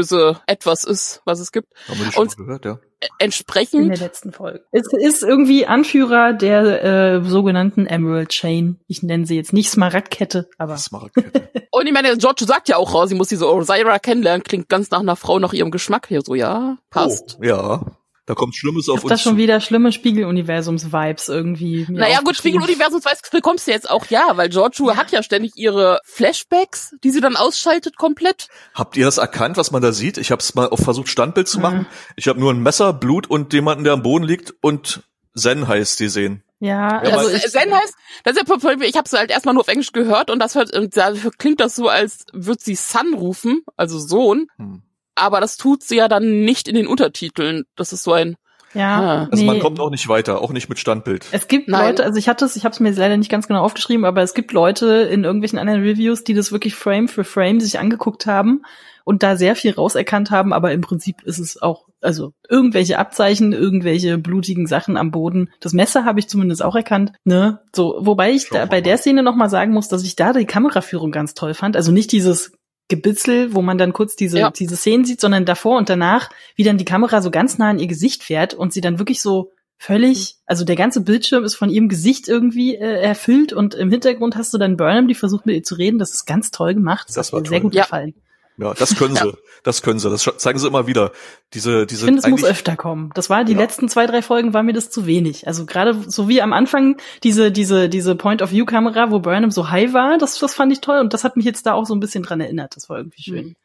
etwas 0.47 0.85
ist, 0.85 1.23
was 1.25 1.41
es 1.41 1.53
gibt. 1.53 1.69
Haben 1.89 1.99
wir 1.99 2.07
die 2.07 2.13
schon 2.13 2.23
Und- 2.23 2.37
gehört, 2.37 2.65
ja. 2.65 2.79
In 3.03 3.09
Entsprechend, 3.27 3.91
der 3.91 3.99
letzten 3.99 4.33
Folge. 4.33 4.65
Es 4.73 4.87
ist 4.91 5.23
irgendwie 5.23 5.67
Anführer 5.67 6.33
der 6.33 6.83
äh, 6.83 7.25
sogenannten 7.25 7.87
Emerald 7.87 8.31
Chain. 8.31 8.81
Ich 8.87 9.03
nenne 9.03 9.27
sie 9.27 9.37
jetzt 9.37 9.53
nicht 9.53 9.69
Smaragdkette, 9.71 10.49
aber 10.57 10.79
Smaragdkette. 10.79 11.67
und 11.71 11.87
ich 11.87 11.93
meine, 11.93 12.17
Giorgio 12.17 12.47
sagt 12.47 12.71
ja 12.71 12.79
auch 12.79 12.95
raus, 12.95 13.11
sie 13.11 13.15
muss 13.15 13.29
diese 13.29 13.53
Osira 13.53 13.99
kennenlernen, 13.99 14.43
klingt 14.43 14.71
ganz 14.71 14.91
nach 14.91 15.01
einer 15.01 15.15
Frau, 15.15 15.39
nach 15.39 15.53
ihrem 15.53 15.71
Geschmack 15.71 16.09
hier 16.09 16.23
so, 16.23 16.35
ja, 16.35 16.79
passt. 16.89 17.37
Oh, 17.39 17.45
ja. 17.45 17.85
Da 18.27 18.35
kommt 18.35 18.57
Schlimmes 18.57 18.89
auf 18.89 19.05
uns 19.05 19.23
schon 19.23 19.35
zu. 19.35 19.39
wieder 19.39 19.61
schlimme 19.61 19.93
Spiegeluniversums-Vibes 19.93 21.29
irgendwie. 21.29 21.87
Naja, 21.89 22.19
gut, 22.19 22.31
aufgeschrieben. 22.31 22.61
Spiegeluniversums 22.61 23.05
weiß 23.05 23.23
bekommst 23.31 23.69
du 23.69 23.71
jetzt 23.71 23.89
auch 23.89 24.07
ja, 24.07 24.37
weil 24.37 24.49
Giorgio 24.49 24.97
hat 24.97 25.13
ja 25.13 25.23
ständig 25.23 25.53
ihre 25.55 26.01
Flashbacks, 26.05 26.97
die 27.05 27.11
sie 27.11 27.21
dann 27.21 27.37
ausschaltet 27.37 27.97
komplett. 27.97 28.49
Habt 28.75 28.97
ihr 28.97 29.05
das 29.05 29.19
erkannt, 29.19 29.57
was 29.57 29.71
man 29.71 29.81
da 29.81 29.93
sieht? 29.93 30.19
Ich 30.19 30.33
habe 30.33 30.41
es 30.41 30.55
mal 30.57 30.69
auf 30.69 30.81
versucht, 30.81 31.09
Standbild 31.09 31.47
zu 31.47 31.61
machen. 31.61 31.87
Ich 32.17 32.27
habe 32.27 32.41
nur 32.41 32.53
ein 32.53 32.61
Messer, 32.61 32.93
Blut 32.93 33.31
und 33.31 33.53
jemanden, 33.53 33.85
der 33.85 33.93
am 33.93 34.03
Boden 34.03 34.25
liegt 34.25 34.55
und 34.61 35.05
Zen 35.37 35.69
heißt 35.69 36.01
die 36.01 36.09
sehen. 36.09 36.43
Ja, 36.59 37.05
Ja, 37.05 37.17
also 37.17 37.31
ich, 37.31 37.43
Zen 37.43 37.73
heißt, 37.73 37.95
das 38.25 38.37
ist 38.37 38.49
ja, 38.49 38.81
ich 38.81 38.97
habe 38.97 39.05
es 39.05 39.13
halt 39.13 39.31
erstmal 39.31 39.55
nur 39.55 39.61
auf 39.61 39.69
Englisch 39.69 39.93
gehört 39.93 40.31
und 40.31 40.39
das 40.39 40.55
hört, 40.55 40.75
und 40.75 40.97
da 40.97 41.13
klingt 41.39 41.61
das 41.61 41.77
so, 41.77 41.89
als 41.89 42.25
würde 42.33 42.63
sie 42.63 42.75
Son 42.75 43.15
rufen, 43.15 43.63
also 43.77 43.99
Sohn, 43.99 44.49
Hm. 44.57 44.83
Aber 45.17 45.41
das 45.41 45.57
tut 45.57 45.83
sie 45.83 45.97
ja 45.97 46.09
dann 46.09 46.43
nicht 46.43 46.69
in 46.69 46.75
den 46.75 46.87
Untertiteln. 46.87 47.65
Das 47.75 47.93
ist 47.93 48.05
so 48.05 48.13
ein, 48.13 48.37
ja, 48.75 49.01
Ah. 49.01 49.29
Also 49.31 49.45
man 49.45 49.57
nee. 49.57 49.63
kommt 49.63 49.81
auch 49.81 49.91
nicht 49.91 50.09
weiter, 50.09 50.43
auch 50.43 50.53
nicht 50.53 50.69
mit 50.69 50.79
Standbild. 50.79 51.27
Es 51.33 51.49
gibt 51.49 51.69
Nein. 51.69 51.89
Leute, 51.89 52.05
also 52.05 52.19
ich 52.19 52.29
hatte 52.29 52.45
es, 52.45 52.57
ich 52.57 52.65
habe 52.65 52.73
es 52.75 52.81
mir 52.81 52.89
jetzt 52.89 52.99
leider 52.99 53.17
nicht 53.17 53.31
ganz 53.31 53.49
genau 53.49 53.63
aufgeschrieben, 53.63 54.05
aber 54.05 54.23
es 54.23 54.35
gibt 54.35 54.53
Leute 54.53 54.87
in 55.11 55.25
irgendwelchen 55.25 55.59
anderen 55.59 55.83
Reviews, 55.83 56.25
die 56.25 56.35
das 56.35 56.53
wirklich 56.53 56.75
Frame 56.75 57.09
für 57.09 57.25
Frame 57.25 57.61
sich 57.61 57.79
angeguckt 57.79 58.27
haben 58.27 58.63
und 59.05 59.23
da 59.23 59.37
sehr 59.37 59.57
viel 59.57 59.73
rauserkannt 59.73 60.31
haben, 60.31 60.53
aber 60.53 60.73
im 60.73 60.81
Prinzip 60.83 61.23
ist 61.23 61.39
es 61.39 61.63
auch, 61.63 61.87
also 62.03 62.33
irgendwelche 62.49 62.99
Abzeichen, 62.99 63.53
irgendwelche 63.53 64.19
blutigen 64.19 64.67
Sachen 64.67 64.97
am 64.97 65.11
Boden. 65.11 65.51
Das 65.61 65.73
Messer 65.73 66.05
habe 66.05 66.19
ich 66.19 66.29
zumindest 66.29 66.63
auch 66.63 66.75
erkannt, 66.75 67.13
ne? 67.25 67.61
So, 67.75 67.97
wobei 68.01 68.33
ich 68.33 68.49
da 68.51 68.67
bei 68.67 68.79
mal. 68.79 68.83
der 68.83 68.99
Szene 68.99 69.23
noch 69.23 69.37
mal 69.37 69.49
sagen 69.49 69.73
muss, 69.73 69.89
dass 69.89 70.03
ich 70.03 70.17
da 70.17 70.33
die 70.33 70.45
Kameraführung 70.45 71.13
ganz 71.13 71.35
toll 71.35 71.55
fand. 71.55 71.77
Also 71.77 71.93
nicht 71.93 72.13
dieses 72.13 72.53
Gebitzel, 72.89 73.55
wo 73.55 73.63
man 73.63 73.79
dann 73.79 73.93
kurz 73.93 74.17
diese, 74.17 74.39
Ja. 74.39 74.51
diese 74.51 74.77
Szenen 74.77 75.05
sieht, 75.05 75.21
sondern 75.21 75.45
davor 75.45 75.77
und 75.79 75.89
danach, 75.89 76.31
wie 76.55 76.63
dann 76.65 76.79
die 76.79 76.85
Kamera 76.85 77.21
so 77.23 77.31
ganz 77.31 77.59
nah 77.59 77.71
an 77.71 77.79
ihr 77.79 77.87
Gesicht 77.89 78.23
fährt 78.23 78.55
und 78.55 78.73
sie 78.73 78.81
dann 78.81 78.99
wirklich 78.99 79.21
so 79.21 79.53
völlig, 79.79 80.37
also 80.47 80.65
der 80.65 80.77
ganze 80.77 81.01
Bildschirm 81.03 81.45
ist 81.45 81.55
von 81.57 81.69
ihrem 81.69 81.89
Gesicht 81.89 82.29
irgendwie 82.29 82.77
äh, 82.77 83.01
erfüllt 83.03 83.53
und 83.53 83.75
im 83.75 83.91
Hintergrund 83.91 84.37
hast 84.37 84.55
du 84.55 84.59
dann 84.59 84.77
Burnham, 84.77 85.09
die 85.09 85.15
versucht 85.15 85.45
mit 85.47 85.57
ihr 85.57 85.63
zu 85.65 85.75
reden. 85.75 85.99
Das 85.99 86.13
ist 86.15 86.25
ganz 86.27 86.51
toll 86.51 86.75
gemacht. 86.75 87.09
Das 87.09 87.17
hat 87.27 87.33
war 87.33 87.41
mir 87.41 87.49
sehr 87.49 87.59
toll. 87.59 87.63
gut 87.65 87.75
Ja. 87.75 87.83
gefallen. 87.83 88.15
Ja, 88.59 88.73
das 88.75 88.97
können 88.97 89.17
sie. 89.17 89.33
Das 89.65 89.83
können 89.83 89.99
sie. 89.99 90.09
Das 90.09 90.23
zeigen 90.39 90.59
sie 90.59 90.67
immer 90.67 90.87
wieder. 90.87 91.13
Diese, 91.53 91.83
Ich 91.83 91.87
diese 91.89 92.07
finde, 92.07 92.21
es 92.21 92.29
muss 92.29 92.45
öfter 92.45 92.77
kommen. 92.77 93.11
Das 93.15 93.29
war 93.29 93.45
die 93.45 93.53
Ja. 93.53 93.59
letzten 93.59 93.89
zwei, 93.89 94.07
drei 94.07 94.23
Folgen 94.23 94.55
war 94.55 94.63
mir 94.63 94.73
das 94.73 94.91
zu 94.91 95.07
wenig. 95.07 95.47
Also 95.47 95.67
gerade 95.67 95.95
so 96.07 96.29
wie 96.29 96.41
am 96.41 96.53
Anfang 96.53 96.97
diese, 97.23 97.53
diese, 97.53 97.89
diese 97.89 98.15
Point-of-View-Kamera, 98.17 99.11
wo 99.11 99.19
Burnham 99.21 99.51
so 99.51 99.71
high 99.71 99.93
war, 99.93 100.17
das, 100.19 100.39
das 100.39 100.55
fand 100.55 100.73
ich 100.73 100.81
toll 100.81 101.01
und 101.01 101.13
das 101.13 101.25
hat 101.25 101.37
mich 101.37 101.45
jetzt 101.45 101.67
da 101.67 101.75
auch 101.75 101.85
so 101.85 101.95
ein 101.95 102.01
bisschen 102.01 102.23
dran 102.23 102.41
erinnert. 102.41 102.77
Das 102.77 102.89
war 102.89 102.97
irgendwie 102.99 103.23
schön. 103.23 103.57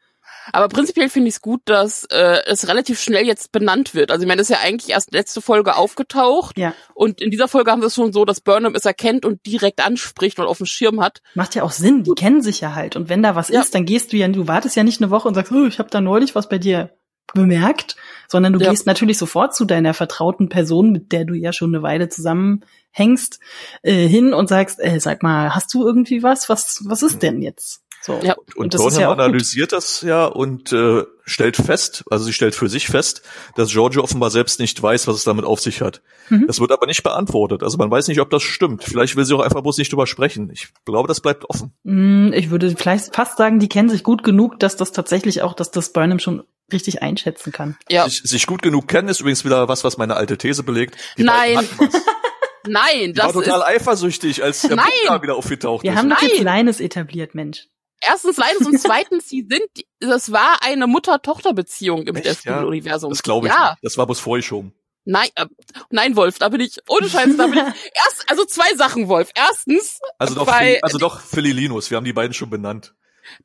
Aber 0.52 0.68
prinzipiell 0.68 1.08
finde 1.08 1.28
ich 1.28 1.34
es 1.36 1.40
gut, 1.42 1.60
dass 1.66 2.04
äh, 2.10 2.40
es 2.46 2.66
relativ 2.68 3.00
schnell 3.00 3.26
jetzt 3.26 3.52
benannt 3.52 3.94
wird. 3.94 4.10
Also 4.10 4.22
ich 4.22 4.28
meine, 4.28 4.38
das 4.40 4.50
ist 4.50 4.56
ja 4.56 4.62
eigentlich 4.64 4.90
erst 4.90 5.12
letzte 5.12 5.40
Folge 5.40 5.76
aufgetaucht 5.76 6.58
Ja, 6.58 6.74
und 6.94 7.20
in 7.20 7.30
dieser 7.30 7.48
Folge 7.48 7.70
haben 7.70 7.80
wir 7.82 7.86
es 7.86 7.94
schon 7.94 8.12
so, 8.12 8.24
dass 8.24 8.40
Burnham 8.40 8.74
es 8.74 8.84
erkennt 8.84 9.24
und 9.24 9.44
direkt 9.46 9.84
anspricht 9.84 10.38
und 10.38 10.46
auf 10.46 10.56
dem 10.58 10.66
Schirm 10.66 11.00
hat. 11.00 11.22
macht 11.34 11.54
ja 11.54 11.62
auch 11.62 11.70
Sinn. 11.72 12.02
Die 12.04 12.12
kennen 12.16 12.42
sich 12.42 12.60
ja 12.60 12.74
halt. 12.74 12.96
Und 12.96 13.08
wenn 13.08 13.22
da 13.22 13.34
was 13.36 13.48
Ja. 13.48 13.60
ist, 13.60 13.74
dann 13.74 13.84
gehst 13.84 14.12
du 14.12 14.16
ja, 14.16 14.28
du 14.28 14.48
wartest 14.48 14.76
ja 14.76 14.82
nicht 14.84 15.00
eine 15.02 15.10
Woche 15.10 15.28
und 15.28 15.34
sagst, 15.34 15.52
oh, 15.52 15.66
ich 15.66 15.78
habe 15.78 15.90
da 15.90 16.00
neulich 16.00 16.34
was 16.34 16.48
bei 16.48 16.58
dir 16.58 16.90
bemerkt, 17.34 17.96
sondern 18.28 18.52
du 18.52 18.60
Ja. 18.60 18.70
gehst 18.70 18.86
natürlich 18.86 19.16
sofort 19.18 19.54
zu 19.54 19.64
deiner 19.64 19.94
vertrauten 19.94 20.48
Person, 20.48 20.90
mit 20.92 21.12
der 21.12 21.24
du 21.24 21.34
ja 21.34 21.52
schon 21.52 21.74
eine 21.74 21.82
Weile 21.82 22.08
zusammenhängst, 22.08 23.38
äh, 23.82 24.06
hin 24.06 24.34
und 24.34 24.48
sagst, 24.48 24.80
äh, 24.80 24.98
sag 25.00 25.22
mal, 25.22 25.54
hast 25.54 25.72
du 25.74 25.86
irgendwie 25.86 26.22
was? 26.22 26.48
Was, 26.48 26.82
was 26.84 27.02
ist 27.02 27.22
denn 27.22 27.40
jetzt? 27.42 27.81
So. 28.04 28.18
Ja. 28.22 28.34
Und, 28.56 28.74
das 28.74 28.80
ist 28.80 28.84
Burnham 28.84 29.00
ja 29.00 29.08
auch 29.08 29.14
gut. 29.16 29.24
analysiert 29.24 29.72
das 29.72 30.02
ja 30.02 30.26
und 30.26 30.72
äh, 30.72 31.04
stellt 31.24 31.56
fest, 31.56 32.02
also 32.10 32.24
sie 32.24 32.32
stellt 32.32 32.54
für 32.56 32.68
sich 32.68 32.88
fest, 32.88 33.22
dass 33.54 33.70
Giorgio 33.70 34.02
offenbar 34.02 34.30
selbst 34.30 34.58
nicht 34.58 34.82
weiß, 34.82 35.06
was 35.06 35.16
es 35.16 35.24
damit 35.24 35.44
auf 35.44 35.60
sich 35.60 35.80
hat. 35.82 36.02
Mhm. 36.28 36.46
Das 36.48 36.58
wird 36.58 36.72
aber 36.72 36.86
nicht 36.86 37.04
beantwortet. 37.04 37.62
Also 37.62 37.78
man 37.78 37.90
weiß 37.90 38.08
nicht, 38.08 38.20
ob 38.20 38.28
das 38.30 38.42
stimmt. 38.42 38.82
Vielleicht 38.82 39.14
will 39.14 39.24
sie 39.24 39.34
auch 39.34 39.40
einfach 39.40 39.62
bloß 39.62 39.78
nicht 39.78 39.92
drüber 39.92 40.08
sprechen. 40.08 40.50
Ich 40.52 40.68
glaube, 40.84 41.06
das 41.06 41.20
bleibt 41.20 41.48
offen. 41.48 41.72
Mm, 41.84 42.32
Ich 42.32 42.50
würde 42.50 42.74
vielleicht 42.76 43.14
fast 43.14 43.38
sagen, 43.38 43.60
die 43.60 43.68
kennen 43.68 43.88
sich 43.88 44.02
gut 44.02 44.24
genug, 44.24 44.58
dass 44.58 44.74
das 44.76 44.90
tatsächlich 44.90 45.42
auch, 45.42 45.54
dass 45.54 45.70
das 45.70 45.92
Burnham 45.92 46.18
schon 46.18 46.42
richtig 46.72 47.02
einschätzen 47.02 47.52
kann. 47.52 47.76
Ja. 47.88 48.08
Sich, 48.08 48.22
sich 48.24 48.46
gut 48.46 48.62
genug 48.62 48.88
kennen 48.88 49.08
ist 49.08 49.20
übrigens 49.20 49.44
wieder 49.44 49.68
was, 49.68 49.84
was 49.84 49.96
meine 49.98 50.16
alte 50.16 50.38
These 50.38 50.62
belegt. 50.64 50.96
Die 51.18 51.22
Nein. 51.24 51.58
Nein, 52.66 53.12
Die 53.12 53.18
war 53.18 53.26
das 53.26 53.36
ist 53.36 53.44
total 53.44 53.62
eifersüchtig, 53.64 54.42
als 54.42 54.62
der 54.62 54.76
Nein. 54.76 54.86
Picard 55.02 55.22
wieder 55.22 55.34
aufgetaucht 55.34 55.82
Wir 55.82 55.92
ist. 55.92 55.98
haben 55.98 56.10
doch 56.10 56.22
jetzt 56.22 56.36
Nein. 56.36 56.44
Leines 56.44 56.80
etabliert, 56.80 57.34
Mensch. 57.34 57.66
Erstens 58.06 58.36
leines 58.36 58.66
und 58.66 58.78
zweitens, 58.80 59.28
sie 59.28 59.46
sind, 59.48 59.62
das 60.00 60.32
war 60.32 60.58
eine 60.62 60.86
Mutter-Tochter-Beziehung 60.86 62.02
im 62.06 62.16
Echt, 62.16 62.44
ja? 62.44 62.62
Das 62.64 63.22
glaube 63.22 63.46
ich 63.46 63.52
Ja, 63.52 63.70
nicht. 63.70 63.78
Das 63.84 63.98
war 63.98 64.06
bloß 64.06 64.20
vorgeschoben. 64.20 64.72
nein, 65.04 65.28
äh, 65.34 65.46
nein, 65.90 66.16
Wolf, 66.16 66.38
da 66.38 66.48
bin 66.48 66.60
ich, 66.60 66.76
ohne 66.88 67.08
Scheiß, 67.08 67.36
da 67.36 67.46
bin 67.46 67.58
ich, 67.58 67.62
erst, 68.06 68.24
also 68.28 68.44
zwei 68.44 68.74
Sachen, 68.76 69.08
Wolf. 69.08 69.30
Erstens, 69.34 69.98
Also 70.18 70.34
doch, 70.34 70.48
Phil- 70.56 70.78
also 70.82 70.98
doch 70.98 71.20
Philly 71.20 71.52
Linus. 71.52 71.90
Wir 71.90 71.96
haben 71.96 72.04
die 72.04 72.12
beiden 72.12 72.34
schon 72.34 72.50
benannt. 72.50 72.94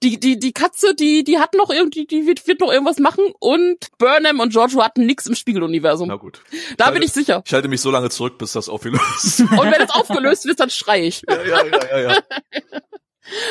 die, 0.01 0.19
die, 0.19 0.39
die 0.39 0.53
Katze, 0.53 0.95
die, 0.95 1.23
die 1.23 1.37
hat 1.37 1.53
noch 1.53 1.69
irgendwie, 1.69 2.05
die 2.07 2.25
wird, 2.25 2.45
wird 2.47 2.61
noch 2.61 2.71
irgendwas 2.71 2.97
machen 2.97 3.25
und 3.39 3.77
Burnham 3.99 4.39
und 4.39 4.49
Giorgio 4.51 4.83
hatten 4.83 5.05
nix 5.05 5.27
im 5.27 5.35
Spiegeluniversum. 5.35 6.07
Na 6.09 6.15
gut. 6.15 6.41
Da 6.77 6.89
bin 6.89 7.03
ich 7.03 7.11
sicher. 7.11 7.43
Ich 7.45 7.53
halte 7.53 7.67
mich 7.67 7.79
so 7.81 7.91
lange 7.91 8.09
zurück, 8.09 8.39
bis 8.39 8.53
das 8.53 8.69
aufgelöst 8.69 9.03
ist. 9.23 9.39
Und 9.41 9.49
wenn 9.71 9.81
es 9.81 9.91
aufgelöst 9.91 10.45
wird, 10.45 10.59
dann 10.59 10.71
schrei 10.71 11.05
ich. 11.05 11.21
ja, 11.29 11.43
ja, 11.43 11.63
ja, 11.65 11.87
ja, 11.91 11.99
ja. 12.11 12.21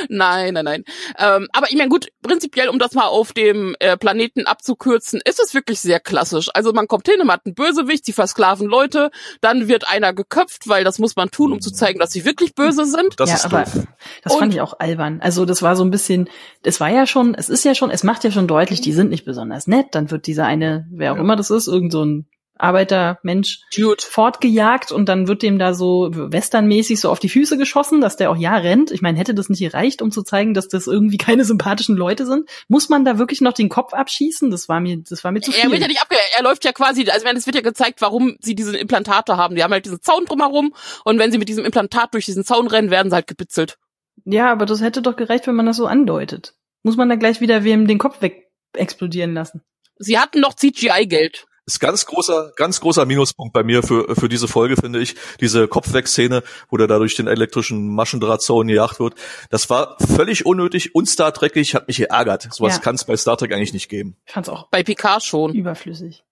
Nein, 0.08 0.54
nein, 0.54 0.64
nein. 0.64 0.84
Ähm, 1.18 1.48
aber 1.52 1.68
ich 1.70 1.76
meine, 1.76 1.88
gut, 1.88 2.08
prinzipiell, 2.22 2.68
um 2.68 2.78
das 2.78 2.92
mal 2.94 3.06
auf 3.06 3.32
dem 3.32 3.74
äh, 3.80 3.96
Planeten 3.96 4.46
abzukürzen, 4.46 5.20
ist 5.24 5.40
es 5.42 5.54
wirklich 5.54 5.80
sehr 5.80 6.00
klassisch. 6.00 6.48
Also 6.54 6.72
man 6.72 6.86
kommt 6.88 7.06
hin, 7.08 7.18
man 7.18 7.30
hat 7.30 7.46
einen 7.46 7.54
Bösewicht, 7.54 8.04
sie 8.04 8.12
versklaven 8.12 8.66
Leute, 8.68 9.10
dann 9.40 9.68
wird 9.68 9.88
einer 9.88 10.12
geköpft, 10.12 10.68
weil 10.68 10.84
das 10.84 10.98
muss 10.98 11.16
man 11.16 11.30
tun, 11.30 11.52
um 11.52 11.60
zu 11.60 11.70
zeigen, 11.72 11.98
dass 11.98 12.12
sie 12.12 12.24
wirklich 12.24 12.54
böse 12.54 12.84
sind. 12.84 13.14
Das 13.18 13.30
ja, 13.30 13.36
ist 13.36 13.44
aber 13.46 13.62
doof. 13.64 13.84
das 14.22 14.32
Und- 14.34 14.38
fand 14.40 14.54
ich 14.54 14.60
auch 14.60 14.78
albern. 14.78 15.20
Also 15.22 15.44
das 15.44 15.62
war 15.62 15.76
so 15.76 15.84
ein 15.84 15.90
bisschen, 15.90 16.28
es 16.62 16.80
war 16.80 16.90
ja 16.90 17.06
schon, 17.06 17.34
es 17.34 17.48
ist 17.48 17.64
ja 17.64 17.74
schon, 17.74 17.90
es 17.90 18.02
macht 18.02 18.24
ja 18.24 18.30
schon 18.30 18.46
deutlich, 18.46 18.80
die 18.80 18.92
sind 18.92 19.10
nicht 19.10 19.24
besonders 19.24 19.66
nett. 19.66 19.88
Dann 19.92 20.10
wird 20.10 20.26
dieser 20.26 20.46
eine, 20.46 20.86
wer 20.90 21.12
auch 21.12 21.16
Ja. 21.16 21.22
immer 21.22 21.36
das 21.36 21.50
ist, 21.50 21.66
irgend 21.68 21.92
so 21.92 22.04
ein 22.04 22.26
Arbeitermensch 22.58 23.60
Dude. 23.74 24.02
fortgejagt 24.02 24.92
und 24.92 25.08
dann 25.08 25.28
wird 25.28 25.42
dem 25.42 25.58
da 25.58 25.74
so 25.74 26.10
westernmäßig 26.12 27.00
so 27.00 27.10
auf 27.10 27.18
die 27.18 27.28
Füße 27.28 27.58
geschossen, 27.58 28.00
dass 28.00 28.16
der 28.16 28.30
auch 28.30 28.36
ja 28.36 28.56
rennt. 28.56 28.90
Ich 28.90 29.02
meine, 29.02 29.18
hätte 29.18 29.34
das 29.34 29.48
nicht 29.48 29.60
gereicht, 29.60 30.02
um 30.02 30.10
zu 30.10 30.22
zeigen, 30.22 30.54
dass 30.54 30.68
das 30.68 30.86
irgendwie 30.86 31.18
keine 31.18 31.44
sympathischen 31.44 31.96
Leute 31.96 32.26
sind? 32.26 32.48
Muss 32.68 32.88
man 32.88 33.04
da 33.04 33.18
wirklich 33.18 33.40
noch 33.40 33.52
den 33.52 33.68
Kopf 33.68 33.92
abschießen? 33.92 34.50
Das 34.50 34.68
war 34.68 34.80
mir, 34.80 34.98
das 34.98 35.24
war 35.24 35.32
mir 35.32 35.40
zu 35.40 35.52
Er 35.52 35.64
wird 35.64 35.74
ja 35.74 35.78
viel. 35.78 35.88
nicht 35.88 36.02
abge 36.02 36.16
er 36.36 36.42
läuft 36.42 36.64
ja 36.64 36.72
quasi, 36.72 37.08
also 37.08 37.26
es 37.26 37.46
wird 37.46 37.56
ja 37.56 37.62
gezeigt, 37.62 38.00
warum 38.00 38.36
sie 38.40 38.54
diese 38.54 38.76
Implantate 38.76 39.36
haben. 39.36 39.54
Die 39.54 39.62
haben 39.62 39.72
halt 39.72 39.84
diesen 39.84 40.00
Zaun 40.00 40.24
drumherum 40.24 40.74
und 41.04 41.18
wenn 41.18 41.32
sie 41.32 41.38
mit 41.38 41.48
diesem 41.48 41.64
Implantat 41.64 42.14
durch 42.14 42.24
diesen 42.24 42.44
Zaun 42.44 42.66
rennen, 42.66 42.90
werden 42.90 43.10
sie 43.10 43.14
halt 43.14 43.26
gebitzelt. 43.26 43.78
Ja, 44.24 44.50
aber 44.50 44.66
das 44.66 44.80
hätte 44.80 45.02
doch 45.02 45.16
gereicht, 45.16 45.46
wenn 45.46 45.54
man 45.54 45.66
das 45.66 45.76
so 45.76 45.86
andeutet. 45.86 46.54
Muss 46.82 46.96
man 46.96 47.08
da 47.08 47.16
gleich 47.16 47.40
wieder 47.40 47.64
wem 47.64 47.86
den 47.86 47.98
Kopf 47.98 48.22
weg 48.22 48.50
explodieren 48.72 49.34
lassen? 49.34 49.62
Sie 49.98 50.18
hatten 50.18 50.40
noch 50.40 50.54
CGI-Geld. 50.54 51.46
Ist 51.66 51.80
ganz 51.80 52.06
großer, 52.06 52.52
ganz 52.54 52.80
großer 52.80 53.04
Minuspunkt 53.06 53.52
bei 53.52 53.64
mir 53.64 53.82
für, 53.82 54.14
für 54.14 54.28
diese 54.28 54.46
Folge, 54.46 54.76
finde 54.76 55.00
ich. 55.00 55.16
Diese 55.40 55.66
Kopfweg-Szene, 55.66 56.44
wo 56.70 56.76
der 56.76 56.86
da 56.86 56.98
durch 56.98 57.16
den 57.16 57.26
elektrischen 57.26 57.88
Maschendrahtzaun 57.92 58.68
gejagt 58.68 59.00
wird. 59.00 59.14
Das 59.50 59.68
war 59.68 59.96
völlig 59.98 60.46
unnötig 60.46 60.94
und 60.94 61.08
Star 61.08 61.34
Trekig, 61.34 61.74
hat 61.74 61.88
mich 61.88 61.96
geärgert. 61.96 62.48
Sowas 62.52 62.74
Ja. 62.76 62.80
kann 62.82 62.94
es 62.94 63.04
bei 63.04 63.16
Star 63.16 63.36
Trek 63.36 63.52
eigentlich 63.52 63.72
nicht 63.72 63.88
geben. 63.88 64.16
Ich 64.26 64.32
fand's 64.32 64.48
auch 64.48 64.68
Bei 64.68 64.84
Picard 64.84 65.24
schon. 65.24 65.54
überflüssig. 65.54 66.24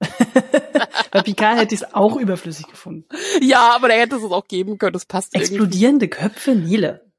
Bei 1.10 1.22
Picard 1.22 1.56
hätte 1.58 1.74
ich 1.74 1.80
es 1.80 1.94
auch 1.94 2.16
überflüssig 2.16 2.66
gefunden. 2.66 3.06
Ja, 3.40 3.74
aber 3.74 3.88
der 3.88 3.98
hätte 4.00 4.16
es 4.16 4.22
uns 4.22 4.32
auch 4.32 4.46
geben 4.48 4.76
können. 4.76 4.92
Das 4.92 5.06
passt 5.06 5.34
irgendwie. 5.34 5.54
Explodierende 5.54 6.08
Köpfe, 6.08 6.54
Nele. 6.54 7.10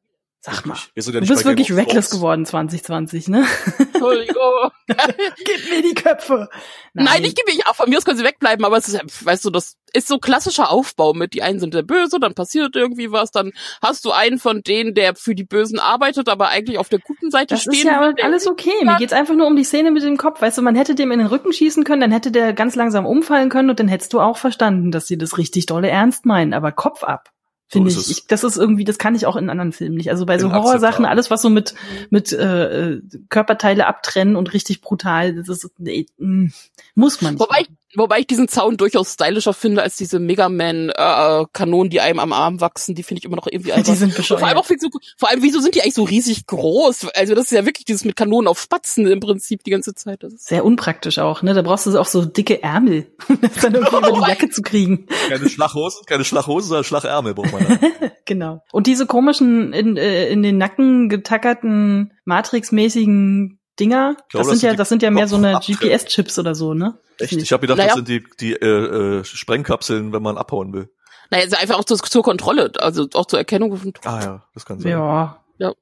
Sag 0.46 0.64
mal. 0.68 0.78
Du 0.94 1.12
bist 1.28 1.44
wirklich 1.44 1.74
reckless 1.74 2.12
geworden 2.12 2.46
2020, 2.46 3.30
ne? 3.30 3.46
Entschuldigung. 3.80 4.70
Gib 4.88 5.70
mir 5.72 5.82
die 5.82 5.96
Köpfe. 5.96 6.50
Nein, 6.94 7.24
ich 7.24 7.34
gebe 7.34 7.50
ich 7.50 7.66
auch. 7.66 7.76
Von 7.76 7.90
mir 7.90 7.98
aus 7.98 8.06
können 8.06 8.20
sie 8.20 8.24
wegbleiben, 8.24 8.64
aber 8.64 8.78
es 8.78 8.88
ist, 8.88 8.94
ja, 8.94 9.02
weißt 9.04 9.44
du, 9.44 9.50
das 9.50 9.78
ist 9.94 10.08
so 10.08 10.20
klassischer 10.20 10.70
Aufbau 10.70 11.14
mit, 11.14 11.34
die 11.34 11.42
einen 11.42 11.60
sind 11.60 11.74
der 11.74 11.82
Böse, 11.82 12.20
dann 12.20 12.36
passiert 12.36 12.76
irgendwie 12.76 13.12
was, 13.12 13.32
dann 13.32 13.54
hast 13.82 14.06
du 14.06 14.12
einen 14.12 14.38
von 14.38 14.62
denen, 14.62 14.94
der 14.94 15.16
für 15.16 15.34
die 15.34 15.46
Bösen 15.46 15.80
arbeitet, 15.80 16.30
aber 16.30 16.50
eigentlich 16.50 16.78
auf 16.78 16.90
der 16.90 17.00
guten 17.00 17.32
Seite 17.32 17.56
Das 17.56 17.62
stehen 17.64 17.74
ist 17.74 17.84
ja 17.84 18.02
will. 18.02 18.14
alles 18.22 18.46
okay. 18.48 18.84
Mir 18.84 18.98
geht's 18.98 19.14
einfach 19.14 19.34
nur 19.34 19.48
um 19.48 19.56
die 19.56 19.64
Szene 19.64 19.90
mit 19.90 20.04
dem 20.04 20.18
Kopf. 20.18 20.42
Weißt 20.42 20.60
du, 20.60 20.62
man 20.62 20.76
hätte 20.76 20.94
dem 20.94 21.12
in 21.12 21.18
den 21.20 21.28
Rücken 21.28 21.54
schießen 21.54 21.84
können, 21.86 22.02
dann 22.02 22.12
hätte 22.12 22.30
der 22.32 22.54
ganz 22.54 22.76
langsam 22.76 23.08
umfallen 23.08 23.50
können 23.50 23.72
und 23.72 23.80
dann 23.80 23.88
hättest 23.88 24.14
du 24.14 24.20
auch 24.20 24.38
verstanden, 24.38 24.92
dass 24.92 25.08
sie 25.08 25.18
das 25.18 25.40
richtig 25.40 25.66
dolle 25.66 25.90
ernst 25.90 26.28
meinen. 26.28 26.54
Aber 26.54 26.72
Kopf 26.72 27.04
ab. 27.04 27.32
Finde 27.68 27.90
So 27.90 28.00
ich. 28.00 28.12
ich. 28.12 28.28
Das 28.28 28.44
ist 28.44 28.58
irgendwie, 28.58 28.84
das 28.84 29.00
kann 29.00 29.16
ich 29.16 29.26
auch 29.26 29.36
in 29.36 29.50
anderen 29.50 29.72
Filmen 29.72 29.98
nicht. 29.98 30.12
Also 30.12 30.26
bei 30.26 30.38
so 30.38 30.52
Horrorsachen, 30.52 31.06
alles 31.06 31.32
was 31.32 31.42
so 31.42 31.50
mit 31.50 31.74
mit 32.12 32.32
äh, 32.32 32.92
äh, 32.92 33.02
Körperteile 33.30 33.88
abtrennen 33.88 34.36
und 34.36 34.54
richtig 34.54 34.82
brutal, 34.82 35.34
das 35.36 35.50
ist 35.50 35.72
nee, 35.80 36.06
mm, 36.18 36.48
muss 36.94 37.22
man 37.22 37.34
nicht. 37.34 37.42
Wobei 37.42 37.62
ich, 37.62 37.70
wobei 37.96 38.20
ich 38.20 38.28
diesen 38.28 38.48
Zaun 38.48 38.78
durchaus 38.78 39.14
stylischer 39.14 39.54
finde 39.54 39.82
als 39.82 39.98
diese 39.98 40.20
Mega 40.20 40.50
Man 40.50 40.90
äh, 40.90 41.46
Kanonen, 41.54 41.90
die 41.90 42.02
einem 42.02 42.20
am 42.20 42.34
Arm 42.34 42.62
wachsen. 42.62 42.96
Die 42.96 43.04
finde 43.04 43.20
ich 43.20 43.26
immer 43.26 43.36
noch 43.36 43.48
irgendwie 43.48 43.72
die 43.72 43.78
albern. 43.78 43.96
sind 43.96 44.18
Und 44.18 44.26
vor 44.26 44.38
allem 44.38 44.42
bescheuert. 44.42 44.58
auch 44.58 44.66
viel 44.66 44.78
zu, 44.78 44.90
vor 45.18 45.30
allem 45.30 45.42
wieso 45.42 45.60
sind 45.60 45.76
die 45.76 45.82
eigentlich 45.82 45.96
so 45.96 46.04
riesig 46.04 46.48
groß? 46.48 47.08
Also 47.16 47.36
das 47.36 47.46
ist 47.46 47.52
ja 47.52 47.66
wirklich 47.66 47.86
dieses 47.86 48.06
mit 48.06 48.16
Kanonen 48.16 48.48
auf 48.48 48.60
Spatzen 48.60 49.08
im 49.08 49.20
Prinzip 49.20 49.64
die 49.64 49.72
ganze 49.72 49.94
Zeit. 49.94 50.24
Das 50.24 50.34
ist 50.34 50.48
Sehr 50.48 50.66
unpraktisch 50.66 51.20
auch, 51.20 51.42
ne? 51.42 51.54
Da 51.54 51.62
brauchst 51.62 51.86
du 51.86 51.98
auch 52.00 52.06
so 52.06 52.26
dicke 52.26 52.62
Ärmel, 52.62 53.08
um 53.28 53.40
das 53.42 53.54
dann 53.56 53.76
irgendwie 53.76 53.98
über 53.98 54.12
die 54.12 54.20
Jacke 54.30 54.50
zu 54.50 54.62
kriegen. 54.62 55.08
Keine 55.30 55.50
Schlaghosen, 55.50 56.06
keine 56.06 56.26
Schlaghosen, 56.26 56.70
sondern 56.70 56.84
Schlagärmel 56.84 57.34
braucht 57.34 57.52
man. 57.52 57.66
da. 57.68 58.12
Genau. 58.26 58.64
Und 58.72 58.88
diese 58.88 59.06
komischen 59.06 59.72
in, 59.74 59.98
äh, 59.98 60.28
in 60.30 60.42
den 60.42 60.58
Nacken 60.58 61.10
getackerten 61.10 62.12
Matrix-mäßigen 62.26 63.60
Dinger, 63.80 64.16
glaube, 64.30 64.46
das 64.46 64.48
das 64.48 64.60
sind 64.60 64.62
ja 64.64 64.70
sind 64.70 64.74
die 64.74 64.78
das 64.78 64.90
sind 64.90 65.04
ja 65.04 65.12
mehr 65.12 65.28
so 65.28 65.36
eine. 65.36 65.60
GPS-Chips 65.60 66.40
oder 66.40 66.56
so, 66.56 66.74
ne? 66.74 66.98
Echt? 67.20 67.34
Ich 67.34 67.52
habe 67.52 67.62
gedacht, 67.62 67.78
Naja. 67.78 67.90
das 67.90 67.96
sind 67.98 68.08
die, 68.08 68.24
die 68.40 68.54
äh, 68.54 69.20
äh, 69.20 69.24
Sprengkapseln, 69.24 70.14
wenn 70.14 70.22
man 70.22 70.38
abhauen 70.38 70.74
will. 70.74 70.90
naja, 71.32 71.44
ist 71.46 71.58
einfach 71.60 71.78
auch 71.80 71.86
zur, 71.86 71.98
zur 71.98 72.24
Kontrolle, 72.24 72.72
also 72.80 73.08
auch 73.14 73.26
zur 73.26 73.40
Erkennung 73.40 73.76
von 73.76 73.94
Ah 74.04 74.22
ja, 74.22 74.46
das 74.54 74.66
kann 74.66 74.80
sein. 74.80 74.92
Ja. 74.92 75.42
Ja. 75.58 75.74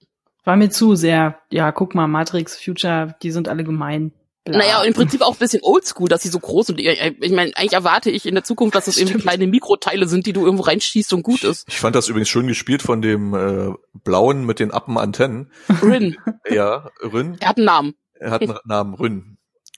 War 0.43 0.55
mir 0.55 0.69
zu 0.69 0.95
sehr, 0.95 1.39
ja, 1.49 1.71
guck 1.71 1.95
mal, 1.95 2.07
Matrix, 2.07 2.61
Future, 2.61 3.15
die 3.23 3.31
sind 3.31 3.47
alle 3.47 3.63
gemein. 3.63 4.11
Bla. 4.45 4.57
Naja, 4.57 4.81
und 4.81 4.87
im 4.87 4.93
Prinzip 4.93 5.21
auch 5.21 5.31
ein 5.33 5.39
bisschen 5.39 5.61
oldschool, 5.63 6.09
dass 6.09 6.21
sie 6.21 6.27
so 6.29 6.37
groß 6.39 6.67
sind. 6.67 6.79
Ich 6.79 6.87
ich 6.87 7.31
meine, 7.31 7.51
eigentlich 7.55 7.73
erwarte 7.73 8.09
ich 8.11 8.25
in 8.25 8.35
der 8.35 8.43
Zukunft, 8.43 8.75
dass 8.75 8.85
das 8.85 8.97
irgendwie 8.97 9.13
Stimmt. 9.19 9.23
kleine 9.23 9.47
Mikroteile 9.47 10.05
sind, 10.07 10.25
die 10.25 10.33
du 10.33 10.43
irgendwo 10.43 10.63
reinschießt 10.63 11.13
und 11.13 11.23
gut 11.23 11.43
ist. 11.45 11.65
Ich 11.69 11.79
fand 11.79 11.95
das 11.95 12.09
übrigens 12.09 12.27
schön 12.27 12.47
gespielt 12.47 12.81
von 12.81 13.01
dem 13.01 13.33
äh, 13.33 13.73
Blauen 14.03 14.45
mit 14.45 14.59
den 14.59 14.71
Appenantennen. 14.71 15.49
Rin, 15.81 16.17
Ja, 16.49 16.89
Rün. 17.01 17.37
er 17.39 17.47
hat 17.49 17.57
einen 17.57 17.65
Namen. 17.65 17.93
Er 18.19 18.31
hat 18.31 18.41
einen 18.41 18.57
Namen 18.65 18.93
Rün. 18.95 19.32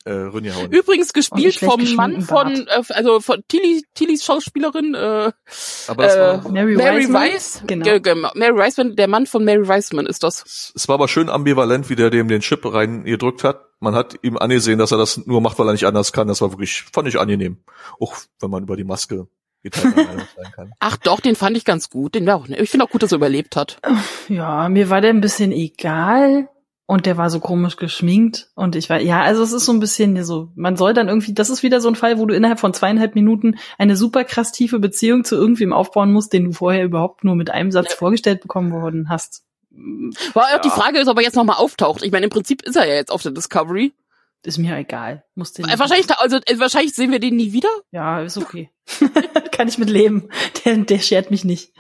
Äh, 0.08 0.12
Rünjahauen. 0.12 0.72
Übrigens 0.72 1.14
gespielt 1.14 1.56
vom 1.56 1.82
Mann 1.96 2.22
von, 2.22 2.68
äh, 2.68 2.82
also 2.90 3.20
von 3.22 3.42
Tilly, 3.48 3.84
Tillys 3.96 4.24
Schauspielerin, 4.24 4.94
äh, 4.94 5.32
Aber 5.88 6.04
das 6.04 6.16
äh, 6.16 6.20
war, 6.20 6.52
Mary, 6.52 6.76
Mary? 6.76 7.12
Weiss. 7.12 7.64
Genau. 7.66 7.84
Ge- 7.86 8.00
ge- 8.00 8.14
Mary 8.36 8.56
Wiseman, 8.56 8.96
der 8.96 9.08
Mann 9.08 9.26
von 9.26 9.44
Mary 9.44 9.68
Wiseman 9.68 10.06
ist 10.06 10.22
das. 10.22 10.72
es 10.76 10.88
war 10.88 10.94
aber 10.96 11.08
schön 11.08 11.28
ambivalent, 11.28 11.90
wie 11.90 11.96
der 11.96 12.12
dem 12.12 12.28
den 12.28 12.42
Chip 12.42 12.64
reingedrückt 12.72 13.44
hat. 13.44 13.62
Man 13.80 13.96
hat 13.96 14.16
ihm 14.22 14.38
angesehen, 14.38 14.78
dass 14.78 14.92
er 14.92 15.00
das 15.00 15.26
nur 15.26 15.42
macht, 15.42 15.58
weil 15.58 15.68
er 15.68 15.72
nicht 15.74 15.86
anders 15.88 16.14
kann. 16.14 16.28
Das 16.28 16.40
war 16.40 16.52
wirklich, 16.52 16.84
fand 16.94 17.08
ich 17.08 17.20
angenehm. 17.20 17.58
Auch 18.00 18.14
wenn 18.40 18.52
man 18.52 18.62
über 18.64 18.78
die 18.78 18.84
Maske. 18.84 19.28
Ach 20.80 20.98
doch, 20.98 21.20
den 21.20 21.36
fand 21.36 21.58
ich 21.58 21.66
ganz 21.66 21.90
gut. 21.90 22.16
Den 22.16 22.26
war 22.28 22.36
auch, 22.36 22.48
ich 22.48 22.70
finde 22.70 22.86
auch 22.86 22.90
gut, 22.92 23.04
dass 23.04 23.12
er 23.12 23.16
überlebt 23.18 23.56
hat. 23.56 23.80
Ja, 24.30 24.70
mir 24.70 24.90
war 24.92 25.02
der 25.02 25.10
ein 25.12 25.22
bisschen 25.22 25.52
egal. 25.52 26.48
Und 26.88 27.08
der 27.08 27.18
war 27.18 27.32
so 27.32 27.40
komisch 27.40 27.78
geschminkt. 27.78 28.52
Und 28.54 28.76
ich 28.76 28.90
war, 28.92 29.02
ja, 29.02 29.22
also 29.22 29.42
es 29.42 29.54
ist 29.54 29.66
so 29.66 29.72
ein 29.72 29.80
bisschen 29.80 30.24
so, 30.24 30.52
man 30.56 30.78
soll 30.78 30.94
dann 30.94 31.08
irgendwie, 31.08 31.34
das 31.34 31.50
ist 31.50 31.64
wieder 31.64 31.82
so 31.82 31.88
ein 31.90 31.96
Fall, 31.96 32.20
wo 32.20 32.28
du 32.28 32.36
innerhalb 32.36 32.60
von 32.60 32.76
zweieinhalb 32.76 33.16
Minuten 33.16 33.56
eine 33.80 33.96
super 33.96 34.24
krass 34.24 34.52
tiefe 34.52 34.78
Beziehung 34.80 35.24
zu 35.24 35.36
irgendwem 35.36 35.74
aufbauen 35.74 36.14
musst, 36.14 36.32
den 36.32 36.46
du 36.46 36.52
vorher 36.52 36.84
überhaupt 36.86 37.24
nur 37.24 37.36
mit 37.36 37.50
einem 37.50 37.72
Satz 37.72 37.92
Ja. 37.92 37.98
vorgestellt 37.98 38.42
bekommen 38.42 38.72
worden 38.72 39.10
hast. 39.10 39.44
War 40.34 40.46
auch 40.56 40.62
die 40.62 40.70
Frage 40.70 41.00
ist, 41.00 41.08
ob 41.08 41.18
er 41.18 41.24
jetzt 41.24 41.36
nochmal 41.36 41.58
auftaucht. 41.58 42.04
Ich 42.04 42.12
meine, 42.12 42.26
im 42.26 42.30
Prinzip 42.30 42.62
ist 42.62 42.76
er 42.76 42.88
ja 42.88 42.94
jetzt 42.94 43.12
auf 43.12 43.24
der 43.24 43.32
Discovery. 43.32 43.92
Ist 44.44 44.60
mir 44.60 44.78
egal. 44.78 45.24
Muss 45.34 45.54
den 45.54 45.66
Wahrscheinlich, 45.66 46.08
also 46.20 46.38
äh, 46.38 46.60
wahrscheinlich 46.60 46.94
sehen 46.94 47.12
wir 47.12 47.20
den 47.20 47.36
nie 47.36 47.52
wieder. 47.52 47.70
Ja, 47.92 48.22
ist 48.22 48.38
okay. 48.38 48.70
Kann 49.52 49.68
ich 49.68 49.80
mit 49.80 49.90
leben. 49.90 50.30
Der, 50.64 50.78
der 50.78 51.00
schert 51.00 51.32
mich 51.32 51.44
nicht. 51.44 51.74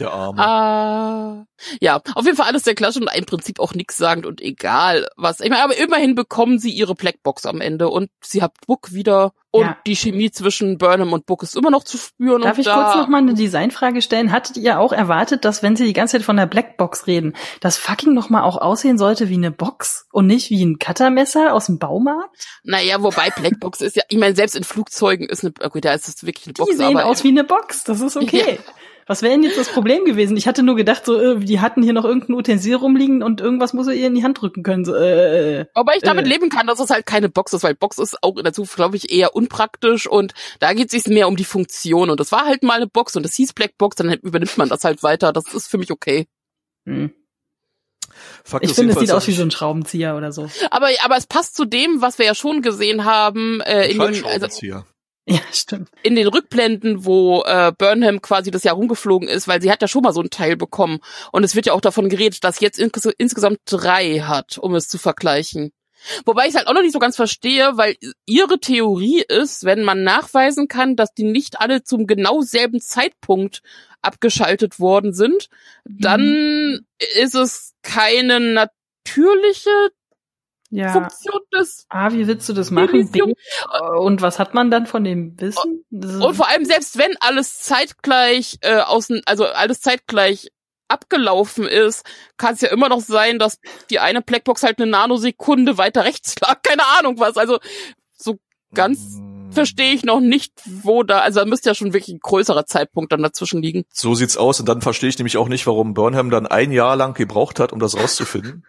Der 0.00 0.12
Arme. 0.12 0.42
Ah, 0.42 1.44
ja, 1.80 2.00
auf 2.14 2.24
jeden 2.24 2.36
Fall 2.36 2.48
alles 2.48 2.64
sehr 2.64 2.74
klasse 2.74 3.00
und 3.00 3.10
im 3.14 3.26
Prinzip 3.26 3.60
auch 3.60 3.74
nichts 3.74 3.98
sagend 3.98 4.24
und 4.24 4.40
egal 4.40 5.06
was. 5.16 5.40
Ich 5.40 5.50
meine, 5.50 5.62
aber 5.62 5.76
immerhin 5.76 6.14
bekommen 6.14 6.58
sie 6.58 6.70
ihre 6.70 6.94
Blackbox 6.94 7.44
am 7.44 7.60
Ende 7.60 7.88
und 7.88 8.10
sie 8.22 8.42
hat 8.42 8.52
Book 8.66 8.92
wieder 8.92 9.32
und 9.50 9.62
Ja. 9.64 9.76
die 9.86 9.96
Chemie 9.96 10.30
zwischen 10.30 10.78
Burnham 10.78 11.12
und 11.12 11.26
Book 11.26 11.42
ist 11.42 11.56
immer 11.56 11.70
noch 11.70 11.84
zu 11.84 11.98
spüren. 11.98 12.40
Darf 12.42 12.54
und 12.54 12.60
ich 12.60 12.66
da, 12.66 12.82
kurz 12.82 12.96
noch 12.96 13.08
mal 13.08 13.18
eine 13.18 13.34
Designfrage 13.34 14.00
stellen? 14.00 14.32
Hattet 14.32 14.56
ihr 14.56 14.78
auch 14.80 14.92
erwartet, 14.92 15.44
dass 15.44 15.62
wenn 15.62 15.76
sie 15.76 15.84
die 15.84 15.92
ganze 15.92 16.16
Zeit 16.16 16.24
von 16.24 16.36
der 16.36 16.46
Blackbox 16.46 17.06
reden, 17.06 17.36
das 17.60 17.76
fucking 17.76 18.14
noch 18.14 18.30
mal 18.30 18.42
auch 18.42 18.56
aussehen 18.56 18.96
sollte 18.96 19.28
wie 19.28 19.34
eine 19.34 19.50
Box 19.50 20.06
und 20.12 20.26
nicht 20.26 20.48
wie 20.50 20.64
ein 20.64 20.78
Cuttermesser 20.78 21.52
aus 21.52 21.66
dem 21.66 21.78
Baumarkt? 21.78 22.46
Naja, 22.62 23.02
wobei 23.02 23.28
Blackbox 23.30 23.82
ist 23.82 23.96
ja, 23.96 24.02
ich 24.08 24.16
meine, 24.18 24.34
selbst 24.34 24.56
in 24.56 24.64
Flugzeugen 24.64 25.28
ist 25.28 25.44
eine, 25.44 25.52
okay, 25.60 25.80
da 25.82 25.92
ist 25.92 26.08
es 26.08 26.24
wirklich 26.24 26.46
eine 26.46 26.54
Die 26.54 26.62
Box, 26.62 26.76
sehen 26.76 26.96
aber 26.96 27.04
aus 27.06 27.22
wie 27.22 27.28
eine 27.28 27.44
Box. 27.44 27.84
Das 27.84 28.00
ist 28.00 28.16
okay. 28.16 28.60
Was 29.10 29.22
wäre 29.22 29.32
denn 29.32 29.42
jetzt 29.42 29.58
das 29.58 29.68
Problem 29.68 30.04
gewesen? 30.04 30.36
Ich 30.36 30.46
hatte 30.46 30.62
nur 30.62 30.76
gedacht, 30.76 31.04
so, 31.04 31.18
äh, 31.18 31.40
die 31.40 31.58
hatten 31.58 31.82
hier 31.82 31.92
noch 31.92 32.04
irgendein 32.04 32.36
Utensil 32.36 32.76
rumliegen 32.76 33.24
und 33.24 33.40
irgendwas 33.40 33.72
muss 33.72 33.88
er 33.88 33.94
ihr 33.94 34.06
in 34.06 34.14
die 34.14 34.22
Hand 34.22 34.40
drücken 34.40 34.62
können. 34.62 34.84
So, 34.84 34.94
äh, 34.94 35.66
Wobei 35.74 35.96
ich 35.96 36.02
damit 36.02 36.26
Äh. 36.26 36.28
leben 36.28 36.48
kann, 36.48 36.68
dass 36.68 36.78
es 36.78 36.90
halt 36.90 37.06
keine 37.06 37.28
Box 37.28 37.52
ist, 37.52 37.64
weil 37.64 37.74
Box 37.74 37.98
ist 37.98 38.22
auch 38.22 38.36
in 38.36 38.44
der 38.44 38.52
Zukunft, 38.52 38.76
glaube 38.76 38.96
ich, 38.96 39.10
eher 39.10 39.34
unpraktisch 39.34 40.06
und 40.06 40.32
da 40.60 40.74
geht 40.74 40.92
es 40.94 41.02
sich 41.02 41.12
mehr 41.12 41.26
um 41.26 41.34
die 41.34 41.44
Funktion 41.44 42.08
und 42.08 42.20
das 42.20 42.30
war 42.30 42.44
halt 42.44 42.62
mal 42.62 42.74
eine 42.74 42.86
Box 42.86 43.16
und 43.16 43.24
das 43.24 43.34
hieß 43.34 43.52
Black 43.52 43.76
Box, 43.78 43.96
dann 43.96 44.12
übernimmt 44.12 44.56
man 44.56 44.68
das 44.68 44.84
halt 44.84 45.02
weiter. 45.02 45.32
Das 45.32 45.52
ist 45.54 45.66
für 45.66 45.78
mich 45.78 45.90
okay. 45.90 46.28
hm. 46.86 47.12
Fakt 48.44 48.64
Ich 48.64 48.74
finde, 48.74 48.92
es 48.92 49.00
sieht 49.00 49.10
aus 49.10 49.26
wie 49.26 49.32
so 49.32 49.42
ein 49.42 49.50
Schraubenzieher 49.50 50.16
oder 50.16 50.30
so. 50.30 50.48
Aber, 50.70 50.86
aber 51.02 51.16
es 51.16 51.26
passt 51.26 51.56
zu 51.56 51.64
dem, 51.64 52.00
was 52.00 52.20
wir 52.20 52.26
ja 52.26 52.36
schon 52.36 52.62
gesehen 52.62 53.04
haben 53.04 53.60
äh, 53.62 53.88
ich 53.88 53.96
in, 53.96 54.12
den, 54.12 54.24
also. 54.24 54.84
Ja, 55.26 55.40
stimmt. 55.52 55.90
in 56.02 56.16
den 56.16 56.26
Rückblenden, 56.26 57.04
wo 57.04 57.42
äh, 57.44 57.72
Burnham 57.76 58.20
quasi 58.20 58.50
das 58.50 58.64
Jahr 58.64 58.74
rumgeflogen 58.74 59.28
ist, 59.28 59.46
weil 59.46 59.62
sie 59.62 59.70
hat 59.70 59.82
ja 59.82 59.88
schon 59.88 60.02
mal 60.02 60.12
so 60.12 60.20
einen 60.20 60.30
Teil 60.30 60.56
bekommen. 60.56 60.98
Und 61.30 61.44
es 61.44 61.54
wird 61.54 61.66
ja 61.66 61.72
auch 61.72 61.80
davon 61.80 62.08
geredet, 62.08 62.42
dass 62.42 62.60
jetzt 62.60 62.78
ins 62.78 63.04
insgesamt 63.18 63.60
drei 63.66 64.20
hat, 64.20 64.58
um 64.58 64.74
es 64.74 64.88
zu 64.88 64.98
vergleichen. 64.98 65.72
Wobei 66.24 66.48
ich 66.48 66.56
halt 66.56 66.66
auch 66.66 66.72
noch 66.72 66.82
nicht 66.82 66.94
so 66.94 66.98
ganz 66.98 67.16
verstehe, 67.16 67.76
weil 67.76 67.96
ihre 68.24 68.58
Theorie 68.58 69.22
ist, 69.28 69.64
wenn 69.64 69.82
man 69.82 70.02
nachweisen 70.02 70.66
kann, 70.66 70.96
dass 70.96 71.12
die 71.12 71.24
nicht 71.24 71.60
alle 71.60 71.82
zum 71.82 72.06
genau 72.06 72.40
selben 72.40 72.80
Zeitpunkt 72.80 73.60
abgeschaltet 74.00 74.80
worden 74.80 75.12
sind, 75.12 75.48
dann 75.84 76.86
ist 77.20 77.34
es 77.34 77.74
keine 77.82 78.40
natürliche 78.40 79.90
Ja. 80.70 80.92
Funktion 80.92 81.40
des 81.52 81.84
A, 81.88 82.12
wie 82.12 82.26
willst 82.26 82.48
du 82.48 82.52
das 82.52 82.70
machen? 82.70 83.10
B, 83.10 83.22
und 83.98 84.22
was 84.22 84.38
hat 84.38 84.54
man 84.54 84.70
dann 84.70 84.86
von 84.86 85.02
dem 85.02 85.38
Wissen? 85.40 85.84
Und 85.90 86.34
vor 86.34 86.48
allem, 86.48 86.64
selbst 86.64 86.96
wenn 86.96 87.16
alles 87.20 87.58
zeitgleich 87.58 88.58
äh, 88.62 88.78
außen, 88.78 89.22
also 89.26 89.46
alles 89.46 89.80
zeitgleich 89.80 90.48
abgelaufen 90.86 91.66
ist, 91.66 92.04
kann 92.36 92.54
es 92.54 92.60
ja 92.60 92.68
immer 92.70 92.88
noch 92.88 93.00
sein, 93.00 93.38
dass 93.38 93.58
die 93.90 93.98
eine 93.98 94.22
Blackbox 94.22 94.62
halt 94.62 94.80
eine 94.80 94.90
Nanosekunde 94.90 95.78
weiter 95.78 96.04
rechts 96.04 96.34
lag. 96.40 96.60
Keine 96.62 96.86
Ahnung 96.98 97.18
was. 97.18 97.36
Also 97.36 97.58
so 98.16 98.38
ganz 98.74 99.18
Mm. 99.50 99.52
verstehe 99.52 99.92
ich 99.92 100.04
noch 100.04 100.20
nicht, 100.20 100.52
wo 100.64 101.02
da, 101.02 101.20
also 101.20 101.40
da 101.40 101.46
müsste 101.46 101.70
ja 101.70 101.74
schon 101.74 101.92
wirklich 101.92 102.14
ein 102.14 102.20
größerer 102.20 102.66
Zeitpunkt 102.66 103.12
dann 103.12 103.22
dazwischen 103.22 103.62
liegen. 103.62 103.84
So 103.92 104.14
sieht's 104.14 104.36
aus 104.36 104.60
und 104.60 104.68
dann 104.68 104.80
verstehe 104.80 105.08
ich 105.08 105.18
nämlich 105.18 105.36
auch 105.36 105.48
nicht, 105.48 105.66
warum 105.66 105.94
Burnham 105.94 106.30
dann 106.30 106.46
ein 106.46 106.70
Jahr 106.70 106.96
lang 106.96 107.14
gebraucht 107.14 107.58
hat, 107.58 107.72
um 107.72 107.80
das 107.80 107.96
rauszufinden 107.96 108.64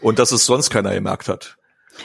und 0.00 0.18
dass 0.18 0.32
es 0.32 0.46
sonst 0.46 0.70
keiner 0.70 0.94
gemerkt 0.94 1.28
hat. 1.28 1.56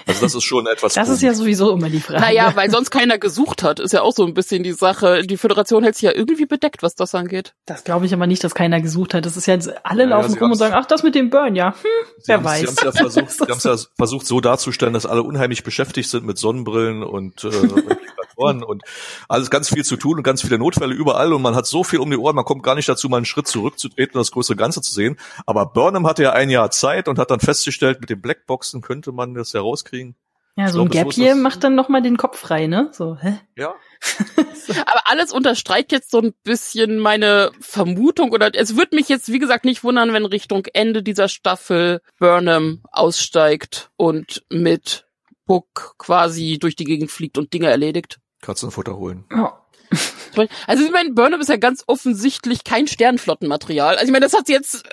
Also 0.08 0.21
das 0.21 0.36
ist 0.36 0.43
schon 0.43 0.67
etwas. 0.67 0.93
das 0.95 1.10
ist 1.10 1.21
ja 1.21 1.34
sowieso 1.34 1.71
immer 1.71 1.89
die 1.89 2.00
Frage. 2.00 2.21
Naja, 2.21 2.52
weil 2.56 2.69
sonst 2.69 2.91
keiner 2.91 3.17
gesucht 3.17 3.63
hat, 3.63 3.80
ist 3.80 3.91
ja 3.93 4.02
auch 4.02 4.13
so 4.13 4.26
ein 4.26 4.34
bisschen 4.34 4.63
die 4.63 4.71
Sache. 4.71 5.24
Die 5.24 5.38
Föderation 5.38 5.84
hält 5.84 5.95
sich 5.95 6.04
ja 6.04 6.12
irgendwie 6.13 6.45
bedeckt, 6.45 6.84
was 6.84 6.95
das 6.95 7.13
angeht. 7.15 7.54
Das 7.65 7.84
glaube 7.84 8.06
ich 8.06 8.13
aber 8.13 8.28
nicht, 8.28 8.43
dass 8.43 8.56
keiner 8.56 8.82
gesucht 8.82 9.13
hat. 9.13 9.26
Das 9.26 9.38
ist 9.38 9.47
ja 9.47 9.56
jetzt, 9.56 9.69
alle 9.86 10.04
Ja, 10.04 10.10
laufen 10.10 10.38
rum 10.38 10.52
und 10.52 10.58
sagen, 10.58 10.74
ach, 10.76 10.86
das 10.86 11.04
mit 11.04 11.15
dem 11.15 11.30
Burn, 11.30 11.56
ja, 11.56 11.74
hm, 11.74 12.08
wer 12.26 12.43
weiß. 12.43 12.62
Sie 12.62 12.67
haben 12.67 12.78
ja 12.86 12.91
versucht, 12.91 13.32
sie 13.32 13.43
haben's 13.43 13.63
ja 13.63 13.76
versucht 13.97 14.26
so 14.26 14.41
darzustellen, 14.41 14.93
dass 14.93 15.06
alle 15.06 15.24
unheimlich 15.24 15.63
beschäftigt 15.63 16.10
sind 16.10 16.26
mit 16.26 16.38
Sonnenbrillen 16.38 17.04
und 17.04 17.43
äh, 17.43 17.50
Replikatoren 18.41 18.63
und 18.63 18.84
alles 19.27 19.49
ganz 19.49 19.69
viel 19.69 19.84
zu 19.84 19.97
tun 19.97 20.17
und 20.17 20.23
ganz 20.23 20.41
viele 20.41 20.58
Notfälle 20.58 20.93
überall 20.93 21.34
und 21.34 21.41
man 21.41 21.56
hat 21.56 21.65
so 21.65 21.84
viel 21.84 21.99
um 21.99 22.10
die 22.10 22.17
Ohren, 22.17 22.36
man 22.36 22.45
kommt 22.45 22.63
gar 22.63 22.75
nicht 22.75 22.89
dazu, 22.89 23.10
mal 23.10 23.17
einen 23.17 23.25
Schritt 23.25 23.47
zurückzutreten 23.47 24.15
und 24.15 24.21
das 24.21 24.32
größere 24.32 24.56
Ganze 24.56 24.82
zu 24.82 24.93
sehen. 24.93 25.17
Aber 25.45 25.65
Burnham 25.65 26.08
hatte 26.08 26.23
ja 26.23 26.34
ein 26.34 26.49
Jahr 26.49 26.71
Zeit 26.71 27.08
und 27.08 27.19
hat 27.19 27.32
dann 27.32 27.39
festgestellt, 27.39 28.01
mit 28.01 28.10
den 28.10 28.21
Blackboxen 28.21 28.82
könnte 28.82 29.12
man 29.12 29.34
das 29.34 29.54
herauskriegen. 29.54 30.15
ja, 30.58 30.69
so 30.69 30.82
ein 30.82 30.89
glaub, 30.89 31.09
es 31.09 31.15
Gap 31.15 31.26
hier 31.26 31.36
macht 31.36 31.63
dann 31.63 31.76
nochmal 31.76 32.01
den 32.01 32.18
Kopf 32.18 32.39
frei, 32.39 32.68
ne? 32.68 32.89
So, 32.91 33.18
hä? 33.20 33.39
Ja. 33.55 33.74
Aber 34.86 35.01
alles 35.05 35.32
unterstreicht 35.32 35.91
jetzt 35.91 36.11
so 36.11 36.20
ein 36.20 36.34
bisschen 36.43 36.97
meine 36.97 37.51
Vermutung 37.59 38.32
oder 38.32 38.51
es 38.53 38.76
würde 38.76 38.95
mich 38.95 39.09
jetzt, 39.09 39.32
wie 39.32 39.39
gesagt, 39.39 39.65
nicht 39.65 39.84
wundern, 39.84 40.13
wenn 40.13 40.26
Richtung 40.26 40.65
Ende 40.74 41.03
dieser 41.03 41.30
Staffel 41.30 42.01
Burnham 42.20 42.82
aussteigt 42.91 43.91
und 43.97 44.43
mit 44.49 45.05
Book 45.45 45.95
quasi 45.97 46.59
durch 46.59 46.78
die 46.78 46.86
Gegend 46.86 47.11
fliegt 47.11 47.38
und 47.38 47.53
Dinge 47.53 47.70
erledigt. 47.70 48.20
Katzenfutter 48.41 48.97
holen. 48.97 49.25
Ja. 49.31 49.57
Also 50.65 50.85
ich 50.85 50.91
meine, 50.91 51.11
Burnham 51.11 51.41
ist 51.41 51.49
ja 51.49 51.57
ganz 51.57 51.83
offensichtlich 51.87 52.63
kein 52.63 52.87
Sternflottenmaterial. 52.87 53.95
Also 53.95 54.05
ich 54.05 54.11
meine, 54.11 54.25
das 54.25 54.33
hat 54.33 54.47
sie 54.47 54.53
jetzt 54.53 54.83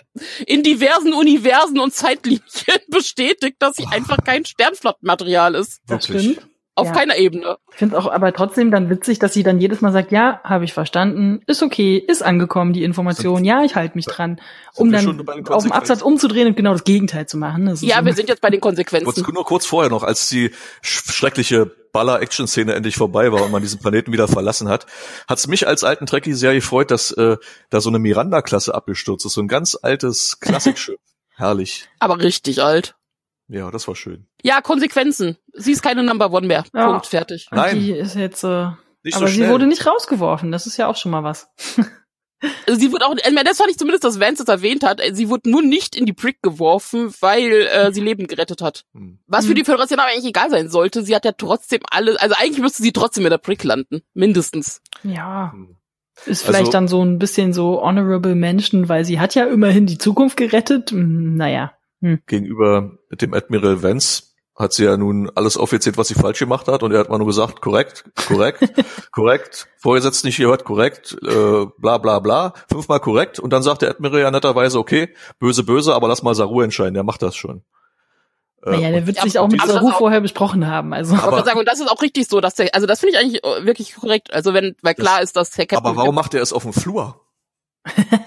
in 0.46 0.62
diversen 0.62 1.12
Universen 1.12 1.78
und 1.78 1.94
Zeitlinien 1.94 2.42
bestätigt, 2.88 3.56
dass 3.60 3.76
sie 3.76 3.86
einfach 3.86 4.18
kein 4.24 4.44
Sternflottenmaterial 4.44 5.54
ist. 5.54 5.80
Das 5.86 6.08
Wirklich. 6.08 6.32
stimmt. 6.32 6.48
Auf 6.74 6.86
ja. 6.86 6.92
keiner 6.92 7.16
Ebene. 7.16 7.58
Ich 7.72 7.78
finde 7.78 7.98
auch 7.98 8.06
aber 8.06 8.32
trotzdem 8.32 8.70
dann 8.70 8.88
witzig, 8.88 9.18
dass 9.18 9.34
sie 9.34 9.42
dann 9.42 9.58
jedes 9.58 9.80
Mal 9.80 9.90
sagt, 9.90 10.12
ja, 10.12 10.40
habe 10.44 10.64
ich 10.64 10.72
verstanden, 10.72 11.42
ist 11.48 11.60
okay, 11.60 11.98
ist 11.98 12.22
angekommen, 12.22 12.72
die 12.72 12.84
Information, 12.84 13.44
ja, 13.44 13.64
ich 13.64 13.74
halte 13.74 13.96
mich 13.96 14.04
dran. 14.04 14.40
Um 14.76 14.92
dann 14.92 15.26
auf 15.48 15.64
dem 15.64 15.72
Absatz 15.72 16.02
umzudrehen 16.02 16.46
und 16.46 16.56
genau 16.56 16.70
das 16.70 16.84
Gegenteil 16.84 17.26
zu 17.26 17.36
machen. 17.36 17.66
ja, 17.80 17.98
so 17.98 18.06
wir 18.06 18.12
sind 18.12 18.28
jetzt 18.28 18.40
bei 18.40 18.50
den 18.50 18.60
Konsequenzen. 18.60 19.24
Nur 19.34 19.44
kurz 19.44 19.66
vorher 19.66 19.90
noch, 19.90 20.04
als 20.04 20.28
die 20.28 20.52
schreckliche 20.80 21.72
Baller-Action-Szene 21.92 22.74
endlich 22.74 22.96
vorbei 22.96 23.32
war 23.32 23.42
und 23.42 23.52
man 23.52 23.62
diesen 23.62 23.80
Planeten 23.80 24.12
wieder 24.12 24.28
verlassen 24.28 24.68
hat, 24.68 24.86
hat 25.26 25.38
es 25.38 25.46
mich 25.46 25.66
als 25.66 25.84
alten 25.84 26.06
Trekkie 26.06 26.34
sehr 26.34 26.54
gefreut, 26.54 26.90
dass 26.90 27.10
äh, 27.12 27.36
da 27.70 27.80
so 27.80 27.88
eine 27.88 27.98
Miranda-Klasse 27.98 28.74
abgestürzt 28.74 29.26
ist. 29.26 29.32
So 29.32 29.40
ein 29.40 29.48
ganz 29.48 29.76
altes 29.80 30.40
Klassikschiff. 30.40 31.00
Herrlich. 31.36 31.88
Aber 32.00 32.18
richtig 32.18 32.62
alt. 32.62 32.96
Ja, 33.48 33.70
das 33.70 33.88
war 33.88 33.96
schön. 33.96 34.26
Ja, 34.42 34.60
Konsequenzen. 34.60 35.38
Sie 35.54 35.72
ist 35.72 35.82
keine 35.82 36.02
Number 36.02 36.32
One 36.32 36.46
mehr. 36.46 36.64
Ja. 36.74 36.90
Punkt, 36.90 37.06
fertig. 37.06 37.48
Nein. 37.50 37.78
Die 37.78 37.92
ist 37.92 38.14
jetzt, 38.14 38.44
äh, 38.44 38.70
nicht 39.02 39.16
aber 39.16 39.28
so 39.28 39.32
sie 39.32 39.48
wurde 39.48 39.66
nicht 39.66 39.86
rausgeworfen. 39.86 40.52
Das 40.52 40.66
ist 40.66 40.76
ja 40.76 40.86
auch 40.86 40.96
schon 40.96 41.12
mal 41.12 41.22
was. 41.22 41.48
Also 42.66 42.78
sie 42.78 42.92
wurde 42.92 43.06
auch, 43.06 43.14
ich 43.16 43.32
meine, 43.32 43.48
das 43.48 43.58
fand 43.58 43.70
ich 43.70 43.78
zumindest, 43.78 44.04
dass 44.04 44.20
Vance 44.20 44.44
das 44.44 44.54
erwähnt 44.54 44.84
hat. 44.84 45.00
Sie 45.12 45.28
wurde 45.28 45.50
nur 45.50 45.62
nicht 45.62 45.96
in 45.96 46.06
die 46.06 46.12
Brick 46.12 46.42
geworfen, 46.42 47.12
weil 47.20 47.66
äh, 47.66 47.92
sie 47.92 48.00
Leben 48.00 48.26
gerettet 48.26 48.62
hat. 48.62 48.84
Hm. 48.94 49.18
Was 49.26 49.46
für 49.46 49.54
die 49.54 49.64
Föderation 49.64 49.98
aber 49.98 50.10
eigentlich 50.10 50.26
egal 50.26 50.50
sein 50.50 50.68
sollte. 50.68 51.02
Sie 51.02 51.14
hat 51.14 51.24
ja 51.24 51.32
trotzdem 51.32 51.80
alles, 51.90 52.16
also 52.16 52.34
eigentlich 52.38 52.60
müsste 52.60 52.82
sie 52.82 52.92
trotzdem 52.92 53.24
in 53.24 53.30
der 53.30 53.38
Brick 53.38 53.64
landen. 53.64 54.02
Mindestens. 54.14 54.82
Ja. 55.02 55.52
Hm. 55.52 55.76
Ist 56.26 56.42
vielleicht 56.42 56.66
also, 56.66 56.72
dann 56.72 56.88
so 56.88 57.02
ein 57.04 57.18
bisschen 57.18 57.52
so 57.52 57.80
honorable 57.80 58.34
Menschen, 58.34 58.88
weil 58.88 59.04
sie 59.04 59.20
hat 59.20 59.34
ja 59.34 59.44
immerhin 59.44 59.86
die 59.86 59.98
Zukunft 59.98 60.36
gerettet. 60.36 60.90
Hm, 60.90 61.36
naja. 61.36 61.72
Hm. 62.00 62.20
Gegenüber 62.26 62.98
dem 63.10 63.34
Admiral 63.34 63.82
Vance 63.82 64.27
hat 64.58 64.72
sie 64.72 64.84
ja 64.84 64.96
nun 64.96 65.30
alles 65.34 65.56
aufgezählt, 65.56 65.96
was 65.96 66.08
sie 66.08 66.14
falsch 66.14 66.40
gemacht 66.40 66.66
hat, 66.66 66.82
und 66.82 66.92
er 66.92 66.98
hat 66.98 67.08
mal 67.08 67.18
nur 67.18 67.28
gesagt, 67.28 67.60
korrekt, 67.60 68.04
korrekt, 68.26 68.68
korrekt, 69.12 69.68
Vorgesetzt 69.78 70.24
nicht 70.24 70.38
gehört, 70.38 70.64
korrekt, 70.64 71.16
äh, 71.22 71.66
bla 71.78 71.98
bla 71.98 72.18
bla, 72.18 72.52
fünfmal 72.68 72.98
korrekt, 72.98 73.38
und 73.38 73.52
dann 73.52 73.62
sagt 73.62 73.82
der 73.82 73.90
Admiral 73.90 74.20
ja 74.20 74.30
netterweise, 74.30 74.78
okay, 74.78 75.14
böse, 75.38 75.62
böse, 75.62 75.94
aber 75.94 76.08
lass 76.08 76.22
mal 76.22 76.34
Saru 76.34 76.60
entscheiden, 76.60 76.94
der 76.94 77.04
macht 77.04 77.22
das 77.22 77.36
schon. 77.36 77.62
Naja, 78.64 78.90
der 78.90 79.06
wird 79.06 79.20
sich 79.20 79.38
auch 79.38 79.48
mit 79.48 79.62
Saru 79.62 79.92
vorher 79.92 80.20
besprochen 80.20 80.66
haben. 80.66 80.92
Also. 80.92 81.14
Aber, 81.14 81.44
sagen, 81.44 81.60
und 81.60 81.68
das 81.68 81.78
ist 81.78 81.88
auch 81.88 82.02
richtig 82.02 82.26
so, 82.28 82.40
dass 82.40 82.56
der, 82.56 82.74
also 82.74 82.88
das 82.88 82.98
finde 83.00 83.14
ich 83.14 83.20
eigentlich 83.20 83.42
wirklich 83.64 83.94
korrekt. 83.94 84.32
Also 84.32 84.52
wenn, 84.52 84.74
weil 84.82 84.94
klar 84.94 85.20
das, 85.20 85.30
ist, 85.30 85.36
dass 85.36 85.56
Herr 85.56 85.66
Captain. 85.66 85.86
Aber 85.86 85.96
warum 85.96 86.14
macht 86.14 86.34
er 86.34 86.42
es 86.42 86.52
auf 86.52 86.64
dem 86.64 86.72
Flur? 86.72 87.20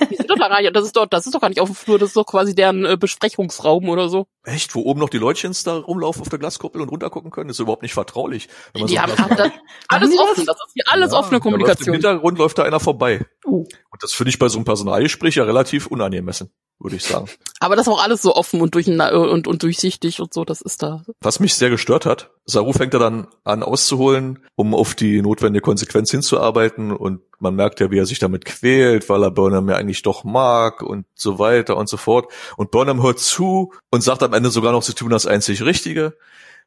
Die 0.10 0.16
sind 0.16 0.30
doch 0.30 0.38
da 0.38 0.48
gar 0.48 0.62
nicht, 0.62 0.76
das 0.76 0.86
ist 0.86 0.96
doch, 0.96 1.06
das 1.06 1.26
ist 1.26 1.34
doch 1.34 1.42
gar 1.42 1.50
nicht 1.50 1.60
auf 1.60 1.70
dem 1.70 1.76
Flur, 1.76 2.00
das 2.00 2.10
ist 2.10 2.18
doch 2.18 2.26
quasi 2.26 2.56
deren 2.56 2.86
äh, 2.86 2.98
Besprechungsraum 2.98 3.90
oder 3.90 4.10
so. 4.10 4.28
Echt? 4.44 4.74
Wo 4.76 4.82
oben 4.82 5.00
noch 5.00 5.10
die 5.10 5.18
Leutchens 5.18 5.64
da 5.64 5.78
rumlaufen 5.78 6.22
auf 6.22 6.30
der 6.30 6.40
Glaskuppel 6.40 6.82
und 6.82 6.90
runtergucken 6.90 7.32
können? 7.32 7.48
Das 7.48 7.58
ist 7.58 7.62
überhaupt 7.62 7.84
nicht 7.84 7.94
vertraulich. 7.94 8.50
die 8.76 8.88
so 8.88 8.98
haben, 8.98 9.18
haben 9.18 9.36
das, 9.36 9.52
alles 9.88 10.18
offen, 10.18 10.46
das 10.46 10.58
ist 10.66 10.74
hier 10.74 10.84
alles 10.88 11.12
ja, 11.12 11.20
offene 11.20 11.40
Kommunikation. 11.40 11.88
Im 11.88 11.94
Hintergrund 11.94 12.38
läuft 12.38 12.58
da 12.58 12.64
einer 12.64 12.80
vorbei. 12.80 13.26
Uh. 13.46 13.66
Und 13.92 14.04
das 14.04 14.14
finde 14.14 14.30
ich 14.30 14.40
bei 14.40 14.50
so 14.50 14.58
einem 14.58 14.66
Personalgespräch 14.66 15.36
ja 15.36 15.44
relativ 15.44 15.88
unangemessen 15.88 16.52
würde 16.84 16.96
ich 16.96 17.04
sagen. 17.04 17.28
Aber 17.60 17.76
das 17.76 17.88
ist 17.88 17.94
auch 17.94 18.04
alles 18.04 18.22
so 18.22 18.36
offen 18.36 18.62
und, 18.62 18.76
durch, 18.76 18.88
und, 18.88 19.48
und 19.48 19.64
durchsichtig 19.64 20.20
und 20.20 20.34
so, 20.34 20.46
das 20.46 20.62
ist 20.62 20.84
da. 20.84 21.04
Was 21.22 21.40
mich 21.40 21.56
sehr 21.56 21.70
gestört 21.70 22.06
hat, 22.06 22.32
Saru 22.46 22.74
fängt 22.74 22.94
er 22.94 23.00
dann 23.00 23.28
an 23.44 23.64
auszuholen, 23.64 24.40
um 24.56 24.74
auf 24.74 24.96
die 24.96 25.22
notwendige 25.22 25.62
Konsequenz 25.62 26.12
hinzuarbeiten 26.12 26.92
und 26.92 27.22
man 27.40 27.56
merkt 27.56 27.80
ja, 27.80 27.92
wie 27.92 27.98
er 27.98 28.06
sich 28.06 28.20
damit 28.20 28.46
quält, 28.46 29.10
weil 29.10 29.24
er 29.24 29.32
Burnham 29.32 29.70
ja 29.70 29.76
eigentlich 29.76 30.02
doch 30.02 30.24
mag 30.24 30.82
und 30.82 31.06
so 31.16 31.40
weiter 31.40 31.78
und 31.78 31.90
so 31.90 31.98
fort. 31.98 32.32
Und 32.58 32.72
Burnham 32.72 33.02
hört 33.02 33.20
zu 33.20 33.74
und 33.90 34.02
sagt 34.02 34.24
am 34.24 34.34
Ende 34.34 34.50
sogar 34.50 34.72
noch, 34.72 34.84
sie 34.84 34.94
tun 34.94 35.10
das 35.10 35.26
einzig 35.26 35.64
Richtige. 35.64 36.18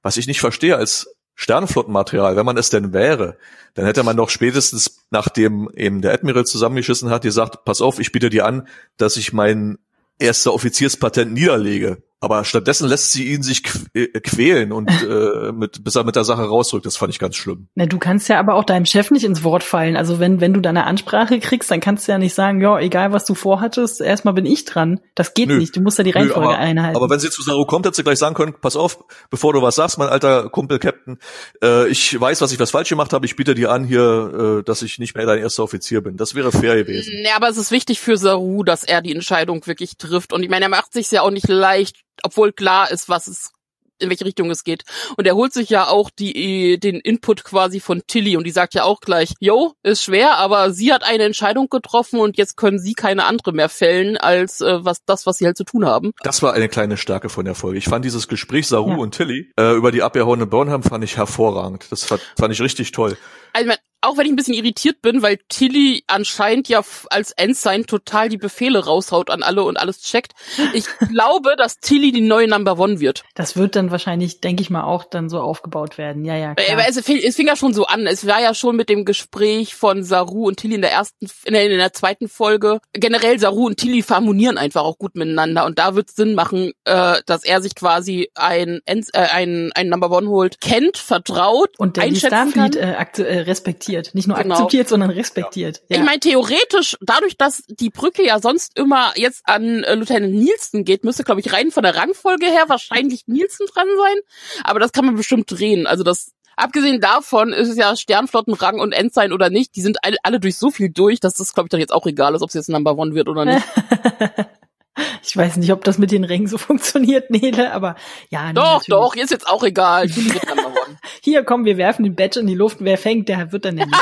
Was 0.03 0.17
ich 0.17 0.27
nicht 0.27 0.41
verstehe 0.41 0.77
als 0.77 1.15
Sternenflottenmaterial, 1.37 2.37
wenn 2.37 2.47
man 2.47 2.57
es 2.57 2.71
denn 2.71 2.93
wäre, 2.93 3.37
dann 3.75 3.87
hätte 3.87 4.05
man 4.05 4.17
doch 4.17 4.31
spätestens, 4.31 5.05
nachdem 5.11 5.69
eben 5.75 6.01
der 6.01 6.13
Admiral 6.13 6.45
zusammengeschissen 6.45 7.11
hat, 7.11 7.23
gesagt, 7.23 7.65
pass 7.65 7.81
auf, 7.81 7.99
ich 7.99 8.13
biete 8.13 8.31
dir 8.31 8.47
an, 8.47 8.69
dass 8.97 9.17
ich 9.17 9.33
meinen 9.33 9.79
erste 10.19 10.53
Offizierspatent 10.53 11.33
niederlege. 11.33 12.03
Aber 12.21 12.45
stattdessen 12.45 12.89
lässt 12.89 13.13
sie 13.13 13.33
ihn 13.33 13.43
sich 13.43 13.63
äh, 13.93 14.07
quälen 14.21 14.73
und 14.73 14.91
äh, 15.03 15.53
mit, 15.53 15.85
bis 15.85 15.95
er 15.95 16.05
mit 16.05 16.17
der 16.17 16.25
Sache 16.25 16.43
rausrückt. 16.43 16.87
Das 16.87 16.97
fand 16.97 17.13
ich 17.13 17.19
ganz 17.19 17.37
schlimm. 17.37 17.69
Na, 17.75 17.85
du 17.85 17.99
kannst 17.99 18.29
ja 18.29 18.39
aber 18.39 18.55
auch 18.55 18.65
deinem 18.65 18.87
Chef 18.87 19.11
nicht 19.11 19.25
ins 19.25 19.45
Wort 19.45 19.63
fallen. 19.63 19.97
Also 19.97 20.21
wenn, 20.21 20.41
wenn 20.41 20.55
du 20.55 20.61
deine 20.61 20.87
Ansprache 20.87 21.39
kriegst, 21.39 21.71
dann 21.71 21.81
kannst 21.81 22.09
du 22.09 22.13
ja 22.13 22.19
nicht 22.19 22.35
sagen, 22.35 22.63
ja, 22.63 22.79
egal 22.79 23.13
was 23.13 23.27
du 23.27 23.35
vorhattest, 23.35 24.01
erstmal 24.01 24.33
bin 24.33 24.47
ich 24.47 24.65
dran. 24.65 25.01
Das 25.15 25.35
geht 25.35 25.49
Nö. 25.49 25.59
nicht. 25.59 25.77
Du 25.77 25.81
musst 25.81 25.99
ja 25.99 26.05
die 26.05 26.13
Reihenfolge 26.13 26.49
Nö, 26.49 26.55
aber, 26.55 26.59
einhalten. 26.59 26.97
Aber 26.97 27.11
wenn 27.11 27.21
sie 27.21 27.29
zu 27.29 27.43
Saru 27.43 27.67
kommt, 27.67 27.85
hätte 27.85 27.97
sie 27.97 28.05
gleich 28.05 28.19
sagen 28.19 28.35
können, 28.35 28.55
pass 28.59 28.77
auf, 28.77 29.05
bevor 29.29 29.53
du 29.53 29.61
was 29.61 29.75
sagst, 29.75 29.99
mein 29.99 30.09
alter 30.09 30.49
Kumpel 30.49 30.79
Captain, 30.79 31.19
äh, 31.63 31.89
ich 31.89 32.19
weiß, 32.19 32.41
was 32.41 32.53
ich 32.53 32.59
was 32.59 32.71
falsch 32.71 32.89
gemacht 32.89 33.13
habe. 33.13 33.27
Ich 33.27 33.37
biete 33.37 33.55
dir 33.55 33.71
an 33.71 33.85
hier, 33.85 34.61
äh, 34.61 34.65
dass 34.65 34.81
ich 34.81 34.99
nicht 34.99 35.15
mehr 35.15 35.27
dein 35.27 35.41
erster 35.41 35.63
Offizier 35.63 36.01
bin. 36.01 36.17
Das 36.17 36.35
wäre 36.35 36.53
fair 36.53 36.77
gewesen. 36.77 37.13
Ja, 37.23 37.37
aber 37.37 37.49
es 37.49 37.59
ist 37.59 37.71
wichtig 37.71 38.01
für 38.01 38.17
Saru, 38.17 38.63
dass 38.65 38.83
er 38.85 39.03
die 39.03 39.15
Entscheidung 39.15 39.67
wirklich 39.67 39.99
trifft. 39.99 40.33
Und 40.33 40.43
ich 40.43 40.49
meine, 40.49 40.67
er 40.67 40.71
macht 40.71 40.95
sich 40.95 41.11
ja 41.11 41.23
auch 41.23 41.31
nicht 41.31 41.49
leicht, 41.49 41.97
obwohl 42.23 42.53
klar 42.53 42.91
ist, 42.91 43.09
was 43.09 43.27
es 43.27 43.53
in 43.99 44.11
welche 44.11 44.25
Richtung 44.25 44.51
es 44.51 44.65
geht. 44.65 44.85
Und 45.17 45.27
er 45.27 45.35
holt 45.35 45.53
sich 45.53 45.69
ja 45.71 45.87
auch 45.87 46.11
die, 46.11 46.79
den 46.79 46.97
Input 46.97 47.45
quasi 47.45 47.81
von 47.81 48.03
Tilly 48.07 48.37
und 48.37 48.45
die 48.45 48.51
sagt 48.51 48.75
ja 48.75 48.85
auch 48.85 49.01
gleich, 49.01 49.35
yo, 49.41 49.75
ist 49.83 50.03
schwer, 50.03 50.37
aber 50.37 50.73
sie 50.73 50.93
hat 50.93 51.03
eine 51.05 51.25
Entscheidung 51.25 51.69
getroffen 51.69 52.19
und 52.19 52.37
jetzt 52.37 52.57
können 52.57 52.79
sie 52.79 52.95
keine 52.95 53.25
andere 53.25 53.53
mehr 53.53 53.69
fällen 53.69 54.17
als 54.17 54.61
äh, 54.61 54.85
was 54.85 55.05
das, 55.05 55.27
was 55.27 55.39
sie 55.39 55.47
halt 55.47 55.57
zu 55.57 55.65
tun 55.65 55.87
haben. 55.87 56.13
Das 56.23 56.43
war 56.43 56.53
eine 56.53 56.69
kleine 56.69 56.97
Stärke 56.97 57.29
von 57.29 57.45
der 57.45 57.55
Folge. 57.55 57.79
Ich 57.79 57.87
fand 57.87 58.05
dieses 58.05 58.29
Gespräch 58.29 58.67
Saru 58.67 58.91
ja. 58.91 58.97
und 58.97 59.15
Tilly 59.15 59.53
äh, 59.59 59.75
über 59.75 59.93
die 59.93 60.03
abgehauene 60.03 60.47
Burnham 60.47 60.83
fand 60.83 61.05
ich 61.05 61.17
hervorragend. 61.17 61.87
Das 61.91 62.05
fand, 62.05 62.21
fand 62.37 62.53
ich 62.53 62.61
richtig 62.61 62.93
toll. 62.93 63.17
Also, 63.53 63.73
auch 64.05 64.17
wenn 64.17 64.27
ich 64.27 64.33
ein 64.33 64.37
bisschen 64.37 64.55
irritiert 64.55 65.03
bin, 65.03 65.23
weil 65.23 65.39
Tilly 65.49 66.05
anscheinend 66.07 66.69
ja 66.69 66.83
als 67.11 67.33
Ensign 67.33 67.87
total 67.87 68.29
die 68.29 68.37
Befehle 68.37 68.85
raushaut 68.85 69.31
an 69.31 69.43
alle 69.43 69.65
und 69.65 69.77
alles 69.77 70.03
checkt. 70.03 70.33
Ich 70.73 70.87
glaube, 71.11 71.55
dass 71.57 71.79
Tilly 71.79 72.13
die 72.13 72.21
neue 72.21 72.49
Number 72.49 72.79
One 72.79 73.01
wird. 73.01 73.25
Das 73.35 73.57
wird 73.57 73.77
dann 73.77 73.91
wahrscheinlich, 73.91 74.41
denke 74.41 74.63
ich 74.63 74.71
mal, 74.71 74.85
auch 74.85 75.05
dann 75.05 75.29
so 75.29 75.41
aufgebaut 75.41 75.99
werden. 75.99 76.25
Ja, 76.25 76.37
ja. 76.37 76.53
Äh, 76.53 76.75
klar. 76.75 76.85
Es, 76.89 76.97
es 76.97 77.37
fing 77.37 77.47
ja 77.47 77.57
schon 77.57 77.75
so 77.75 77.87
an. 77.87 78.07
Es 78.07 78.27
war 78.27 78.41
ja 78.41 78.55
schon 78.55 78.77
mit 78.77 78.89
dem 78.89 79.05
Gespräch 79.05 79.75
von 79.75 80.03
Saru 80.03 80.47
und 80.47 80.59
Tilly 80.59 80.77
in 80.77 80.83
der 80.83 80.93
ersten, 80.93 81.27
in 81.45 81.55
der, 81.55 81.71
in 81.71 81.79
der 81.79 81.93
zweiten 81.93 82.29
Folge. 82.29 82.81
Generell 82.93 83.39
Saru 83.39 83.67
und 83.67 83.79
Tilly 83.79 84.03
harmonieren 84.03 84.59
einfach 84.59 84.83
auch 84.83 84.99
gut 84.99 85.17
miteinander 85.17 85.65
und 85.65 85.79
da 85.79 85.95
wird 85.95 86.11
es 86.11 86.17
Sinn 86.17 86.35
machen, 86.35 86.73
äh, 86.85 87.21
dass 87.27 87.45
er 87.45 87.63
sich 87.63 87.75
quasi 87.75 88.31
ein, 88.35 88.81
äh, 88.87 89.03
ein, 89.13 89.73
ein 89.75 89.89
Number 89.89 90.11
One 90.11 90.29
holt, 90.29 90.61
kennt, 90.61 90.99
vertraut, 90.99 91.71
und 91.79 91.97
der 91.97 92.15
Starfleet. 92.15 92.77
Äh, 92.77 92.95
äh, 93.19 93.41
respektiert 93.41 93.94
respektiert. 93.95 94.15
Nicht 94.15 94.29
nur 94.29 94.37
genau. 94.37 94.55
akzeptiert, 94.55 94.89
sondern 94.89 95.11
respektiert. 95.11 95.83
Ja. 95.89 95.99
Ich 95.99 96.05
meine, 96.05 96.21
theoretisch, 96.21 96.97
dadurch, 97.01 97.37
dass 97.37 97.63
die 97.69 97.91
Brücke 97.91 98.25
ja 98.25 98.41
sonst 98.41 98.79
immer 98.79 99.13
jetzt 99.17 99.43
an 99.45 99.85
äh, 99.85 99.95
Lieutenant 99.95 100.35
Nielsen 100.35 100.85
geht, 100.85 101.05
müsste, 101.05 101.25
glaube 101.25 101.41
ich, 101.41 101.53
rein 101.53 101.71
von 101.71 101.83
der 101.83 101.97
Rangfolge 101.97 102.47
her 102.47 102.65
wahrscheinlich 102.69 103.27
Nielsen 103.27 103.67
dran 103.67 103.89
sein. 103.97 104.17
Aber 104.65 104.81
das 104.81 104.93
kann 104.93 105.05
man 105.05 105.17
bestimmt 105.17 105.51
drehen. 105.51 105.87
Also 105.87 106.05
das 106.05 106.33
Abgesehen 106.57 107.01
davon 107.01 107.53
ist 107.53 107.69
es 107.69 107.77
ja 107.77 107.97
Sternflottenrang 107.97 108.79
und 108.79 108.93
Ensign 108.93 109.33
oder 109.33 109.51
nicht. 109.51 109.75
Die 109.75 109.81
sind 109.83 109.99
alle, 110.03 110.17
alle 110.23 110.39
durch 110.39 110.57
so 110.57 110.71
viel 110.71 110.89
durch, 110.89 111.19
dass 111.19 111.35
das, 111.35 111.53
glaube 111.53 111.67
ich, 111.67 111.71
doch 111.71 111.79
jetzt 111.79 111.93
auch 111.93 112.07
egal 112.07 112.35
ist, 112.37 112.43
ob 112.43 112.49
es 112.49 112.55
jetzt 112.55 112.69
Number 112.69 112.97
One 112.97 113.13
wird 113.13 113.29
oder 113.29 113.45
nicht. 113.45 113.67
Ich 115.27 115.37
weiß 115.37 115.57
nicht, 115.57 115.73
ob 115.73 115.83
das 115.85 115.99
mit 115.99 116.11
den 116.11 116.25
Rängen 116.25 116.47
so 116.47 116.59
funktioniert, 116.59 117.31
Nele, 117.31 117.73
aber 117.73 117.97
ja. 118.29 118.53
Doch, 118.53 118.81
natürlich. 118.81 118.87
doch, 118.89 119.17
ist 119.17 119.31
jetzt 119.31 119.49
auch 119.49 119.63
egal. 119.63 120.09
Hier, 121.23 121.45
komm, 121.45 121.65
wir 121.65 121.77
werfen 121.77 122.05
den 122.05 122.15
Badge 122.15 122.41
in 122.41 122.47
die 122.47 122.55
Luft. 122.55 122.79
Wer 122.81 122.99
fängt, 122.99 123.29
der 123.29 123.51
wird 123.51 123.65
dann 123.65 123.77
nämlich. 123.77 123.99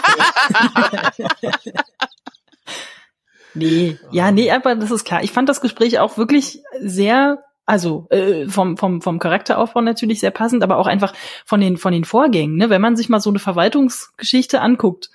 nee, 3.55 3.97
ja, 4.11 4.33
nee, 4.33 4.51
aber 4.51 4.75
das 4.75 4.91
ist 4.91 5.05
klar. 5.05 5.23
Ich 5.23 5.33
fand 5.33 5.49
das 5.49 5.61
Gespräch 5.61 5.99
auch 6.01 6.19
wirklich 6.19 6.61
sehr 6.81 7.45
also 7.65 8.09
äh, 8.11 8.49
vom, 8.49 8.77
vom, 8.77 9.01
vom 9.01 9.19
Charakteraufbau 9.21 9.81
natürlich 9.81 10.19
sehr 10.21 10.33
passend, 10.33 10.65
aber 10.65 10.79
auch 10.79 10.89
einfach 10.89 11.15
von 11.45 11.61
den, 11.61 11.77
von 11.77 11.93
den 11.93 12.05
Vorgängen. 12.05 12.57
Ne? 12.57 12.71
Wenn 12.71 12.83
man 12.83 12.97
sich 12.97 13.09
mal 13.09 13.21
so 13.21 13.31
eine 13.31 13.39
Verwaltungsgeschichte 13.39 14.61
anguckt, 14.61 15.11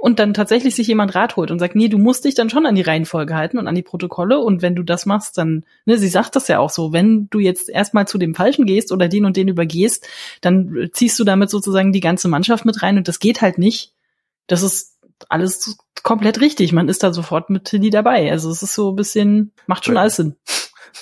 und 0.00 0.18
dann 0.18 0.34
tatsächlich 0.34 0.74
sich 0.74 0.86
jemand 0.86 1.14
Rat 1.14 1.36
holt 1.36 1.50
und 1.50 1.58
sagt, 1.58 1.74
nee, 1.74 1.88
du 1.88 1.98
musst 1.98 2.24
dich 2.24 2.34
dann 2.34 2.50
schon 2.50 2.66
an 2.66 2.74
die 2.74 2.82
Reihenfolge 2.82 3.34
halten 3.34 3.58
und 3.58 3.66
an 3.66 3.74
die 3.74 3.82
Protokolle 3.82 4.38
und 4.38 4.62
wenn 4.62 4.74
du 4.74 4.82
das 4.82 5.06
machst, 5.06 5.38
dann, 5.38 5.64
ne, 5.84 5.98
sie 5.98 6.08
sagt 6.08 6.36
das 6.36 6.48
ja 6.48 6.58
auch 6.58 6.70
so, 6.70 6.92
wenn 6.92 7.28
du 7.30 7.38
jetzt 7.38 7.68
erstmal 7.68 8.06
zu 8.06 8.18
dem 8.18 8.34
Falschen 8.34 8.66
gehst 8.66 8.92
oder 8.92 9.08
den 9.08 9.24
und 9.24 9.36
den 9.36 9.48
übergehst, 9.48 10.06
dann 10.40 10.88
ziehst 10.92 11.18
du 11.18 11.24
damit 11.24 11.50
sozusagen 11.50 11.92
die 11.92 12.00
ganze 12.00 12.28
Mannschaft 12.28 12.64
mit 12.64 12.82
rein 12.82 12.98
und 12.98 13.08
das 13.08 13.18
geht 13.18 13.40
halt 13.40 13.58
nicht. 13.58 13.92
Das 14.46 14.62
ist 14.62 14.96
alles 15.28 15.76
komplett 16.02 16.40
richtig. 16.40 16.72
Man 16.72 16.88
ist 16.88 17.02
da 17.02 17.12
sofort 17.12 17.50
mit 17.50 17.64
Tilly 17.64 17.90
dabei. 17.90 18.30
Also 18.30 18.50
es 18.50 18.62
ist 18.62 18.74
so 18.74 18.92
ein 18.92 18.96
bisschen, 18.96 19.52
macht 19.66 19.84
schon 19.84 19.96
alles 19.96 20.16
Sinn. 20.16 20.36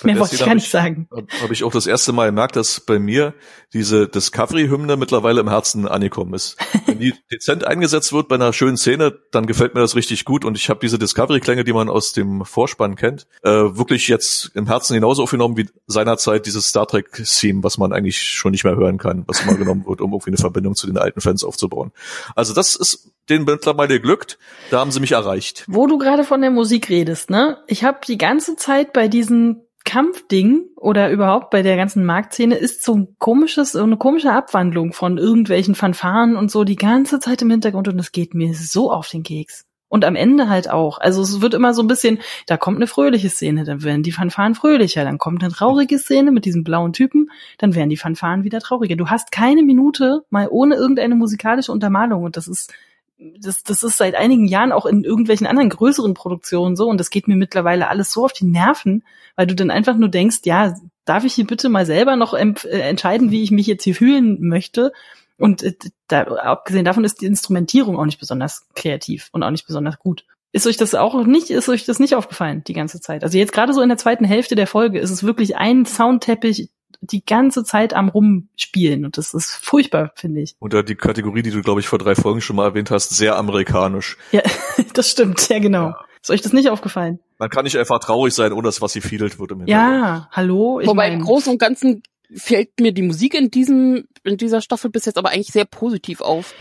Mehr 0.03 0.19
wollte 0.19 0.35
ich 0.35 0.45
gar 0.45 0.55
nicht 0.55 0.69
sagen. 0.69 1.07
Habe 1.41 1.53
ich 1.53 1.63
auch 1.63 1.71
das 1.71 1.87
erste 1.87 2.11
Mal 2.11 2.27
gemerkt, 2.27 2.55
dass 2.55 2.79
bei 2.79 2.99
mir 2.99 3.33
diese 3.73 4.07
Discovery-Hymne 4.07 4.97
mittlerweile 4.97 5.41
im 5.41 5.49
Herzen 5.49 5.87
angekommen 5.87 6.33
ist. 6.33 6.57
Wenn 6.85 6.99
die 6.99 7.13
dezent 7.31 7.65
eingesetzt 7.65 8.13
wird 8.13 8.27
bei 8.27 8.35
einer 8.35 8.53
schönen 8.53 8.77
Szene, 8.77 9.17
dann 9.31 9.45
gefällt 9.47 9.75
mir 9.75 9.81
das 9.81 9.95
richtig 9.95 10.25
gut 10.25 10.45
und 10.45 10.57
ich 10.57 10.69
habe 10.69 10.79
diese 10.81 10.99
Discovery-Klänge, 10.99 11.63
die 11.63 11.73
man 11.73 11.89
aus 11.89 12.13
dem 12.13 12.45
Vorspann 12.45 12.95
kennt, 12.95 13.27
äh, 13.43 13.49
wirklich 13.49 14.07
jetzt 14.07 14.51
im 14.55 14.67
Herzen 14.67 14.93
genauso 14.93 15.23
aufgenommen 15.23 15.57
wie 15.57 15.67
seinerzeit 15.87 16.45
dieses 16.45 16.67
Star 16.67 16.87
Trek-Theme, 16.87 17.63
was 17.63 17.77
man 17.77 17.93
eigentlich 17.93 18.21
schon 18.21 18.51
nicht 18.51 18.63
mehr 18.63 18.75
hören 18.75 18.97
kann, 18.97 19.23
was 19.27 19.41
immer 19.41 19.55
genommen 19.55 19.85
wird, 19.85 20.01
um 20.01 20.11
irgendwie 20.11 20.31
eine 20.31 20.37
Verbindung 20.37 20.75
zu 20.75 20.87
den 20.87 20.97
alten 20.97 21.21
Fans 21.21 21.43
aufzubauen. 21.43 21.91
Also 22.35 22.53
das 22.53 22.75
ist 22.75 23.11
denen 23.29 23.45
mittlerweile 23.45 23.99
glückt. 23.99 24.37
Da 24.71 24.79
haben 24.79 24.91
sie 24.91 24.99
mich 24.99 25.13
erreicht. 25.13 25.65
Wo 25.67 25.87
du 25.87 25.97
gerade 25.97 26.23
von 26.23 26.41
der 26.41 26.51
Musik 26.51 26.89
redest, 26.89 27.29
ne? 27.29 27.57
Ich 27.67 27.83
habe 27.83 27.99
die 28.07 28.17
ganze 28.17 28.55
Zeit 28.55 28.93
bei 28.93 29.07
diesen 29.07 29.65
Kampfding 29.85 30.65
oder 30.75 31.11
überhaupt 31.11 31.51
bei 31.51 31.61
der 31.61 31.77
ganzen 31.77 32.05
Marktszene 32.05 32.55
ist 32.55 32.83
so 32.83 32.95
ein 32.95 33.15
komisches, 33.19 33.71
so 33.73 33.83
eine 33.83 33.97
komische 33.97 34.31
Abwandlung 34.31 34.93
von 34.93 35.17
irgendwelchen 35.17 35.75
Fanfaren 35.75 36.35
und 36.35 36.51
so 36.51 36.63
die 36.63 36.75
ganze 36.75 37.19
Zeit 37.19 37.41
im 37.43 37.51
Hintergrund 37.51 37.87
und 37.87 37.99
es 37.99 38.11
geht 38.11 38.33
mir 38.33 38.53
so 38.55 38.91
auf 38.91 39.07
den 39.07 39.23
Keks. 39.23 39.65
Und 39.87 40.03
am 40.03 40.15
Ende 40.15 40.49
halt 40.49 40.69
auch. 40.69 40.99
Also 40.99 41.21
es 41.21 41.39
wird 41.39 41.53
immer 41.53 41.75
so 41.75 41.83
ein 41.83 41.87
bisschen, 41.87 42.19
da 42.47 42.57
kommt 42.57 42.77
eine 42.77 42.87
fröhliche 42.87 43.29
Szene, 43.29 43.63
dann 43.63 43.83
werden 43.83 44.01
die 44.01 44.11
Fanfaren 44.11 44.55
fröhlicher, 44.55 45.03
dann 45.03 45.19
kommt 45.19 45.43
eine 45.43 45.53
traurige 45.53 45.99
Szene 45.99 46.31
mit 46.31 46.45
diesem 46.45 46.63
blauen 46.63 46.91
Typen, 46.91 47.29
dann 47.59 47.75
werden 47.75 47.91
die 47.91 47.95
Fanfaren 47.95 48.43
wieder 48.43 48.59
trauriger. 48.59 48.95
Du 48.95 49.07
hast 49.07 49.31
keine 49.31 49.61
Minute 49.61 50.23
mal 50.31 50.47
ohne 50.49 50.75
irgendeine 50.75 51.15
musikalische 51.15 51.71
Untermalung 51.71 52.23
und 52.23 52.35
das 52.35 52.47
ist 52.47 52.73
das, 53.17 53.63
das 53.63 53.83
ist 53.83 53.97
seit 53.97 54.15
einigen 54.15 54.45
Jahren 54.45 54.71
auch 54.71 54.85
in 54.85 55.03
irgendwelchen 55.03 55.47
anderen 55.47 55.69
größeren 55.69 56.13
Produktionen 56.13 56.75
so 56.75 56.89
und 56.89 56.99
das 56.99 57.09
geht 57.09 57.27
mir 57.27 57.35
mittlerweile 57.35 57.87
alles 57.87 58.11
so 58.11 58.25
auf 58.25 58.33
die 58.33 58.45
Nerven, 58.45 59.03
weil 59.35 59.47
du 59.47 59.55
dann 59.55 59.71
einfach 59.71 59.95
nur 59.95 60.09
denkst, 60.09 60.39
ja, 60.43 60.75
darf 61.05 61.23
ich 61.23 61.33
hier 61.33 61.47
bitte 61.47 61.69
mal 61.69 61.85
selber 61.85 62.15
noch 62.15 62.33
äh, 62.33 62.53
entscheiden, 62.65 63.31
wie 63.31 63.43
ich 63.43 63.51
mich 63.51 63.67
jetzt 63.67 63.83
hier 63.83 63.95
fühlen 63.95 64.37
möchte? 64.41 64.91
Und 65.37 65.63
äh, 65.63 65.73
da, 66.07 66.23
abgesehen 66.23 66.85
davon 66.85 67.03
ist 67.03 67.21
die 67.21 67.25
Instrumentierung 67.25 67.97
auch 67.97 68.05
nicht 68.05 68.19
besonders 68.19 68.67
kreativ 68.75 69.29
und 69.31 69.43
auch 69.43 69.51
nicht 69.51 69.67
besonders 69.67 69.99
gut. 69.99 70.25
Ist 70.51 70.67
euch 70.67 70.77
das 70.77 70.95
auch 70.95 71.25
nicht, 71.25 71.49
ist 71.49 71.67
euch 71.67 71.85
das 71.85 71.99
nicht 71.99 72.15
aufgefallen 72.15 72.63
die 72.65 72.73
ganze 72.73 73.01
Zeit? 73.01 73.23
Also 73.23 73.37
jetzt 73.37 73.51
gerade 73.51 73.73
so 73.73 73.81
in 73.81 73.89
der 73.89 73.97
zweiten 73.97 74.23
Hälfte 74.23 74.55
der 74.55 74.67
Folge 74.67 74.99
ist 74.99 75.11
es 75.11 75.23
wirklich 75.23 75.57
ein 75.57 75.85
Soundteppich 75.85 76.69
die 77.01 77.23
ganze 77.25 77.63
Zeit 77.63 77.93
am 77.93 78.09
Rumspielen 78.09 79.05
und 79.05 79.17
das 79.17 79.33
ist 79.33 79.55
furchtbar, 79.55 80.11
finde 80.15 80.41
ich. 80.41 80.55
Unter 80.59 80.83
die 80.83 80.95
Kategorie, 80.95 81.41
die 81.41 81.51
du, 81.51 81.61
glaube 81.61 81.79
ich, 81.79 81.87
vor 81.87 81.99
drei 81.99 82.15
Folgen 82.15 82.41
schon 82.41 82.55
mal 82.55 82.65
erwähnt 82.65 82.91
hast, 82.91 83.09
sehr 83.09 83.37
amerikanisch. 83.37 84.17
Ja, 84.31 84.41
das 84.93 85.09
stimmt, 85.09 85.47
ja 85.49 85.59
genau. 85.59 85.89
Ja. 85.89 86.05
Ist 86.21 86.31
euch 86.31 86.41
das 86.41 86.53
nicht 86.53 86.69
aufgefallen? 86.69 87.19
Man 87.37 87.49
kann 87.49 87.65
nicht 87.65 87.77
einfach 87.77 87.99
traurig 87.99 88.33
sein, 88.33 88.51
ohne 88.51 88.63
dass 88.63 88.81
was 88.81 88.93
sie 88.93 89.01
fiedelt 89.01 89.37
wird 89.37 89.51
im 89.51 89.59
Hintergrund. 89.59 89.93
Ja, 89.93 90.27
hallo. 90.31 90.79
Ich 90.79 90.87
Wobei 90.87 91.09
mein, 91.09 91.19
im 91.19 91.25
Großen 91.25 91.51
und 91.51 91.59
Ganzen 91.59 92.01
fällt 92.33 92.79
mir 92.79 92.91
die 92.93 93.03
Musik 93.03 93.35
in 93.35 93.51
diesem, 93.51 94.07
in 94.23 94.37
dieser 94.37 94.61
Staffel 94.61 94.89
bis 94.89 95.05
jetzt 95.05 95.17
aber 95.17 95.29
eigentlich 95.29 95.51
sehr 95.51 95.65
positiv 95.65 96.21
auf. 96.21 96.55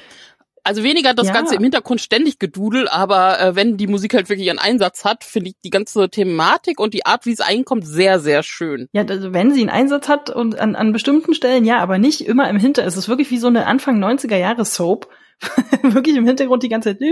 Also 0.64 0.82
weniger 0.82 1.12
das 1.12 1.28
ja. 1.28 1.34
Ganze 1.34 1.54
im 1.54 1.62
Hintergrund 1.62 2.00
ständig 2.00 2.38
gedudel, 2.38 2.88
aber 2.88 3.38
äh, 3.38 3.54
wenn 3.54 3.76
die 3.76 3.86
Musik 3.86 4.14
halt 4.14 4.30
wirklich 4.30 4.46
ihren 4.46 4.58
Einsatz 4.58 5.04
hat, 5.04 5.22
finde 5.22 5.50
ich 5.50 5.56
die 5.62 5.68
ganze 5.70 6.08
Thematik 6.08 6.80
und 6.80 6.94
die 6.94 7.04
Art, 7.04 7.26
wie 7.26 7.32
es 7.32 7.42
einkommt, 7.42 7.86
sehr, 7.86 8.18
sehr 8.18 8.42
schön. 8.42 8.88
Ja, 8.92 9.04
also 9.04 9.34
wenn 9.34 9.52
sie 9.52 9.60
einen 9.60 9.68
Einsatz 9.68 10.08
hat 10.08 10.30
und 10.30 10.58
an, 10.58 10.74
an 10.74 10.92
bestimmten 10.92 11.34
Stellen, 11.34 11.66
ja, 11.66 11.80
aber 11.80 11.98
nicht 11.98 12.22
immer 12.22 12.48
im 12.48 12.58
Hinter. 12.58 12.86
Es 12.86 12.96
ist 12.96 13.10
wirklich 13.10 13.30
wie 13.30 13.36
so 13.36 13.48
eine 13.48 13.66
Anfang 13.66 14.02
90er 14.02 14.36
Jahre 14.36 14.64
Soap. 14.64 15.08
wirklich 15.82 16.16
im 16.16 16.26
Hintergrund 16.26 16.62
die 16.62 16.68
ganze 16.68 16.96
Zeit. 16.96 17.02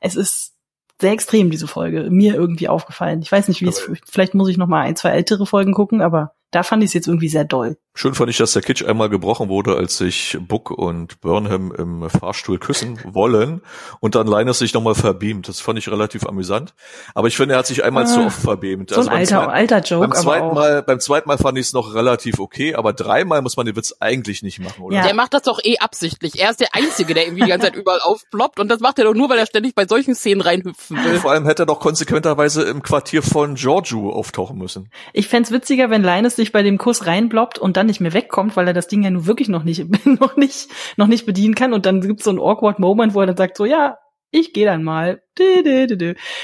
Es 0.00 0.16
ist 0.16 0.54
sehr 1.00 1.12
extrem, 1.12 1.50
diese 1.50 1.66
Folge. 1.66 2.08
Mir 2.10 2.34
irgendwie 2.34 2.68
aufgefallen. 2.68 3.20
Ich 3.20 3.30
weiß 3.30 3.48
nicht, 3.48 3.60
wie 3.60 3.68
es, 3.68 3.90
vielleicht 4.06 4.34
muss 4.34 4.48
ich 4.48 4.56
noch 4.56 4.68
mal 4.68 4.82
ein, 4.82 4.96
zwei 4.96 5.10
ältere 5.10 5.44
Folgen 5.44 5.74
gucken, 5.74 6.00
aber 6.00 6.34
da 6.50 6.62
fand 6.62 6.82
ich 6.82 6.88
es 6.88 6.94
jetzt 6.94 7.08
irgendwie 7.08 7.28
sehr 7.28 7.44
doll. 7.44 7.76
Schön 7.96 8.12
fand 8.14 8.28
ich, 8.28 8.38
dass 8.38 8.52
der 8.52 8.62
Kitsch 8.62 8.84
einmal 8.84 9.08
gebrochen 9.08 9.48
wurde, 9.48 9.76
als 9.76 9.98
sich 9.98 10.36
Book 10.40 10.72
und 10.72 11.20
Burnham 11.20 11.72
im 11.72 12.10
Fahrstuhl 12.10 12.58
küssen 12.58 12.98
wollen 13.04 13.60
und 14.00 14.16
dann 14.16 14.26
Linus 14.26 14.58
sich 14.58 14.74
nochmal 14.74 14.96
verbeamt. 14.96 15.46
Das 15.46 15.60
fand 15.60 15.78
ich 15.78 15.88
relativ 15.88 16.26
amüsant. 16.26 16.74
Aber 17.14 17.28
ich 17.28 17.36
finde, 17.36 17.54
er 17.54 17.58
hat 17.58 17.68
sich 17.68 17.84
einmal 17.84 18.02
ah, 18.02 18.06
zu 18.06 18.20
oft 18.26 18.40
verbeamt. 18.40 18.90
So 18.90 19.02
ein 19.02 19.08
also 19.08 19.36
alter, 19.36 19.52
alter 19.52 19.78
Joke. 19.78 20.08
Beim 20.08 20.20
zweiten, 20.20 20.54
Mal, 20.54 20.82
beim 20.82 20.98
zweiten 20.98 21.28
Mal 21.28 21.38
fand 21.38 21.56
ich 21.56 21.66
es 21.66 21.72
noch 21.72 21.94
relativ 21.94 22.40
okay, 22.40 22.74
aber 22.74 22.92
dreimal 22.92 23.42
muss 23.42 23.56
man 23.56 23.64
den 23.64 23.76
Witz 23.76 23.94
eigentlich 24.00 24.42
nicht 24.42 24.58
machen, 24.58 24.82
oder? 24.82 24.96
Ja. 24.96 25.04
Der 25.04 25.14
macht 25.14 25.32
das 25.32 25.42
doch 25.42 25.60
eh 25.62 25.78
absichtlich. 25.78 26.40
Er 26.40 26.50
ist 26.50 26.58
der 26.58 26.74
Einzige, 26.74 27.14
der 27.14 27.26
irgendwie 27.26 27.44
die 27.44 27.48
ganze 27.48 27.68
Zeit 27.68 27.76
überall 27.76 28.00
aufploppt 28.00 28.58
und 28.58 28.72
das 28.72 28.80
macht 28.80 28.98
er 28.98 29.04
doch 29.04 29.14
nur, 29.14 29.30
weil 29.30 29.38
er 29.38 29.46
ständig 29.46 29.76
bei 29.76 29.86
solchen 29.86 30.16
Szenen 30.16 30.40
reinhüpfen 30.40 30.96
will. 30.96 31.20
Vor 31.20 31.30
allem 31.30 31.46
hätte 31.46 31.62
er 31.62 31.66
doch 31.66 31.78
konsequenterweise 31.78 32.64
im 32.64 32.82
Quartier 32.82 33.22
von 33.22 33.54
Giorgio 33.54 34.10
auftauchen 34.10 34.58
müssen. 34.58 34.90
Ich 35.12 35.28
fände 35.28 35.52
witziger, 35.52 35.90
wenn 35.90 36.02
Linus 36.02 36.34
sich 36.34 36.50
bei 36.50 36.64
dem 36.64 36.76
Kuss 36.76 37.06
reinbloppt 37.06 37.60
und 37.60 37.76
dann 37.76 37.83
nicht 37.84 38.00
mehr 38.00 38.12
wegkommt, 38.12 38.56
weil 38.56 38.66
er 38.66 38.74
das 38.74 38.88
Ding 38.88 39.02
ja 39.02 39.10
nun 39.10 39.26
wirklich 39.26 39.48
noch 39.48 39.64
nicht, 39.64 39.84
noch 40.06 40.36
nicht, 40.36 40.68
noch 40.96 41.06
nicht 41.06 41.26
bedienen 41.26 41.54
kann. 41.54 41.72
Und 41.72 41.86
dann 41.86 42.00
gibt's 42.00 42.24
so 42.24 42.30
einen 42.30 42.40
awkward 42.40 42.78
Moment, 42.78 43.14
wo 43.14 43.20
er 43.20 43.26
dann 43.26 43.36
sagt 43.36 43.56
so, 43.56 43.64
ja, 43.64 43.98
ich 44.34 44.52
gehe 44.52 44.66
dann 44.66 44.82
mal. 44.82 45.22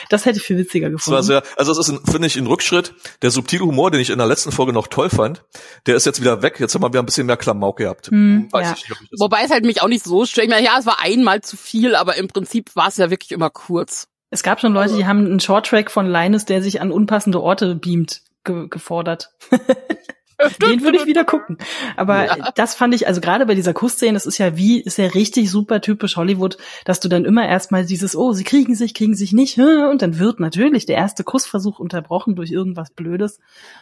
Das 0.08 0.24
hätte 0.24 0.38
ich 0.38 0.44
viel 0.44 0.58
witziger 0.58 0.90
gefunden. 0.90 1.16
Das 1.16 1.28
war 1.28 1.42
sehr, 1.42 1.42
also 1.56 1.74
das 1.74 1.88
ist, 1.88 2.08
finde 2.08 2.28
ich, 2.28 2.36
ein 2.36 2.46
Rückschritt. 2.46 2.94
Der 3.22 3.32
subtile 3.32 3.64
Humor, 3.64 3.90
den 3.90 4.00
ich 4.00 4.10
in 4.10 4.18
der 4.18 4.28
letzten 4.28 4.52
Folge 4.52 4.72
noch 4.72 4.86
toll 4.86 5.10
fand, 5.10 5.42
der 5.86 5.96
ist 5.96 6.06
jetzt 6.06 6.20
wieder 6.20 6.40
weg. 6.42 6.60
Jetzt 6.60 6.74
haben 6.74 6.82
wir 6.82 6.88
wieder 6.90 7.02
ein 7.02 7.06
bisschen 7.06 7.26
mehr 7.26 7.36
Klamauk 7.36 7.78
gehabt. 7.78 8.06
Hm, 8.08 8.48
Weiß 8.52 8.66
ja. 8.68 8.74
ich 8.76 8.88
nicht, 8.88 9.20
Wobei 9.20 9.42
es 9.44 9.50
halt 9.50 9.64
mich 9.64 9.82
auch 9.82 9.88
nicht 9.88 10.04
so 10.04 10.24
stört. 10.24 10.46
Ich 10.46 10.52
meine, 10.52 10.64
ja, 10.64 10.76
es 10.78 10.86
war 10.86 11.00
einmal 11.00 11.40
zu 11.40 11.56
viel, 11.56 11.96
aber 11.96 12.16
im 12.16 12.28
Prinzip 12.28 12.76
war 12.76 12.88
es 12.88 12.96
ja 12.96 13.10
wirklich 13.10 13.32
immer 13.32 13.50
kurz. 13.50 14.06
Es 14.30 14.44
gab 14.44 14.60
schon 14.60 14.72
Leute, 14.72 14.94
die 14.94 15.06
haben 15.06 15.26
einen 15.26 15.40
Shorttrack 15.40 15.90
von 15.90 16.06
Linus, 16.06 16.44
der 16.44 16.62
sich 16.62 16.80
an 16.80 16.92
unpassende 16.92 17.40
Orte 17.40 17.74
beamt, 17.74 18.22
ge 18.44 18.68
gefordert. 18.68 19.30
Den 20.62 20.82
würde 20.82 20.98
ich 20.98 21.06
wieder 21.06 21.24
gucken. 21.24 21.58
Aber 21.96 22.26
ja. 22.26 22.50
das 22.54 22.74
fand 22.74 22.94
ich, 22.94 23.06
also 23.06 23.20
gerade 23.20 23.46
bei 23.46 23.54
dieser 23.54 23.74
Kussszene, 23.74 24.14
das 24.14 24.26
ist 24.26 24.38
ja 24.38 24.56
wie, 24.56 24.80
ist 24.80 24.98
ja 24.98 25.06
richtig 25.06 25.50
super 25.50 25.80
typisch 25.80 26.16
Hollywood, 26.16 26.56
dass 26.84 27.00
du 27.00 27.08
dann 27.08 27.24
immer 27.24 27.46
erstmal 27.46 27.84
dieses, 27.84 28.16
oh, 28.16 28.32
sie 28.32 28.44
kriegen 28.44 28.74
sich, 28.74 28.94
kriegen 28.94 29.14
sich 29.14 29.32
nicht, 29.32 29.58
und 29.58 30.02
dann 30.02 30.18
wird 30.18 30.40
natürlich 30.40 30.86
der 30.86 30.96
erste 30.96 31.24
Kussversuch 31.24 31.78
unterbrochen 31.78 32.36
durch 32.36 32.50
irgendwas 32.50 32.90
Blödes. 32.90 33.38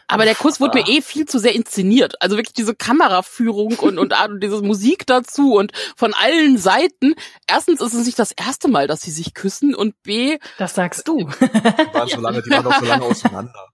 Aber 0.07 0.25
der 0.25 0.35
Kuss 0.35 0.61
wurde 0.61 0.79
mir 0.79 0.85
ah. 0.85 0.91
eh 0.91 1.03
viel 1.03 1.27
zu 1.27 1.39
sehr 1.39 1.55
inszeniert. 1.55 2.21
Also 2.21 2.37
wirklich 2.37 2.55
diese 2.55 2.75
Kameraführung 2.75 3.75
und, 3.79 3.99
und, 3.99 4.13
und 4.13 4.41
diese 4.43 4.63
Musik 4.63 5.07
dazu 5.07 5.55
und 5.55 5.73
von 5.97 6.15
allen 6.15 6.59
Seiten. 6.59 7.15
Erstens 7.47 7.81
ist 7.81 7.95
es 7.95 8.07
nicht 8.07 8.19
das 8.19 8.33
erste 8.33 8.69
Mal, 8.69 8.87
dass 8.87 9.03
sie 9.03 9.11
sich 9.11 9.35
küssen 9.35 9.75
und 9.75 10.01
B. 10.03 10.39
Das 10.59 10.75
sagst 10.75 11.07
du. 11.07 11.19
Die 11.19 11.95
waren 11.95 12.09
so 12.09 12.21
lange, 12.21 12.43
die 12.43 12.51
waren 12.51 12.67
auch 12.67 12.79
so 12.79 12.87
lange 12.87 13.05
auseinander. 13.05 13.69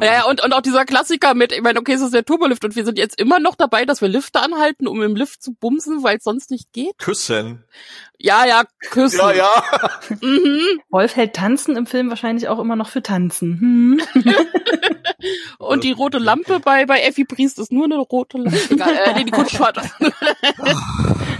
Ja, 0.00 0.14
ja, 0.14 0.24
und, 0.24 0.42
und 0.42 0.52
auch 0.52 0.60
dieser 0.60 0.84
Klassiker 0.84 1.34
mit, 1.34 1.52
ich 1.52 1.62
meine, 1.62 1.78
okay, 1.78 1.92
es 1.92 2.00
ist 2.00 2.14
der 2.14 2.24
Turbolift 2.24 2.64
und 2.64 2.76
wir 2.76 2.84
sind 2.84 2.98
jetzt 2.98 3.20
immer 3.20 3.40
noch 3.40 3.54
dabei, 3.54 3.84
dass 3.84 4.00
wir 4.00 4.08
Lifte 4.08 4.40
anhalten, 4.40 4.86
um 4.86 5.02
im 5.02 5.16
Lift 5.16 5.42
zu 5.42 5.54
bumsen, 5.54 6.02
weil 6.02 6.18
es 6.18 6.24
sonst 6.24 6.50
nicht 6.50 6.72
geht. 6.72 6.98
Küssen. 6.98 7.64
Ja, 8.18 8.46
ja, 8.46 8.64
küssen. 8.90 9.18
Ja, 9.18 9.32
ja. 9.32 9.64
Mhm. 10.20 10.80
Wolf 10.90 11.16
hält 11.16 11.34
Tanzen 11.34 11.76
im 11.76 11.86
Film 11.86 12.08
wahrscheinlich 12.08 12.48
auch 12.48 12.58
immer 12.58 12.76
noch 12.76 12.88
für 12.88 13.02
Tanzen. 13.02 13.60
Hm. 13.60 14.24
und 15.58 15.84
die 15.84 15.92
rote 15.92 16.18
Lampe 16.18 16.60
bei, 16.60 16.86
bei 16.86 17.00
Effi 17.00 17.24
Priest 17.24 17.58
ist 17.58 17.72
nur 17.72 17.84
eine 17.84 17.96
rote 17.96 18.38
Lampe. 18.38 18.58
Egal, 18.70 18.94
äh, 18.94 19.14
nee, 19.14 19.24
die 19.24 19.30
Kutschfahrt. 19.30 19.78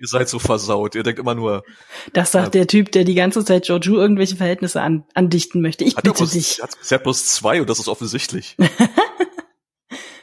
Ihr 0.00 0.08
seid 0.08 0.28
so 0.28 0.38
versaut. 0.38 0.94
Ihr 0.94 1.02
denkt 1.02 1.18
immer 1.18 1.34
nur. 1.34 1.62
Das 2.12 2.32
sagt 2.32 2.54
ja, 2.54 2.60
der 2.60 2.66
Typ, 2.66 2.92
der 2.92 3.04
die 3.04 3.14
ganze 3.14 3.44
Zeit 3.44 3.66
Joju 3.66 3.96
irgendwelche 3.96 4.36
Verhältnisse 4.36 4.80
an, 4.80 5.04
andichten 5.14 5.60
möchte. 5.60 5.84
Ich 5.84 5.94
bitte 5.94 6.12
bloß, 6.12 6.30
dich. 6.30 6.60
Er 6.60 6.94
hat 6.96 7.02
bloß 7.02 7.26
zwei 7.26 7.60
und 7.60 7.68
das 7.68 7.78
ist 7.78 7.88
offensichtlich. 7.88 8.56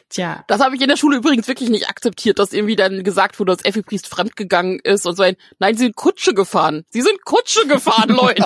Tja. 0.09 0.45
Das 0.47 0.61
habe 0.61 0.75
ich 0.75 0.81
in 0.81 0.87
der 0.87 0.95
Schule 0.95 1.17
übrigens 1.17 1.47
wirklich 1.47 1.69
nicht 1.69 1.89
akzeptiert, 1.89 2.39
dass 2.39 2.53
irgendwie 2.53 2.75
dann 2.75 3.03
gesagt 3.03 3.39
wurde, 3.39 3.55
dass 3.55 3.65
Effi 3.65 3.81
Priest 3.81 4.07
fremdgegangen 4.07 4.79
ist 4.79 5.05
und 5.05 5.15
so 5.15 5.23
ein, 5.23 5.35
nein, 5.59 5.75
sie 5.75 5.85
sind 5.85 5.95
Kutsche 5.95 6.33
gefahren. 6.33 6.85
Sie 6.89 7.01
sind 7.01 7.25
Kutsche 7.25 7.67
gefahren, 7.67 8.09
Leute. 8.15 8.45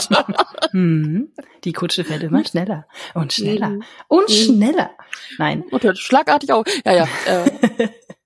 hm. 0.71 1.31
Die 1.63 1.73
Kutsche 1.73 2.03
fährt 2.03 2.23
immer 2.23 2.43
schneller 2.43 2.87
und 3.13 3.33
schneller 3.33 3.69
mhm. 3.69 3.83
und 4.07 4.29
mhm. 4.29 4.33
schneller. 4.33 4.91
Nein. 5.37 5.63
Und 5.69 5.83
hört 5.83 5.99
schlagartig 5.99 6.51
auf. 6.51 6.65
Ja, 6.83 6.93
ja. 6.93 7.07
Äh. 7.25 7.89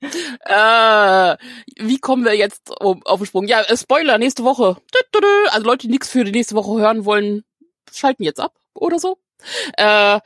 Äh, 0.00 1.36
wie 1.76 1.98
kommen 1.98 2.24
wir 2.24 2.34
jetzt 2.34 2.70
auf 2.80 3.18
den 3.18 3.26
Sprung? 3.26 3.46
Ja, 3.48 3.62
äh, 3.62 3.76
Spoiler, 3.76 4.18
nächste 4.18 4.44
Woche. 4.44 4.76
Also 5.50 5.66
Leute, 5.66 5.86
die 5.86 5.92
nichts 5.92 6.08
für 6.08 6.24
die 6.24 6.32
nächste 6.32 6.54
Woche 6.54 6.80
hören 6.80 7.04
wollen, 7.04 7.44
schalten 7.92 8.22
jetzt 8.22 8.40
ab 8.40 8.54
oder 8.74 8.98
so. 8.98 9.18
Äh, 9.76 10.20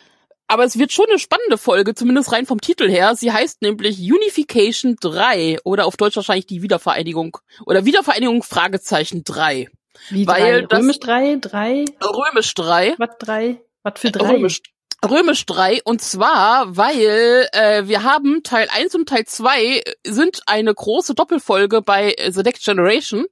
aber 0.49 0.65
es 0.65 0.79
wird 0.79 0.93
schon 0.93 1.07
eine 1.09 1.19
spannende 1.19 1.57
Folge, 1.57 1.95
zumindest 1.95 2.33
rein 2.33 2.45
vom 2.45 2.61
Titel 2.61 2.89
her. 2.89 3.17
Sie 3.17 3.33
heißt 3.33 3.63
nämlich 3.63 3.99
Unification 3.99 4.97
3 5.01 5.61
oder 5.65 5.87
auf 5.87 5.97
Deutsch 5.97 6.17
wahrscheinlich 6.17 6.47
die 6.47 6.61
Wiedervereinigung 6.61 7.39
oder 7.65 7.87
Wiedervereinigung 7.87 8.43
Fragezeichen 8.43 9.25
3. 9.25 9.69
Wie 10.11 10.27
Weil 10.27 10.67
drei? 10.67 10.79
Römisch 10.79 11.01
3? 11.01 11.37
3? 11.41 11.85
Römisch 12.03 12.55
3. 12.55 12.95
Was 12.99 13.19
3? 13.19 13.63
Was 13.83 14.01
für 14.01 14.11
3? 14.11 14.29
Römisch, 14.29 14.61
Römisch 15.09 15.47
3 15.47 15.81
und 15.85 16.01
zwar, 16.01 16.77
weil 16.77 17.49
äh, 17.53 17.89
wir 17.89 18.05
haben 18.05 18.43
Teil 18.45 18.69
1 18.73 18.95
und 18.95 19.09
Teil 19.09 19.25
2 19.27 19.83
sind 20.07 20.43
eine 20.47 20.73
große 20.73 21.15
Doppelfolge 21.15 21.83
bei 21.83 22.15
The 22.31 22.43
Next 22.43 22.65
Generation 22.65 23.27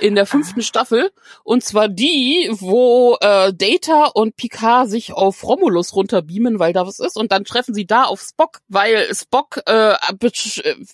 in 0.00 0.14
der 0.14 0.26
fünften 0.26 0.60
ah. 0.60 0.62
Staffel. 0.62 1.10
Und 1.44 1.64
zwar 1.64 1.88
die, 1.88 2.48
wo 2.52 3.16
äh, 3.20 3.52
Data 3.54 4.06
und 4.14 4.36
Picard 4.36 4.90
sich 4.90 5.12
auf 5.12 5.42
Romulus 5.44 5.94
runterbeamen, 5.94 6.58
weil 6.58 6.72
da 6.72 6.86
was 6.86 6.98
ist. 6.98 7.16
Und 7.16 7.32
dann 7.32 7.44
treffen 7.44 7.74
sie 7.74 7.86
da 7.86 8.04
auf 8.04 8.20
Spock, 8.20 8.60
weil 8.68 9.14
Spock 9.14 9.62
äh, 9.66 9.94
be 10.18 10.30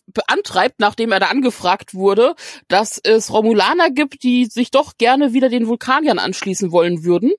beantreibt, 0.06 0.78
nachdem 0.78 1.12
er 1.12 1.20
da 1.20 1.26
angefragt 1.26 1.94
wurde, 1.94 2.34
dass 2.68 2.98
es 3.02 3.32
Romulaner 3.32 3.90
gibt, 3.90 4.22
die 4.22 4.46
sich 4.46 4.70
doch 4.70 4.92
gerne 4.98 5.32
wieder 5.32 5.48
den 5.48 5.66
Vulkaniern 5.66 6.18
anschließen 6.18 6.70
wollen 6.70 7.04
würden. 7.04 7.32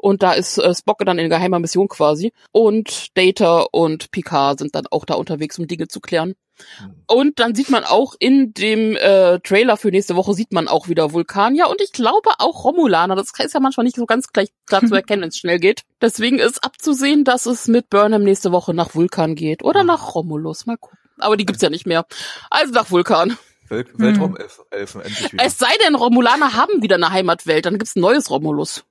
Und 0.00 0.22
da 0.22 0.32
ist 0.32 0.56
äh, 0.56 0.74
Spock 0.74 1.04
dann 1.04 1.18
in 1.18 1.28
geheimer 1.28 1.58
Mission 1.58 1.88
quasi. 1.88 2.32
Und 2.52 3.16
Data 3.16 3.66
und 3.70 4.10
Picard 4.10 4.58
sind 4.58 4.74
dann 4.74 4.86
auch 4.90 5.04
da 5.04 5.14
unterwegs, 5.14 5.58
um 5.58 5.66
Dinge 5.66 5.88
zu 5.88 6.00
klären. 6.00 6.34
Hm. 6.78 6.94
Und 7.06 7.38
dann 7.38 7.54
sieht 7.54 7.68
man 7.68 7.84
auch 7.84 8.14
in 8.18 8.54
dem 8.54 8.96
äh, 8.96 9.40
Trailer 9.40 9.76
für 9.76 9.90
nächste 9.90 10.16
Woche 10.16 10.32
sieht 10.32 10.52
man 10.52 10.68
auch 10.68 10.88
wieder 10.88 11.12
Vulkanier 11.12 11.68
und 11.68 11.82
ich 11.82 11.92
glaube 11.92 12.30
auch 12.38 12.64
Romulaner. 12.64 13.14
Das 13.14 13.32
ist 13.38 13.54
ja 13.54 13.60
manchmal 13.60 13.84
nicht 13.84 13.96
so 13.96 14.06
ganz 14.06 14.28
gleich 14.28 14.48
klar 14.66 14.84
zu 14.86 14.94
erkennen, 14.96 15.22
wenn 15.22 15.28
es 15.28 15.38
schnell 15.38 15.58
geht. 15.58 15.82
Deswegen 16.00 16.38
ist 16.38 16.64
abzusehen, 16.64 17.24
dass 17.24 17.44
es 17.44 17.68
mit 17.68 17.90
Burnham 17.90 18.22
nächste 18.22 18.52
Woche 18.52 18.72
nach 18.72 18.94
Vulkan 18.94 19.34
geht 19.34 19.62
oder 19.62 19.84
nach 19.84 20.14
Romulus. 20.14 20.64
Mal 20.64 20.78
gucken. 20.78 20.98
Aber 21.18 21.36
die 21.36 21.44
gibt's 21.44 21.62
ja 21.62 21.68
nicht 21.68 21.86
mehr. 21.86 22.06
Also 22.50 22.72
nach 22.72 22.90
Vulkan. 22.90 23.36
Welt 23.68 23.88
Weltraumelfen 23.98 25.02
endlich 25.02 25.32
wieder. 25.32 25.44
Es 25.44 25.58
sei 25.58 25.70
denn, 25.84 25.94
Romulaner 25.94 26.54
haben 26.54 26.82
wieder 26.82 26.96
eine 26.96 27.10
Heimatwelt, 27.10 27.66
dann 27.66 27.74
gibt's 27.74 27.94
ein 27.94 28.00
neues 28.00 28.30
Romulus. 28.30 28.84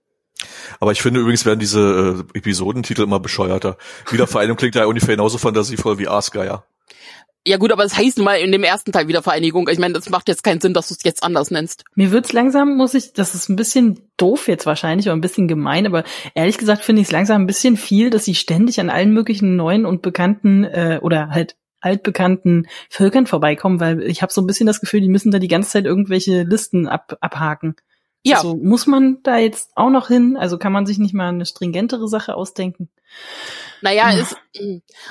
Aber 0.80 0.92
ich 0.92 1.02
finde 1.02 1.20
übrigens 1.20 1.46
werden 1.46 1.60
diese 1.60 2.26
äh, 2.34 2.38
Episodentitel 2.38 3.04
immer 3.04 3.20
bescheuerter. 3.20 3.78
Wiedervereinigung 4.10 4.58
klingt 4.58 4.76
ja 4.76 4.86
ungefähr 4.86 5.16
genauso 5.16 5.38
fantasievoll 5.38 5.98
wie 6.00 6.08
Aasgeier. 6.08 6.64
Ja 7.48 7.58
gut, 7.58 7.72
aber 7.72 7.86
es 7.86 7.92
das 7.94 8.00
heißt 8.00 8.18
nun 8.18 8.26
mal 8.26 8.40
in 8.40 8.52
dem 8.52 8.64
ersten 8.64 8.92
Teil 8.92 9.08
Wiedervereinigung. 9.08 9.70
Ich 9.70 9.80
meine, 9.80 9.94
das 9.94 10.10
macht 10.10 10.28
jetzt 10.28 10.44
keinen 10.44 10.60
Sinn, 10.60 10.74
dass 10.74 10.90
du 10.90 10.94
es 10.94 11.04
jetzt 11.04 11.24
anders 11.24 11.52
nennst. 11.52 11.86
Mir 11.96 12.12
wird's 12.12 12.34
langsam, 12.34 12.76
muss 12.76 12.94
ich, 12.94 13.14
das 13.14 13.34
ist 13.34 13.50
ein 13.50 13.56
bisschen 13.56 14.02
doof 14.18 14.48
jetzt 14.48 14.66
wahrscheinlich 14.66 15.08
oder 15.08 15.16
ein 15.16 15.22
bisschen 15.22 15.48
gemein, 15.48 15.88
aber 15.88 16.04
ehrlich 16.36 16.58
gesagt 16.58 16.84
finde 16.84 17.02
ich 17.02 17.08
es 17.08 17.12
langsam 17.12 17.42
ein 17.42 17.48
bisschen 17.48 17.78
viel, 17.78 18.10
dass 18.10 18.26
sie 18.26 18.36
ständig 18.36 18.80
an 18.80 18.90
allen 18.90 19.14
möglichen 19.14 19.56
neuen 19.56 19.86
und 19.86 20.02
bekannten 20.02 20.66
äh, 20.66 21.00
oder 21.02 21.30
halt 21.30 21.56
altbekannten 21.82 22.68
Völkern 22.90 23.26
vorbeikommen, 23.26 23.80
weil 23.80 24.04
ich 24.04 24.22
habe 24.22 24.34
so 24.34 24.42
ein 24.42 24.48
bisschen 24.48 24.68
das 24.68 24.82
Gefühl, 24.82 25.00
die 25.00 25.10
müssen 25.10 25.32
da 25.32 25.40
die 25.40 25.48
ganze 25.48 25.72
Zeit 25.72 25.86
irgendwelche 25.86 26.44
Listen 26.44 26.88
ab, 26.88 27.18
abhaken. 27.22 27.76
Ja. 28.24 28.38
Also 28.38 28.56
muss 28.56 28.88
man 28.88 29.24
da 29.24 29.38
jetzt 29.38 29.72
auch 29.76 29.90
noch 29.90 30.08
hin? 30.08 30.38
Also 30.38 30.58
kann 30.58 30.74
man 30.74 30.86
sich 30.86 30.98
nicht 30.98 31.14
mal 31.14 31.30
eine 31.30 31.46
stringentere 31.46 32.08
Sache 32.08 32.36
ausdenken? 32.36 32.90
Naja, 33.82 34.10
ist, 34.12 34.36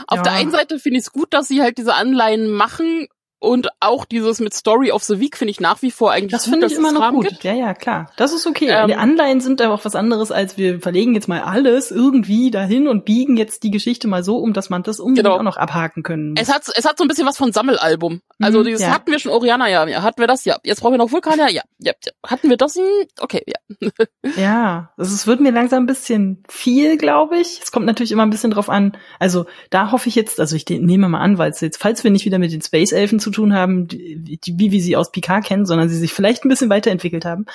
auf 0.07 0.19
ja. 0.19 0.23
der 0.23 0.33
einen 0.33 0.51
Seite 0.51 0.79
finde 0.79 0.99
ich 0.99 1.07
es 1.07 1.13
gut, 1.13 1.33
dass 1.33 1.49
sie 1.49 1.63
halt 1.63 1.79
diese 1.79 1.95
Anleihen 1.95 2.51
machen 2.51 3.09
und 3.41 3.69
auch 3.79 4.05
dieses 4.05 4.41
mit 4.41 4.53
Story 4.53 4.91
of 4.91 5.05
the 5.05 5.21
Week 5.21 5.37
finde 5.37 5.51
ich 5.51 5.61
nach 5.61 5.81
wie 5.83 5.93
vor 5.93 6.11
eigentlich 6.11 6.33
das 6.33 6.47
finde 6.47 6.67
ich 6.67 6.75
immer 6.75 6.91
noch 6.91 7.11
gut. 7.13 7.29
Gibt. 7.29 7.45
Ja, 7.45 7.53
ja, 7.53 7.73
klar. 7.73 8.11
Das 8.17 8.33
ist 8.33 8.47
okay. 8.47 8.69
Ähm, 8.69 8.89
die 8.89 8.97
Anleihen 8.97 9.41
sind 9.41 9.63
aber 9.63 9.75
auch 9.75 9.85
was 9.85 9.95
anderes, 9.95 10.33
als 10.33 10.57
wir 10.57 10.81
verlegen 10.81 11.15
jetzt 11.15 11.29
mal 11.29 11.43
alles 11.43 11.93
irgendwie 11.93 12.51
dahin 12.51 12.89
und 12.89 13.05
biegen 13.05 13.37
jetzt 13.37 13.63
die 13.63 13.71
Geschichte 13.71 14.09
mal 14.09 14.25
so 14.25 14.39
um, 14.39 14.53
dass 14.53 14.71
man 14.71 14.83
das 14.83 14.99
unbedingt 14.99 15.27
genau. 15.27 15.39
auch 15.39 15.43
noch 15.43 15.57
abhaken 15.57 16.03
können. 16.03 16.31
Muss. 16.31 16.43
Es 16.43 16.53
hat, 16.53 16.63
es 16.75 16.85
hat 16.85 16.99
so 16.99 17.05
ein 17.05 17.09
bisschen 17.09 17.27
was 17.27 17.37
von 17.37 17.53
Sammelalbum. 17.53 18.23
Also 18.41 18.61
mhm, 18.61 18.65
dieses 18.65 18.83
ja. 18.83 18.91
hatten 18.91 19.11
wir 19.11 19.21
schon 19.21 19.31
Oriana, 19.31 19.69
ja, 19.69 19.87
ja. 19.87 20.03
Hatten 20.03 20.21
wir 20.21 20.27
das? 20.27 20.45
Ja. 20.45 20.59
Jetzt 20.65 20.81
brauchen 20.81 20.95
wir 20.95 20.99
noch 20.99 21.13
Vulkanier? 21.13 21.49
Ja. 21.51 21.63
ja. 21.79 21.93
ja. 22.05 22.13
Hatten 22.27 22.51
wir 22.51 22.57
das? 22.57 22.75
Hm, 22.75 22.83
okay, 23.21 23.45
ja. 23.47 23.91
ja. 24.37 24.93
Also 24.97 25.15
es 25.15 25.29
wird 25.29 25.41
mir 25.41 25.53
langsam 25.53 25.85
ein 25.85 25.87
bisschen 25.87 26.43
viel, 26.49 26.99
glaube 26.99 27.39
ich. 27.39 27.61
Es 27.63 27.71
kommt 27.71 27.87
natürlich 27.87 28.11
immer 28.11 28.25
ein 28.25 28.31
bisschen 28.31 28.51
drauf 28.51 28.69
an. 28.69 28.97
Also 29.21 29.47
da 29.71 29.93
hoffe 29.93 30.09
ich 30.09 30.17
jetzt, 30.17 30.41
also 30.41 30.57
ich 30.57 30.69
nehme 30.69 31.09
mal 31.09 31.21
an, 31.21 31.39
weil 31.39 31.51
es 31.51 31.61
jetzt, 31.61 31.79
falls 31.79 32.03
wir 32.03 32.11
nicht 32.11 32.25
wieder 32.25 32.41
mit 32.41 32.53
den 32.53 32.63
Space 32.63 32.91
Elfen 32.91 33.21
zu 33.21 33.28
tun 33.31 33.55
haben, 33.55 33.89
die, 33.89 34.39
die, 34.39 34.59
wie 34.59 34.73
wir 34.73 34.81
sie 34.81 34.97
aus 34.97 35.13
Picard 35.13 35.45
kennen, 35.45 35.67
sondern 35.67 35.89
sie 35.89 35.97
sich 35.97 36.13
vielleicht 36.13 36.45
ein 36.45 36.49
bisschen 36.49 36.71
weiterentwickelt 36.71 37.25
haben, 37.25 37.47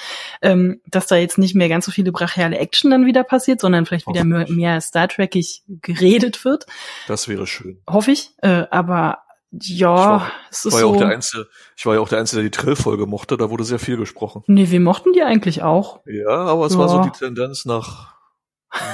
ähm, 0.42 0.82
dass 0.88 1.08
da 1.08 1.16
jetzt 1.16 1.38
nicht 1.38 1.56
mehr 1.56 1.70
ganz 1.70 1.86
so 1.86 1.92
viele 1.92 2.12
brachiale 2.12 2.58
Action 2.58 2.92
dann 2.92 3.06
wieder 3.06 3.24
passiert, 3.24 3.62
sondern 3.62 3.86
vielleicht 3.86 4.08
wieder 4.08 4.24
mehr, 4.24 4.50
mehr 4.50 4.82
Star 4.82 5.08
Trekig 5.08 5.64
geredet 5.68 6.46
wird. 6.46 6.66
Das 7.08 7.28
wäre 7.28 7.48
schön. 7.48 7.82
Hoffe 7.88 8.12
ich. 8.12 8.32
Äh, 8.42 8.66
aber 8.72 9.20
ja, 9.62 9.96
war, 9.96 10.32
es 10.50 10.66
ist 10.66 10.74
war 10.74 10.80
ja 10.82 10.88
so. 10.88 10.94
Auch 10.94 10.98
der 10.98 11.10
Einzige, 11.10 11.48
ich 11.78 11.86
war 11.86 11.96
ja 11.96 12.02
auch 12.02 12.10
der 12.10 12.20
Einzige, 12.20 12.42
der 12.42 12.50
die 12.50 12.58
Trill-Folge 12.58 13.06
mochte, 13.06 13.38
da 13.38 13.50
wurde 13.52 13.64
sehr 13.64 13.80
viel 13.80 13.98
gesprochen. 13.98 14.44
Nee, 14.48 14.72
wir 14.72 14.80
mochten 14.80 15.14
die 15.14 15.22
eigentlich 15.22 15.62
auch. 15.62 16.00
Ja, 16.06 16.30
aber 16.30 16.66
es 16.66 16.74
ja. 16.74 16.80
war 16.80 16.90
so 16.90 17.04
die 17.04 17.12
Tendenz 17.12 17.66
nach 17.66 18.14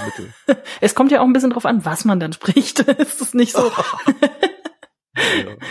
Mittel. 0.06 0.34
es 0.82 0.96
kommt 0.96 1.12
ja 1.12 1.22
auch 1.22 1.26
ein 1.26 1.34
bisschen 1.34 1.52
drauf 1.52 1.66
an, 1.66 1.86
was 1.86 2.04
man 2.06 2.20
dann 2.20 2.34
spricht. 2.34 2.86
es 3.00 3.22
ist 3.22 3.36
nicht 3.36 3.54
so. 3.54 3.72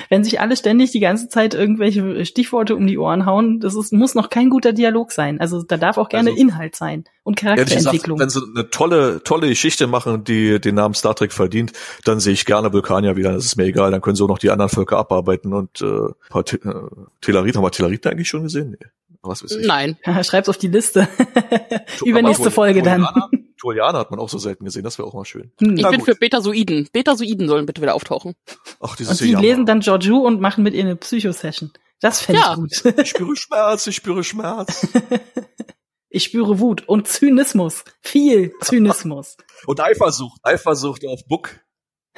Wenn 0.08 0.24
sich 0.24 0.40
alle 0.40 0.56
ständig 0.56 0.90
die 0.90 1.00
ganze 1.00 1.28
Zeit 1.28 1.54
irgendwelche 1.54 2.24
Stichworte 2.24 2.76
um 2.76 2.86
die 2.86 2.98
Ohren 2.98 3.26
hauen, 3.26 3.60
das 3.60 3.74
ist, 3.74 3.92
muss 3.92 4.14
noch 4.14 4.30
kein 4.30 4.50
guter 4.50 4.72
Dialog 4.72 5.12
sein. 5.12 5.40
Also 5.40 5.62
da 5.62 5.76
darf 5.76 5.98
auch 5.98 6.08
gerne 6.08 6.30
also, 6.30 6.40
Inhalt 6.40 6.76
sein 6.76 7.04
und 7.24 7.36
Charakterentwicklung. 7.36 8.18
Gesagt, 8.18 8.34
wenn 8.34 8.52
sie 8.54 8.60
eine 8.60 8.70
tolle, 8.70 9.22
tolle 9.22 9.48
Geschichte 9.48 9.86
machen, 9.86 10.24
die 10.24 10.60
den 10.60 10.74
Namen 10.74 10.94
Star 10.94 11.14
Trek 11.14 11.32
verdient, 11.32 11.72
dann 12.04 12.20
sehe 12.20 12.32
ich 12.32 12.46
gerne 12.46 12.72
Vulkanier 12.72 13.16
wieder. 13.16 13.32
Das 13.32 13.44
ist 13.44 13.56
mir 13.56 13.64
egal. 13.64 13.90
Dann 13.90 14.00
können 14.00 14.16
sie 14.16 14.24
auch 14.24 14.28
noch 14.28 14.38
die 14.38 14.50
anderen 14.50 14.70
Völker 14.70 14.98
abarbeiten 14.98 15.52
und 15.52 15.80
äh, 15.82 16.12
paar 16.30 16.44
Te 16.44 16.56
äh, 16.56 17.06
Telarit, 17.20 17.56
haben 17.56 17.62
wir 17.62 17.70
Telarit 17.70 18.06
eigentlich 18.06 18.28
schon 18.28 18.42
gesehen? 18.42 18.76
Nee. 18.78 18.86
Was 19.22 19.42
weiß 19.42 19.56
ich. 19.56 19.66
Nein. 19.66 19.96
Schreib's 20.22 20.48
auf 20.48 20.58
die 20.58 20.68
Liste. 20.68 21.08
Übernächste 22.04 22.50
Folge 22.50 22.82
dann. 22.82 23.06
Tolianer 23.58 23.98
hat 23.98 24.10
man 24.10 24.20
auch 24.20 24.28
so 24.28 24.38
selten 24.38 24.64
gesehen, 24.64 24.84
das 24.84 24.98
wäre 24.98 25.06
auch 25.06 25.14
mal 25.14 25.24
schön. 25.24 25.52
Hm. 25.60 25.76
Ich 25.76 25.82
Na 25.82 25.90
bin 25.90 26.00
gut. 26.00 26.08
für 26.08 26.14
Betasoiden. 26.14 26.88
Betasoiden 26.92 27.48
sollen 27.48 27.66
bitte 27.66 27.82
wieder 27.82 27.94
auftauchen. 27.94 28.34
Ach, 28.80 28.96
dieses 28.96 29.20
und 29.20 29.26
die 29.26 29.34
lesen 29.34 29.66
dann 29.66 29.80
Georgiou 29.80 30.26
und 30.26 30.40
machen 30.40 30.64
mit 30.64 30.74
ihr 30.74 30.84
eine 30.84 30.96
Psycho-Session. 30.96 31.72
Das 32.00 32.20
fände 32.20 32.40
ja. 32.40 32.52
ich 32.52 32.82
gut. 32.82 32.98
Ich 32.98 33.10
spüre 33.10 33.36
Schmerz, 33.36 33.86
ich 33.86 33.96
spüre 33.96 34.24
Schmerz. 34.24 34.86
ich 36.08 36.24
spüre 36.24 36.60
Wut 36.60 36.88
und 36.88 37.08
Zynismus. 37.08 37.84
Viel 38.00 38.52
Zynismus. 38.60 39.36
und 39.66 39.80
Eifersucht. 39.80 40.40
Eifersucht 40.44 41.04
auf 41.06 41.26
Buck 41.26 41.60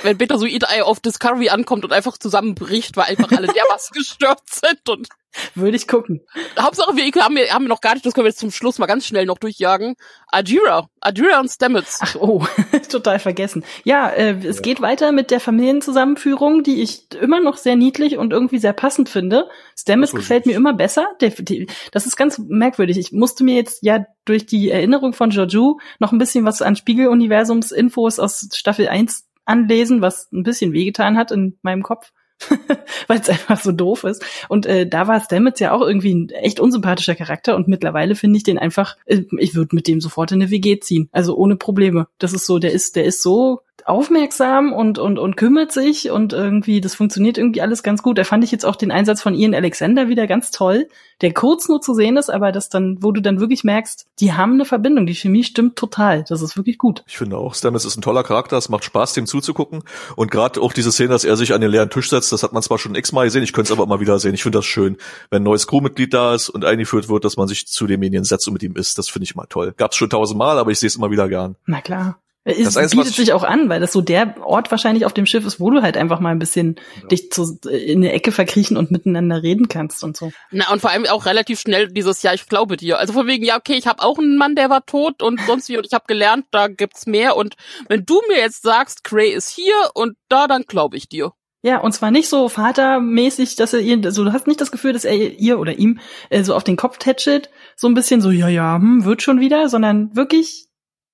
wenn 0.03 0.18
Betasoid 0.18 0.64
Eye 0.64 0.82
auf 0.82 1.01
Discovery 1.01 1.51
ankommt 1.51 1.84
und 1.84 1.92
einfach 1.92 2.18
zusammenbricht, 2.18 2.96
weil 2.96 3.07
einfach 3.07 3.30
alle 3.30 3.46
dermaßen 3.48 3.92
gestört 3.94 4.42
sind 4.51 4.88
und 4.88 5.09
würde 5.55 5.76
ich 5.76 5.86
gucken. 5.86 6.22
Hauptsache, 6.59 6.96
wir 6.96 7.05
haben, 7.22 7.36
wir 7.36 7.55
haben 7.55 7.66
noch 7.66 7.80
gar 7.80 7.94
nicht, 7.94 8.05
das 8.05 8.14
können 8.14 8.24
wir 8.24 8.30
jetzt 8.30 8.40
zum 8.40 8.51
Schluss 8.51 8.78
mal 8.78 8.86
ganz 8.86 9.07
schnell 9.07 9.26
noch 9.26 9.38
durchjagen. 9.38 9.94
Adira. 10.26 10.88
Adira 11.01 11.38
und 11.38 11.48
Stamets. 11.48 11.98
Ach, 12.03 12.16
oh, 12.16 12.44
total 12.90 13.20
vergessen. 13.20 13.64
Ja, 13.84 14.09
äh, 14.09 14.36
es 14.44 14.57
ja. 14.57 14.62
geht 14.62 14.80
weiter 14.80 15.12
mit 15.12 15.30
der 15.30 15.38
Familienzusammenführung, 15.38 16.64
die 16.64 16.82
ich 16.82 17.12
immer 17.14 17.40
noch 17.40 17.59
sehr 17.59 17.76
niedlich 17.76 18.18
und 18.18 18.32
irgendwie 18.32 18.59
sehr 18.59 18.72
passend 18.72 19.09
finde. 19.09 19.48
Stamets 19.78 20.12
gefällt 20.12 20.46
mir 20.46 20.57
immer 20.57 20.74
besser. 20.74 21.07
Der, 21.20 21.30
die, 21.30 21.68
das 21.92 22.07
ist 22.07 22.16
ganz 22.16 22.38
merkwürdig. 22.38 22.98
Ich 22.98 23.12
musste 23.12 23.44
mir 23.44 23.55
jetzt 23.55 23.84
ja 23.84 24.05
durch 24.24 24.46
die 24.46 24.70
Erinnerung 24.70 25.12
von 25.12 25.30
Joju 25.30 25.78
noch 26.01 26.11
ein 26.12 26.18
bisschen 26.18 26.44
was 26.44 26.61
an 26.61 26.74
Spiegeluniversums-Infos 26.74 28.18
aus 28.18 28.48
Staffel 28.53 28.88
1 28.88 29.29
anlesen, 29.45 30.03
was 30.03 30.30
ein 30.32 30.43
bisschen 30.43 30.72
wehgetan 30.72 31.16
hat 31.16 31.30
in 31.30 31.59
meinem 31.62 31.82
Kopf. 31.82 32.12
weil 33.07 33.20
es 33.20 33.28
einfach 33.28 33.61
so 33.61 33.72
doof 33.72 34.05
ist. 34.05 34.24
Und 34.49 34.64
äh, 34.64 34.86
da 34.86 35.07
war 35.07 35.20
Stamets 35.20 35.61
ja 35.61 35.72
auch 35.72 35.82
irgendwie 35.82 36.14
ein 36.14 36.30
echt 36.30 36.59
unsympathischer 36.59 37.14
Charakter 37.14 37.55
und 37.55 37.68
mittlerweile 37.68 38.14
finde 38.14 38.38
ich 38.38 38.45
den 38.45 38.59
einfach, 38.59 38.97
äh, 39.05 39.22
ich 39.38 39.55
würde 39.55 39.76
mit 39.76 39.86
dem 39.86 40.01
sofort 40.01 40.32
in 40.32 40.41
eine 40.41 40.51
WG 40.51 40.80
ziehen. 40.80 41.09
Also 41.12 41.36
ohne 41.36 41.57
Probleme. 41.57 42.09
Das 42.18 42.32
ist 42.32 42.47
so, 42.47 42.59
der 42.59 42.72
ist, 42.72 42.97
der 42.97 43.05
ist 43.05 43.22
so 43.22 43.61
aufmerksam 43.86 44.72
und, 44.72 44.98
und, 44.98 45.18
und 45.18 45.36
kümmert 45.36 45.72
sich 45.72 46.10
und 46.10 46.32
irgendwie, 46.32 46.80
das 46.80 46.94
funktioniert 46.94 47.38
irgendwie 47.38 47.62
alles 47.62 47.82
ganz 47.82 48.02
gut. 48.02 48.18
Da 48.18 48.24
fand 48.24 48.44
ich 48.44 48.50
jetzt 48.50 48.64
auch 48.64 48.76
den 48.76 48.90
Einsatz 48.90 49.22
von 49.22 49.34
Ian 49.34 49.54
Alexander 49.54 50.08
wieder 50.08 50.26
ganz 50.26 50.50
toll, 50.50 50.88
der 51.20 51.32
kurz 51.34 51.68
nur 51.68 51.80
zu 51.80 51.94
sehen 51.94 52.16
ist, 52.16 52.30
aber 52.30 52.52
das 52.52 52.68
dann, 52.68 52.98
wo 53.00 53.12
du 53.12 53.20
dann 53.20 53.40
wirklich 53.40 53.64
merkst, 53.64 54.06
die 54.20 54.32
haben 54.32 54.54
eine 54.54 54.64
Verbindung, 54.64 55.06
die 55.06 55.14
Chemie 55.14 55.44
stimmt 55.44 55.76
total. 55.76 56.24
Das 56.28 56.42
ist 56.42 56.56
wirklich 56.56 56.78
gut. 56.78 57.02
Ich 57.06 57.18
finde 57.18 57.36
auch, 57.36 57.54
Stamets 57.54 57.84
ist 57.84 57.96
ein 57.96 58.02
toller 58.02 58.22
Charakter, 58.22 58.56
es 58.56 58.68
macht 58.68 58.84
Spaß, 58.84 59.12
dem 59.14 59.26
zuzugucken. 59.26 59.82
Und 60.16 60.30
gerade 60.30 60.60
auch 60.60 60.72
diese 60.72 60.92
Szene, 60.92 61.10
dass 61.10 61.24
er 61.24 61.36
sich 61.36 61.52
an 61.52 61.60
den 61.60 61.70
leeren 61.70 61.90
Tisch 61.90 62.10
setzt, 62.10 62.32
das 62.32 62.42
hat 62.42 62.52
man 62.52 62.62
zwar 62.62 62.78
schon 62.78 62.94
x-mal 62.94 63.24
gesehen, 63.24 63.42
ich 63.42 63.52
könnte 63.52 63.72
es 63.72 63.78
aber 63.78 63.86
mal 63.86 64.00
wieder 64.00 64.18
sehen. 64.18 64.34
Ich 64.34 64.42
finde 64.42 64.58
das 64.58 64.66
schön, 64.66 64.96
wenn 65.30 65.42
ein 65.42 65.44
neues 65.44 65.66
Crewmitglied 65.66 66.14
da 66.14 66.34
ist 66.34 66.48
und 66.48 66.64
eingeführt 66.64 67.08
wird, 67.08 67.24
dass 67.24 67.36
man 67.36 67.48
sich 67.48 67.66
zu 67.66 67.86
demjenigen 67.86 68.24
setzt 68.24 68.46
und 68.48 68.54
mit 68.54 68.62
ihm 68.62 68.76
isst. 68.76 68.98
Das 68.98 69.08
finde 69.08 69.24
ich 69.24 69.34
immer 69.34 69.48
toll. 69.48 69.74
Gab's 69.76 69.96
schon 69.96 70.10
tausendmal, 70.10 70.58
aber 70.58 70.70
ich 70.70 70.78
sehe 70.78 70.86
es 70.86 70.96
immer 70.96 71.10
wieder 71.10 71.28
gern. 71.28 71.56
Na 71.66 71.80
klar. 71.80 72.18
Es 72.51 72.74
das 72.74 72.90
bietet 72.90 73.14
sich 73.14 73.32
auch 73.32 73.42
an, 73.42 73.68
weil 73.68 73.80
das 73.80 73.92
so 73.92 74.01
der 74.01 74.34
Ort 74.44 74.70
wahrscheinlich 74.70 75.05
auf 75.05 75.12
dem 75.12 75.26
Schiff 75.26 75.44
ist, 75.46 75.61
wo 75.61 75.70
du 75.70 75.82
halt 75.82 75.96
einfach 75.96 76.20
mal 76.20 76.30
ein 76.30 76.38
bisschen 76.38 76.76
ja. 77.01 77.09
dich 77.09 77.30
zu, 77.30 77.59
in 77.68 77.98
eine 77.98 78.12
Ecke 78.12 78.32
verkriechen 78.32 78.76
und 78.76 78.90
miteinander 78.90 79.42
reden 79.42 79.68
kannst 79.68 80.05
und 80.05 80.16
so. 80.16 80.32
Na 80.51 80.70
und 80.72 80.80
vor 80.80 80.90
allem 80.90 81.07
auch 81.07 81.26
relativ 81.26 81.61
schnell 81.61 81.88
dieses 81.88 82.22
Ja, 82.22 82.32
ich 82.34 82.46
glaube 82.46 82.76
dir. 82.76 82.98
Also 82.98 83.12
von 83.12 83.26
wegen 83.26 83.44
ja, 83.44 83.57
okay, 83.57 83.74
ich 83.74 83.86
habe 83.86 84.03
auch 84.03 84.18
einen 84.18 84.36
Mann, 84.36 84.55
der 84.55 84.70
war 84.70 84.84
tot 84.86 85.22
und 85.22 85.40
sonst 85.46 85.68
wie 85.68 85.76
und 85.76 85.86
ich 85.86 85.92
habe 85.92 86.05
gelernt, 86.07 86.46
da 86.51 86.68
gibt's 86.68 87.07
mehr 87.07 87.36
und 87.36 87.57
wenn 87.88 88.05
du 88.05 88.20
mir 88.28 88.38
jetzt 88.38 88.62
sagst, 88.62 89.05
Gray 89.05 89.30
ist 89.30 89.51
hier 89.51 89.74
und 89.94 90.16
da, 90.28 90.46
dann 90.46 90.64
glaube 90.66 90.96
ich 90.96 91.09
dir. 91.09 91.32
Ja, 91.62 91.78
und 91.78 91.92
zwar 91.92 92.11
nicht 92.11 92.28
so 92.28 92.48
vatermäßig, 92.48 93.55
dass 93.57 93.74
er 93.74 93.80
ihr, 93.80 94.01
also 94.03 94.24
du 94.24 94.32
hast 94.32 94.46
nicht 94.46 94.61
das 94.62 94.72
Gefühl, 94.72 94.94
dass 94.94 95.05
er 95.05 95.14
ihr 95.14 95.59
oder 95.59 95.78
ihm 95.78 96.01
äh, 96.30 96.42
so 96.42 96.55
auf 96.55 96.64
den 96.64 96.76
Kopf 96.76 96.96
tätschelt, 96.96 97.51
so 97.76 97.86
ein 97.86 97.92
bisschen 97.92 98.22
so, 98.22 98.30
ja, 98.30 98.48
ja, 98.48 98.76
hm, 98.76 99.05
wird 99.05 99.20
schon 99.20 99.40
wieder, 99.40 99.68
sondern 99.68 100.16
wirklich 100.16 100.69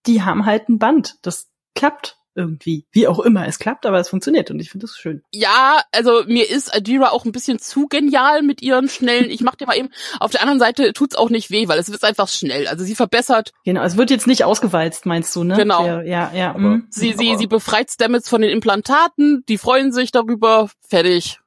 die 0.06 0.22
haben 0.22 0.46
halt 0.46 0.68
ein 0.68 0.78
Band. 0.78 1.16
Das 1.22 1.48
klappt. 1.74 2.16
irgendwie. 2.38 2.84
Wie 2.92 3.08
auch 3.08 3.18
immer 3.20 3.46
es 3.48 3.58
klappt, 3.58 3.86
aber 3.86 3.98
es 3.98 4.10
funktioniert 4.10 4.50
und 4.50 4.60
ich 4.60 4.68
finde 4.70 4.84
das 4.86 4.98
schön. 4.98 5.22
Ja, 5.32 5.80
also 5.90 6.22
mir 6.26 6.50
ist 6.50 6.74
Adira 6.74 7.08
auch 7.08 7.24
ein 7.24 7.32
bisschen 7.32 7.58
zu 7.58 7.86
genial 7.88 8.42
mit 8.42 8.60
ihren 8.60 8.90
schnellen, 8.90 9.30
ich 9.30 9.40
mach 9.40 9.54
dir 9.54 9.64
mal 9.66 9.76
eben, 9.78 9.88
auf 10.20 10.32
der 10.32 10.42
anderen 10.42 10.60
Seite 10.60 10.92
tut's 10.92 11.16
auch 11.16 11.30
nicht 11.30 11.50
weh, 11.50 11.66
weil 11.66 11.78
es 11.78 11.90
wird 11.90 12.04
einfach 12.04 12.28
schnell. 12.28 12.68
Also 12.68 12.84
sie 12.84 12.94
verbessert. 12.94 13.52
Genau, 13.64 13.82
es 13.82 13.96
wird 13.96 14.10
jetzt 14.10 14.26
nicht 14.26 14.44
ausgewalzt, 14.44 15.06
meinst 15.06 15.34
du, 15.34 15.44
ne? 15.44 15.56
Genau. 15.56 15.86
Ja, 15.86 16.02
ja. 16.02 16.30
ja 16.34 16.50
Aber- 16.50 16.58
mhm. 16.60 16.86
Sie, 16.90 17.14
sie, 17.16 17.30
Aber- 17.30 17.38
sie 17.38 17.46
befreit 17.46 17.90
Stamets 17.90 18.28
von 18.28 18.42
den 18.42 18.50
Implantaten, 18.50 19.42
die 19.48 19.56
freuen 19.56 19.90
sich 19.92 20.12
darüber, 20.12 20.68
fertig. 20.86 21.38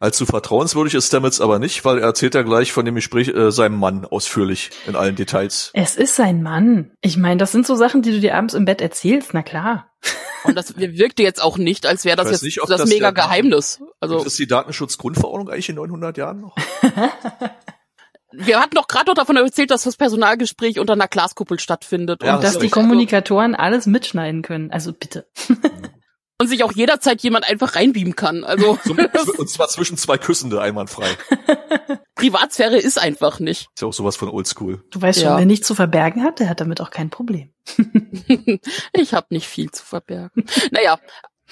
Allzu 0.00 0.26
vertrauenswürdig 0.26 0.94
ist 0.94 1.08
Stamets 1.08 1.40
aber 1.40 1.58
nicht, 1.58 1.84
weil 1.84 1.98
er 1.98 2.06
erzählt 2.06 2.34
ja 2.34 2.42
gleich 2.42 2.72
von 2.72 2.84
dem 2.84 2.94
Gespräch 2.94 3.28
äh, 3.28 3.50
seinem 3.50 3.78
Mann 3.78 4.04
ausführlich 4.04 4.70
in 4.86 4.96
allen 4.96 5.16
Details. 5.16 5.70
Es 5.72 5.96
ist 5.96 6.16
sein 6.16 6.42
Mann. 6.42 6.92
Ich 7.00 7.16
meine, 7.16 7.38
das 7.38 7.52
sind 7.52 7.66
so 7.66 7.74
Sachen, 7.74 8.02
die 8.02 8.12
du 8.12 8.20
dir 8.20 8.36
abends 8.36 8.54
im 8.54 8.64
Bett 8.64 8.80
erzählst, 8.80 9.30
na 9.32 9.42
klar. 9.42 9.90
Und 10.44 10.56
das 10.56 10.76
wirkte 10.76 11.22
jetzt 11.22 11.42
auch 11.42 11.56
nicht, 11.56 11.86
als 11.86 12.04
wäre 12.04 12.16
das 12.16 12.30
jetzt 12.30 12.42
nicht, 12.42 12.60
das, 12.60 12.68
das 12.68 12.88
mega 12.88 13.12
Geheimnis. 13.12 13.80
Also 13.98 14.22
es 14.24 14.36
die 14.36 14.46
Datenschutzgrundverordnung 14.46 15.48
eigentlich 15.48 15.70
in 15.70 15.76
900 15.76 16.18
Jahren 16.18 16.42
noch? 16.42 16.54
wir 18.32 18.60
hatten 18.60 18.74
doch 18.74 18.88
gerade 18.88 19.06
noch 19.06 19.14
davon 19.14 19.36
erzählt, 19.36 19.70
dass 19.70 19.84
das 19.84 19.96
Personalgespräch 19.96 20.78
unter 20.78 20.92
einer 20.92 21.08
Glaskuppel 21.08 21.58
stattfindet 21.58 22.22
Ja, 22.22 22.36
und, 22.36 22.44
Dass 22.44 22.58
die. 22.58 22.68
Kommunikatoren 22.68 23.54
alles 23.54 23.86
mitschneiden 23.86 24.42
können. 24.42 24.70
Also 24.70 24.92
bitte. 24.92 25.26
und 26.40 26.48
sich 26.48 26.64
auch 26.64 26.72
jederzeit 26.72 27.22
jemand 27.22 27.48
einfach 27.48 27.76
reinbeamen 27.76 28.16
kann. 28.16 28.44
Also 28.44 28.78
Zum, 28.84 28.98
und 29.38 29.48
zwar 29.50 29.68
zwischen 29.68 29.96
zwei 29.96 30.18
Küssende 30.18 30.60
einwandfrei. 30.60 31.08
Privatsphäre 32.16 32.76
ist 32.78 32.98
einfach 33.00 33.40
nicht. 33.40 33.68
Ist 33.74 33.82
ja 33.82 33.88
auch 33.88 33.92
sowas 33.92 34.16
von 34.16 34.28
Oldschool. 34.28 34.82
Du 34.90 35.00
weißt 35.02 35.20
Ja. 35.20 35.30
schon, 35.30 35.38
wer 35.38 35.46
nichts 35.46 35.66
zu 35.66 35.74
verbergen 35.74 36.22
hat, 36.22 36.38
der 36.40 36.48
hat 36.48 36.60
damit 36.60 36.80
auch 36.80 36.90
kein 36.90 37.10
Problem. 37.10 37.52
ich 38.92 39.14
habe 39.14 39.26
nicht 39.30 39.46
viel 39.46 39.70
zu 39.70 39.84
verbergen. 39.84 40.44
naja, 40.70 40.98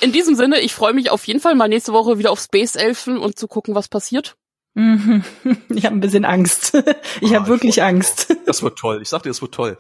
in 0.01 0.13
diesem 0.13 0.35
Sinne, 0.35 0.61
ich 0.61 0.73
freue 0.75 0.95
mich 0.95 1.11
auf 1.11 1.27
jeden 1.27 1.41
Fall 1.41 1.55
mal 1.55 1.69
nächste 1.69 1.93
Woche 1.93 2.19
wieder 2.19 2.31
auf 2.31 2.41
Space 2.41 2.77
Elfen 2.77 3.19
und 3.19 3.39
zu 3.39 3.47
gucken, 3.49 3.75
was 3.75 3.89
passiert. 3.89 4.37
Mhm. 4.75 5.23
Ich 5.69 5.85
habe 5.85 5.97
ein 5.97 6.01
bisschen 6.01 6.25
Angst. 6.25 6.73
Ich 7.21 7.33
Ah, 7.33 7.41
habe 7.41 7.49
wirklich 7.49 7.83
Angst. 7.83 8.35
Das 8.47 8.63
wird 8.63 8.79
toll. 8.79 9.01
Ich 9.03 9.11
sag 9.11 9.23
dir, 9.23 9.29
das 9.29 9.43
wird 9.43 9.53
toll. 9.53 9.77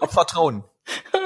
Hab 0.00 0.12
Vertrauen. 0.12 0.62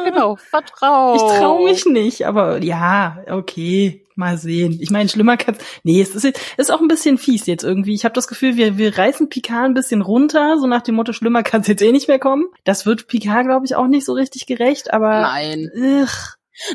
Genau, 0.05 0.37
Vertrauen. 0.37 1.17
Ich 1.17 1.39
traue 1.39 1.65
mich 1.65 1.85
nicht, 1.87 2.27
aber 2.27 2.63
ja, 2.63 3.19
okay, 3.29 4.07
mal 4.17 4.39
sehen. 4.39 4.79
Ich 4.81 4.91
meine, 4.91 5.09
schlimmer 5.09 5.37
kann's. 5.37 5.59
Nee, 5.83 6.01
es 6.01 6.15
ist, 6.15 6.25
jetzt- 6.25 6.41
ist 6.57 6.73
auch 6.73 6.81
ein 6.81 6.89
bisschen 6.89 7.19
fies 7.19 7.47
jetzt 7.47 7.65
irgendwie. 7.65 7.95
Ich 7.95 8.05
habe 8.05 8.15
das 8.15 8.27
Gefühl, 8.29 8.57
wir, 8.57 8.79
wir 8.79 8.97
reißen 8.97 9.29
Picard 9.29 9.65
ein 9.67 9.75
bisschen 9.75 10.01
runter, 10.03 10.59
so 10.59 10.67
nach 10.67 10.83
dem 10.83 10.95
Motto, 10.95 11.13
schlimmer 11.13 11.43
kann's 11.43 11.67
jetzt 11.69 11.83
eh 11.83 11.93
nicht 11.93 12.09
mehr 12.09 12.19
kommen. 12.19 12.47
Das 12.65 12.87
wird 12.87 13.07
Picard, 13.09 13.47
glaube 13.47 13.67
ich, 13.67 13.75
auch 13.75 13.87
nicht 13.87 14.05
so 14.07 14.13
richtig 14.15 14.47
gerecht, 14.47 14.93
aber. 14.93 15.21
Nein. 15.21 15.71
Ugh. 15.77 16.09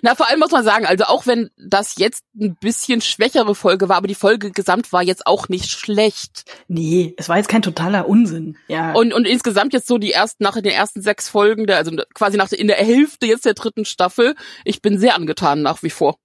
Na, 0.01 0.15
vor 0.15 0.29
allem 0.29 0.39
muss 0.39 0.51
man 0.51 0.63
sagen, 0.63 0.85
also 0.85 1.05
auch 1.05 1.27
wenn 1.27 1.49
das 1.57 1.95
jetzt 1.97 2.23
ein 2.39 2.55
bisschen 2.55 3.01
schwächere 3.01 3.55
Folge 3.55 3.89
war, 3.89 3.97
aber 3.97 4.07
die 4.07 4.15
Folge 4.15 4.51
gesamt 4.51 4.91
war 4.91 5.03
jetzt 5.03 5.27
auch 5.27 5.49
nicht 5.49 5.69
schlecht. 5.69 6.43
Nee, 6.67 7.13
es 7.17 7.29
war 7.29 7.37
jetzt 7.37 7.49
kein 7.49 7.61
totaler 7.61 8.07
Unsinn. 8.07 8.57
Ja. 8.67 8.93
Und, 8.93 9.13
und 9.13 9.25
insgesamt 9.25 9.73
jetzt 9.73 9.87
so 9.87 9.97
die 9.97 10.11
ersten, 10.11 10.43
nach 10.43 10.55
den 10.55 10.65
ersten 10.65 11.01
sechs 11.01 11.29
Folgen, 11.29 11.67
der, 11.67 11.77
also 11.77 11.91
quasi 12.13 12.37
nach 12.37 12.49
der, 12.49 12.59
in 12.59 12.67
der 12.67 12.77
Hälfte 12.77 13.25
jetzt 13.27 13.45
der 13.45 13.53
dritten 13.53 13.85
Staffel, 13.85 14.35
ich 14.63 14.81
bin 14.81 14.97
sehr 14.99 15.15
angetan 15.15 15.61
nach 15.61 15.83
wie 15.83 15.89
vor. 15.89 16.17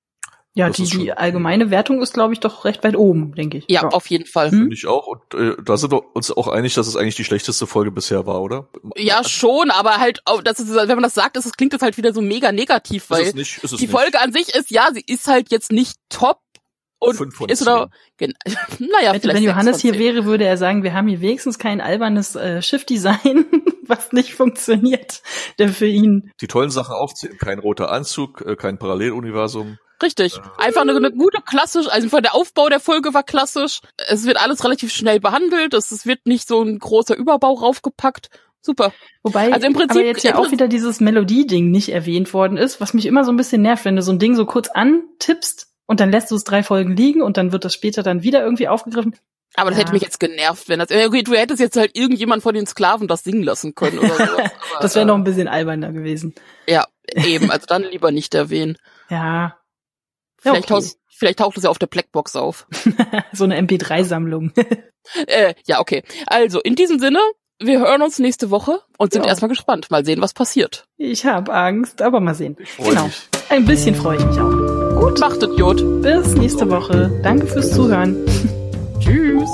Ja, 0.54 0.66
das 0.68 0.76
die, 0.76 0.82
ist 0.82 0.94
die 0.94 1.12
allgemeine 1.12 1.70
Wertung 1.70 2.02
ist, 2.02 2.12
glaube 2.12 2.32
ich, 2.32 2.40
doch 2.40 2.64
recht 2.64 2.82
weit 2.82 2.96
oben, 2.96 3.34
denke 3.34 3.58
ich. 3.58 3.64
Ja, 3.68 3.86
auf 3.88 4.08
jeden 4.08 4.26
Fall. 4.26 4.50
Hm? 4.50 4.58
Finde 4.60 4.74
ich 4.74 4.86
auch. 4.86 5.06
Und 5.06 5.34
äh, 5.34 5.54
da 5.64 5.76
sind 5.76 5.92
wir 5.92 6.14
uns 6.16 6.30
auch 6.32 6.48
einig, 6.48 6.74
dass 6.74 6.86
es 6.88 6.96
eigentlich 6.96 7.14
die 7.16 7.24
schlechteste 7.24 7.66
Folge 7.68 7.92
bisher 7.92 8.26
war, 8.26 8.42
oder? 8.42 8.68
Ja, 8.96 9.22
schon, 9.22 9.70
aber 9.70 9.98
halt, 9.98 10.22
auch, 10.24 10.42
das 10.42 10.58
ist, 10.58 10.74
wenn 10.74 10.88
man 10.88 11.02
das 11.02 11.14
sagt, 11.14 11.36
das, 11.36 11.44
das 11.44 11.52
klingt 11.52 11.72
das 11.72 11.82
halt 11.82 11.96
wieder 11.96 12.12
so 12.12 12.20
mega 12.20 12.50
negativ, 12.50 13.04
ist 13.04 13.10
weil 13.10 13.22
es 13.26 13.34
nicht, 13.34 13.62
ist 13.62 13.72
es 13.72 13.78
die 13.78 13.86
nicht. 13.86 13.92
Folge 13.92 14.20
an 14.20 14.32
sich 14.32 14.54
ist, 14.54 14.70
ja, 14.70 14.88
sie 14.92 15.04
ist 15.06 15.28
halt 15.28 15.50
jetzt 15.50 15.70
nicht 15.70 15.96
top 16.08 16.40
und 16.98 17.14
Fünf 17.16 17.34
von 17.34 17.48
ist 17.48 17.62
oder, 17.62 17.88
gen- 18.18 18.34
naja, 18.78 19.12
Wenn, 19.12 19.20
vielleicht 19.22 19.36
wenn 19.38 19.44
Johannes 19.44 19.80
hier 19.80 19.98
wäre, 19.98 20.26
würde 20.26 20.44
er 20.44 20.58
sagen, 20.58 20.82
wir 20.82 20.92
haben 20.92 21.08
hier 21.08 21.20
wenigstens 21.22 21.58
kein 21.58 21.80
albernes 21.80 22.34
äh, 22.34 22.60
Schiffdesign, 22.60 23.46
was 23.86 24.12
nicht 24.12 24.34
funktioniert, 24.34 25.22
der 25.58 25.70
für 25.70 25.86
ihn. 25.86 26.30
Die 26.42 26.46
tollen 26.46 26.70
Sachen 26.70 26.94
aufzählen. 26.94 27.38
Kein 27.38 27.58
roter 27.58 27.90
Anzug, 27.90 28.42
äh, 28.42 28.54
kein 28.56 28.78
Paralleluniversum. 28.78 29.78
Richtig. 30.02 30.38
Einfach 30.58 30.80
eine, 30.82 30.96
eine 30.96 31.10
gute 31.12 31.42
klassisch, 31.42 31.86
also 31.88 32.08
von 32.08 32.22
der 32.22 32.34
Aufbau 32.34 32.68
der 32.68 32.80
Folge 32.80 33.12
war 33.12 33.22
klassisch. 33.22 33.80
Es 34.08 34.24
wird 34.24 34.40
alles 34.42 34.64
relativ 34.64 34.92
schnell 34.92 35.20
behandelt. 35.20 35.74
Es, 35.74 35.90
es 35.90 36.06
wird 36.06 36.20
nicht 36.26 36.48
so 36.48 36.62
ein 36.62 36.78
großer 36.78 37.16
Überbau 37.16 37.52
raufgepackt. 37.54 38.28
Super. 38.62 38.92
Wobei 39.22 39.52
Also 39.52 39.66
im 39.66 39.72
Prinzip- 39.74 39.98
aber 39.98 40.06
jetzt 40.06 40.22
ja 40.24 40.36
auch 40.36 40.50
wieder 40.50 40.68
dieses 40.68 41.00
Melodieding 41.00 41.70
nicht 41.70 41.90
erwähnt 41.90 42.32
worden 42.34 42.56
ist, 42.56 42.80
was 42.80 42.94
mich 42.94 43.06
immer 43.06 43.24
so 43.24 43.32
ein 43.32 43.36
bisschen 43.36 43.62
nervt, 43.62 43.84
wenn 43.84 43.96
du 43.96 44.02
so 44.02 44.12
ein 44.12 44.18
Ding 44.18 44.36
so 44.36 44.44
kurz 44.46 44.68
antippst 44.68 45.68
und 45.86 46.00
dann 46.00 46.10
lässt 46.10 46.30
du 46.30 46.34
es 46.36 46.44
drei 46.44 46.62
Folgen 46.62 46.94
liegen 46.96 47.22
und 47.22 47.36
dann 47.36 47.52
wird 47.52 47.64
das 47.64 47.74
später 47.74 48.02
dann 48.02 48.22
wieder 48.22 48.42
irgendwie 48.44 48.68
aufgegriffen. 48.68 49.16
Aber 49.56 49.70
das 49.70 49.78
Ja. 49.78 49.84
hätte 49.84 49.92
mich 49.94 50.02
jetzt 50.02 50.20
genervt, 50.20 50.68
wenn 50.68 50.78
das. 50.78 50.90
Okay, 50.90 51.22
du 51.24 51.32
hättest 51.34 51.58
jetzt 51.58 51.76
halt 51.76 51.96
irgendjemand 51.96 52.42
von 52.42 52.54
den 52.54 52.66
Sklaven 52.66 53.08
das 53.08 53.24
singen 53.24 53.42
lassen 53.42 53.74
können 53.74 53.98
oder 53.98 54.14
sowas. 54.14 54.28
Aber, 54.74 54.80
Das 54.80 54.94
wäre 54.94 55.02
äh, 55.02 55.06
noch 55.06 55.16
ein 55.16 55.24
bisschen 55.24 55.48
alberner 55.48 55.92
gewesen. 55.92 56.34
Ja, 56.68 56.86
eben. 57.14 57.50
Also 57.50 57.66
dann 57.66 57.82
lieber 57.82 58.12
nicht 58.12 58.32
erwähnen. 58.34 58.76
Ja. 59.08 59.56
Ja, 60.44 60.52
Vielleicht, 60.52 60.70
okay. 60.70 60.82
taucht, 60.84 60.96
vielleicht 61.08 61.38
taucht 61.38 61.56
es 61.58 61.64
ja 61.64 61.70
auf 61.70 61.78
der 61.78 61.86
Blackbox 61.86 62.36
auf. 62.36 62.66
so 63.32 63.44
eine 63.44 63.60
MP3-Sammlung. 63.60 64.52
Äh, 65.26 65.54
ja, 65.66 65.80
okay. 65.80 66.02
Also, 66.26 66.60
in 66.60 66.74
diesem 66.76 66.98
Sinne, 66.98 67.18
wir 67.58 67.80
hören 67.80 68.02
uns 68.02 68.18
nächste 68.18 68.50
Woche 68.50 68.80
und 68.98 69.12
sind 69.14 69.22
Ja. 69.24 69.30
erstmal 69.30 69.48
gespannt. 69.48 69.90
Mal 69.90 70.04
sehen, 70.04 70.20
was 70.20 70.34
passiert. 70.34 70.84
Ich 70.98 71.24
habe 71.24 71.52
Angst, 71.54 72.02
aber 72.02 72.20
mal 72.20 72.34
sehen. 72.34 72.56
Genau. 72.76 73.04
mich. 73.06 73.28
Ein 73.48 73.64
bisschen 73.64 73.94
freue 73.94 74.18
ich 74.18 74.24
mich 74.26 74.38
auch. 74.38 75.00
Gut, 75.00 75.18
Macht 75.18 75.42
es, 75.42 75.58
Jod. 75.58 76.02
bis 76.02 76.34
nächste 76.34 76.68
Woche. 76.70 77.18
Danke 77.24 77.46
fürs 77.46 77.72
Zuhören. 77.72 78.24
Tschüss. 79.00 79.48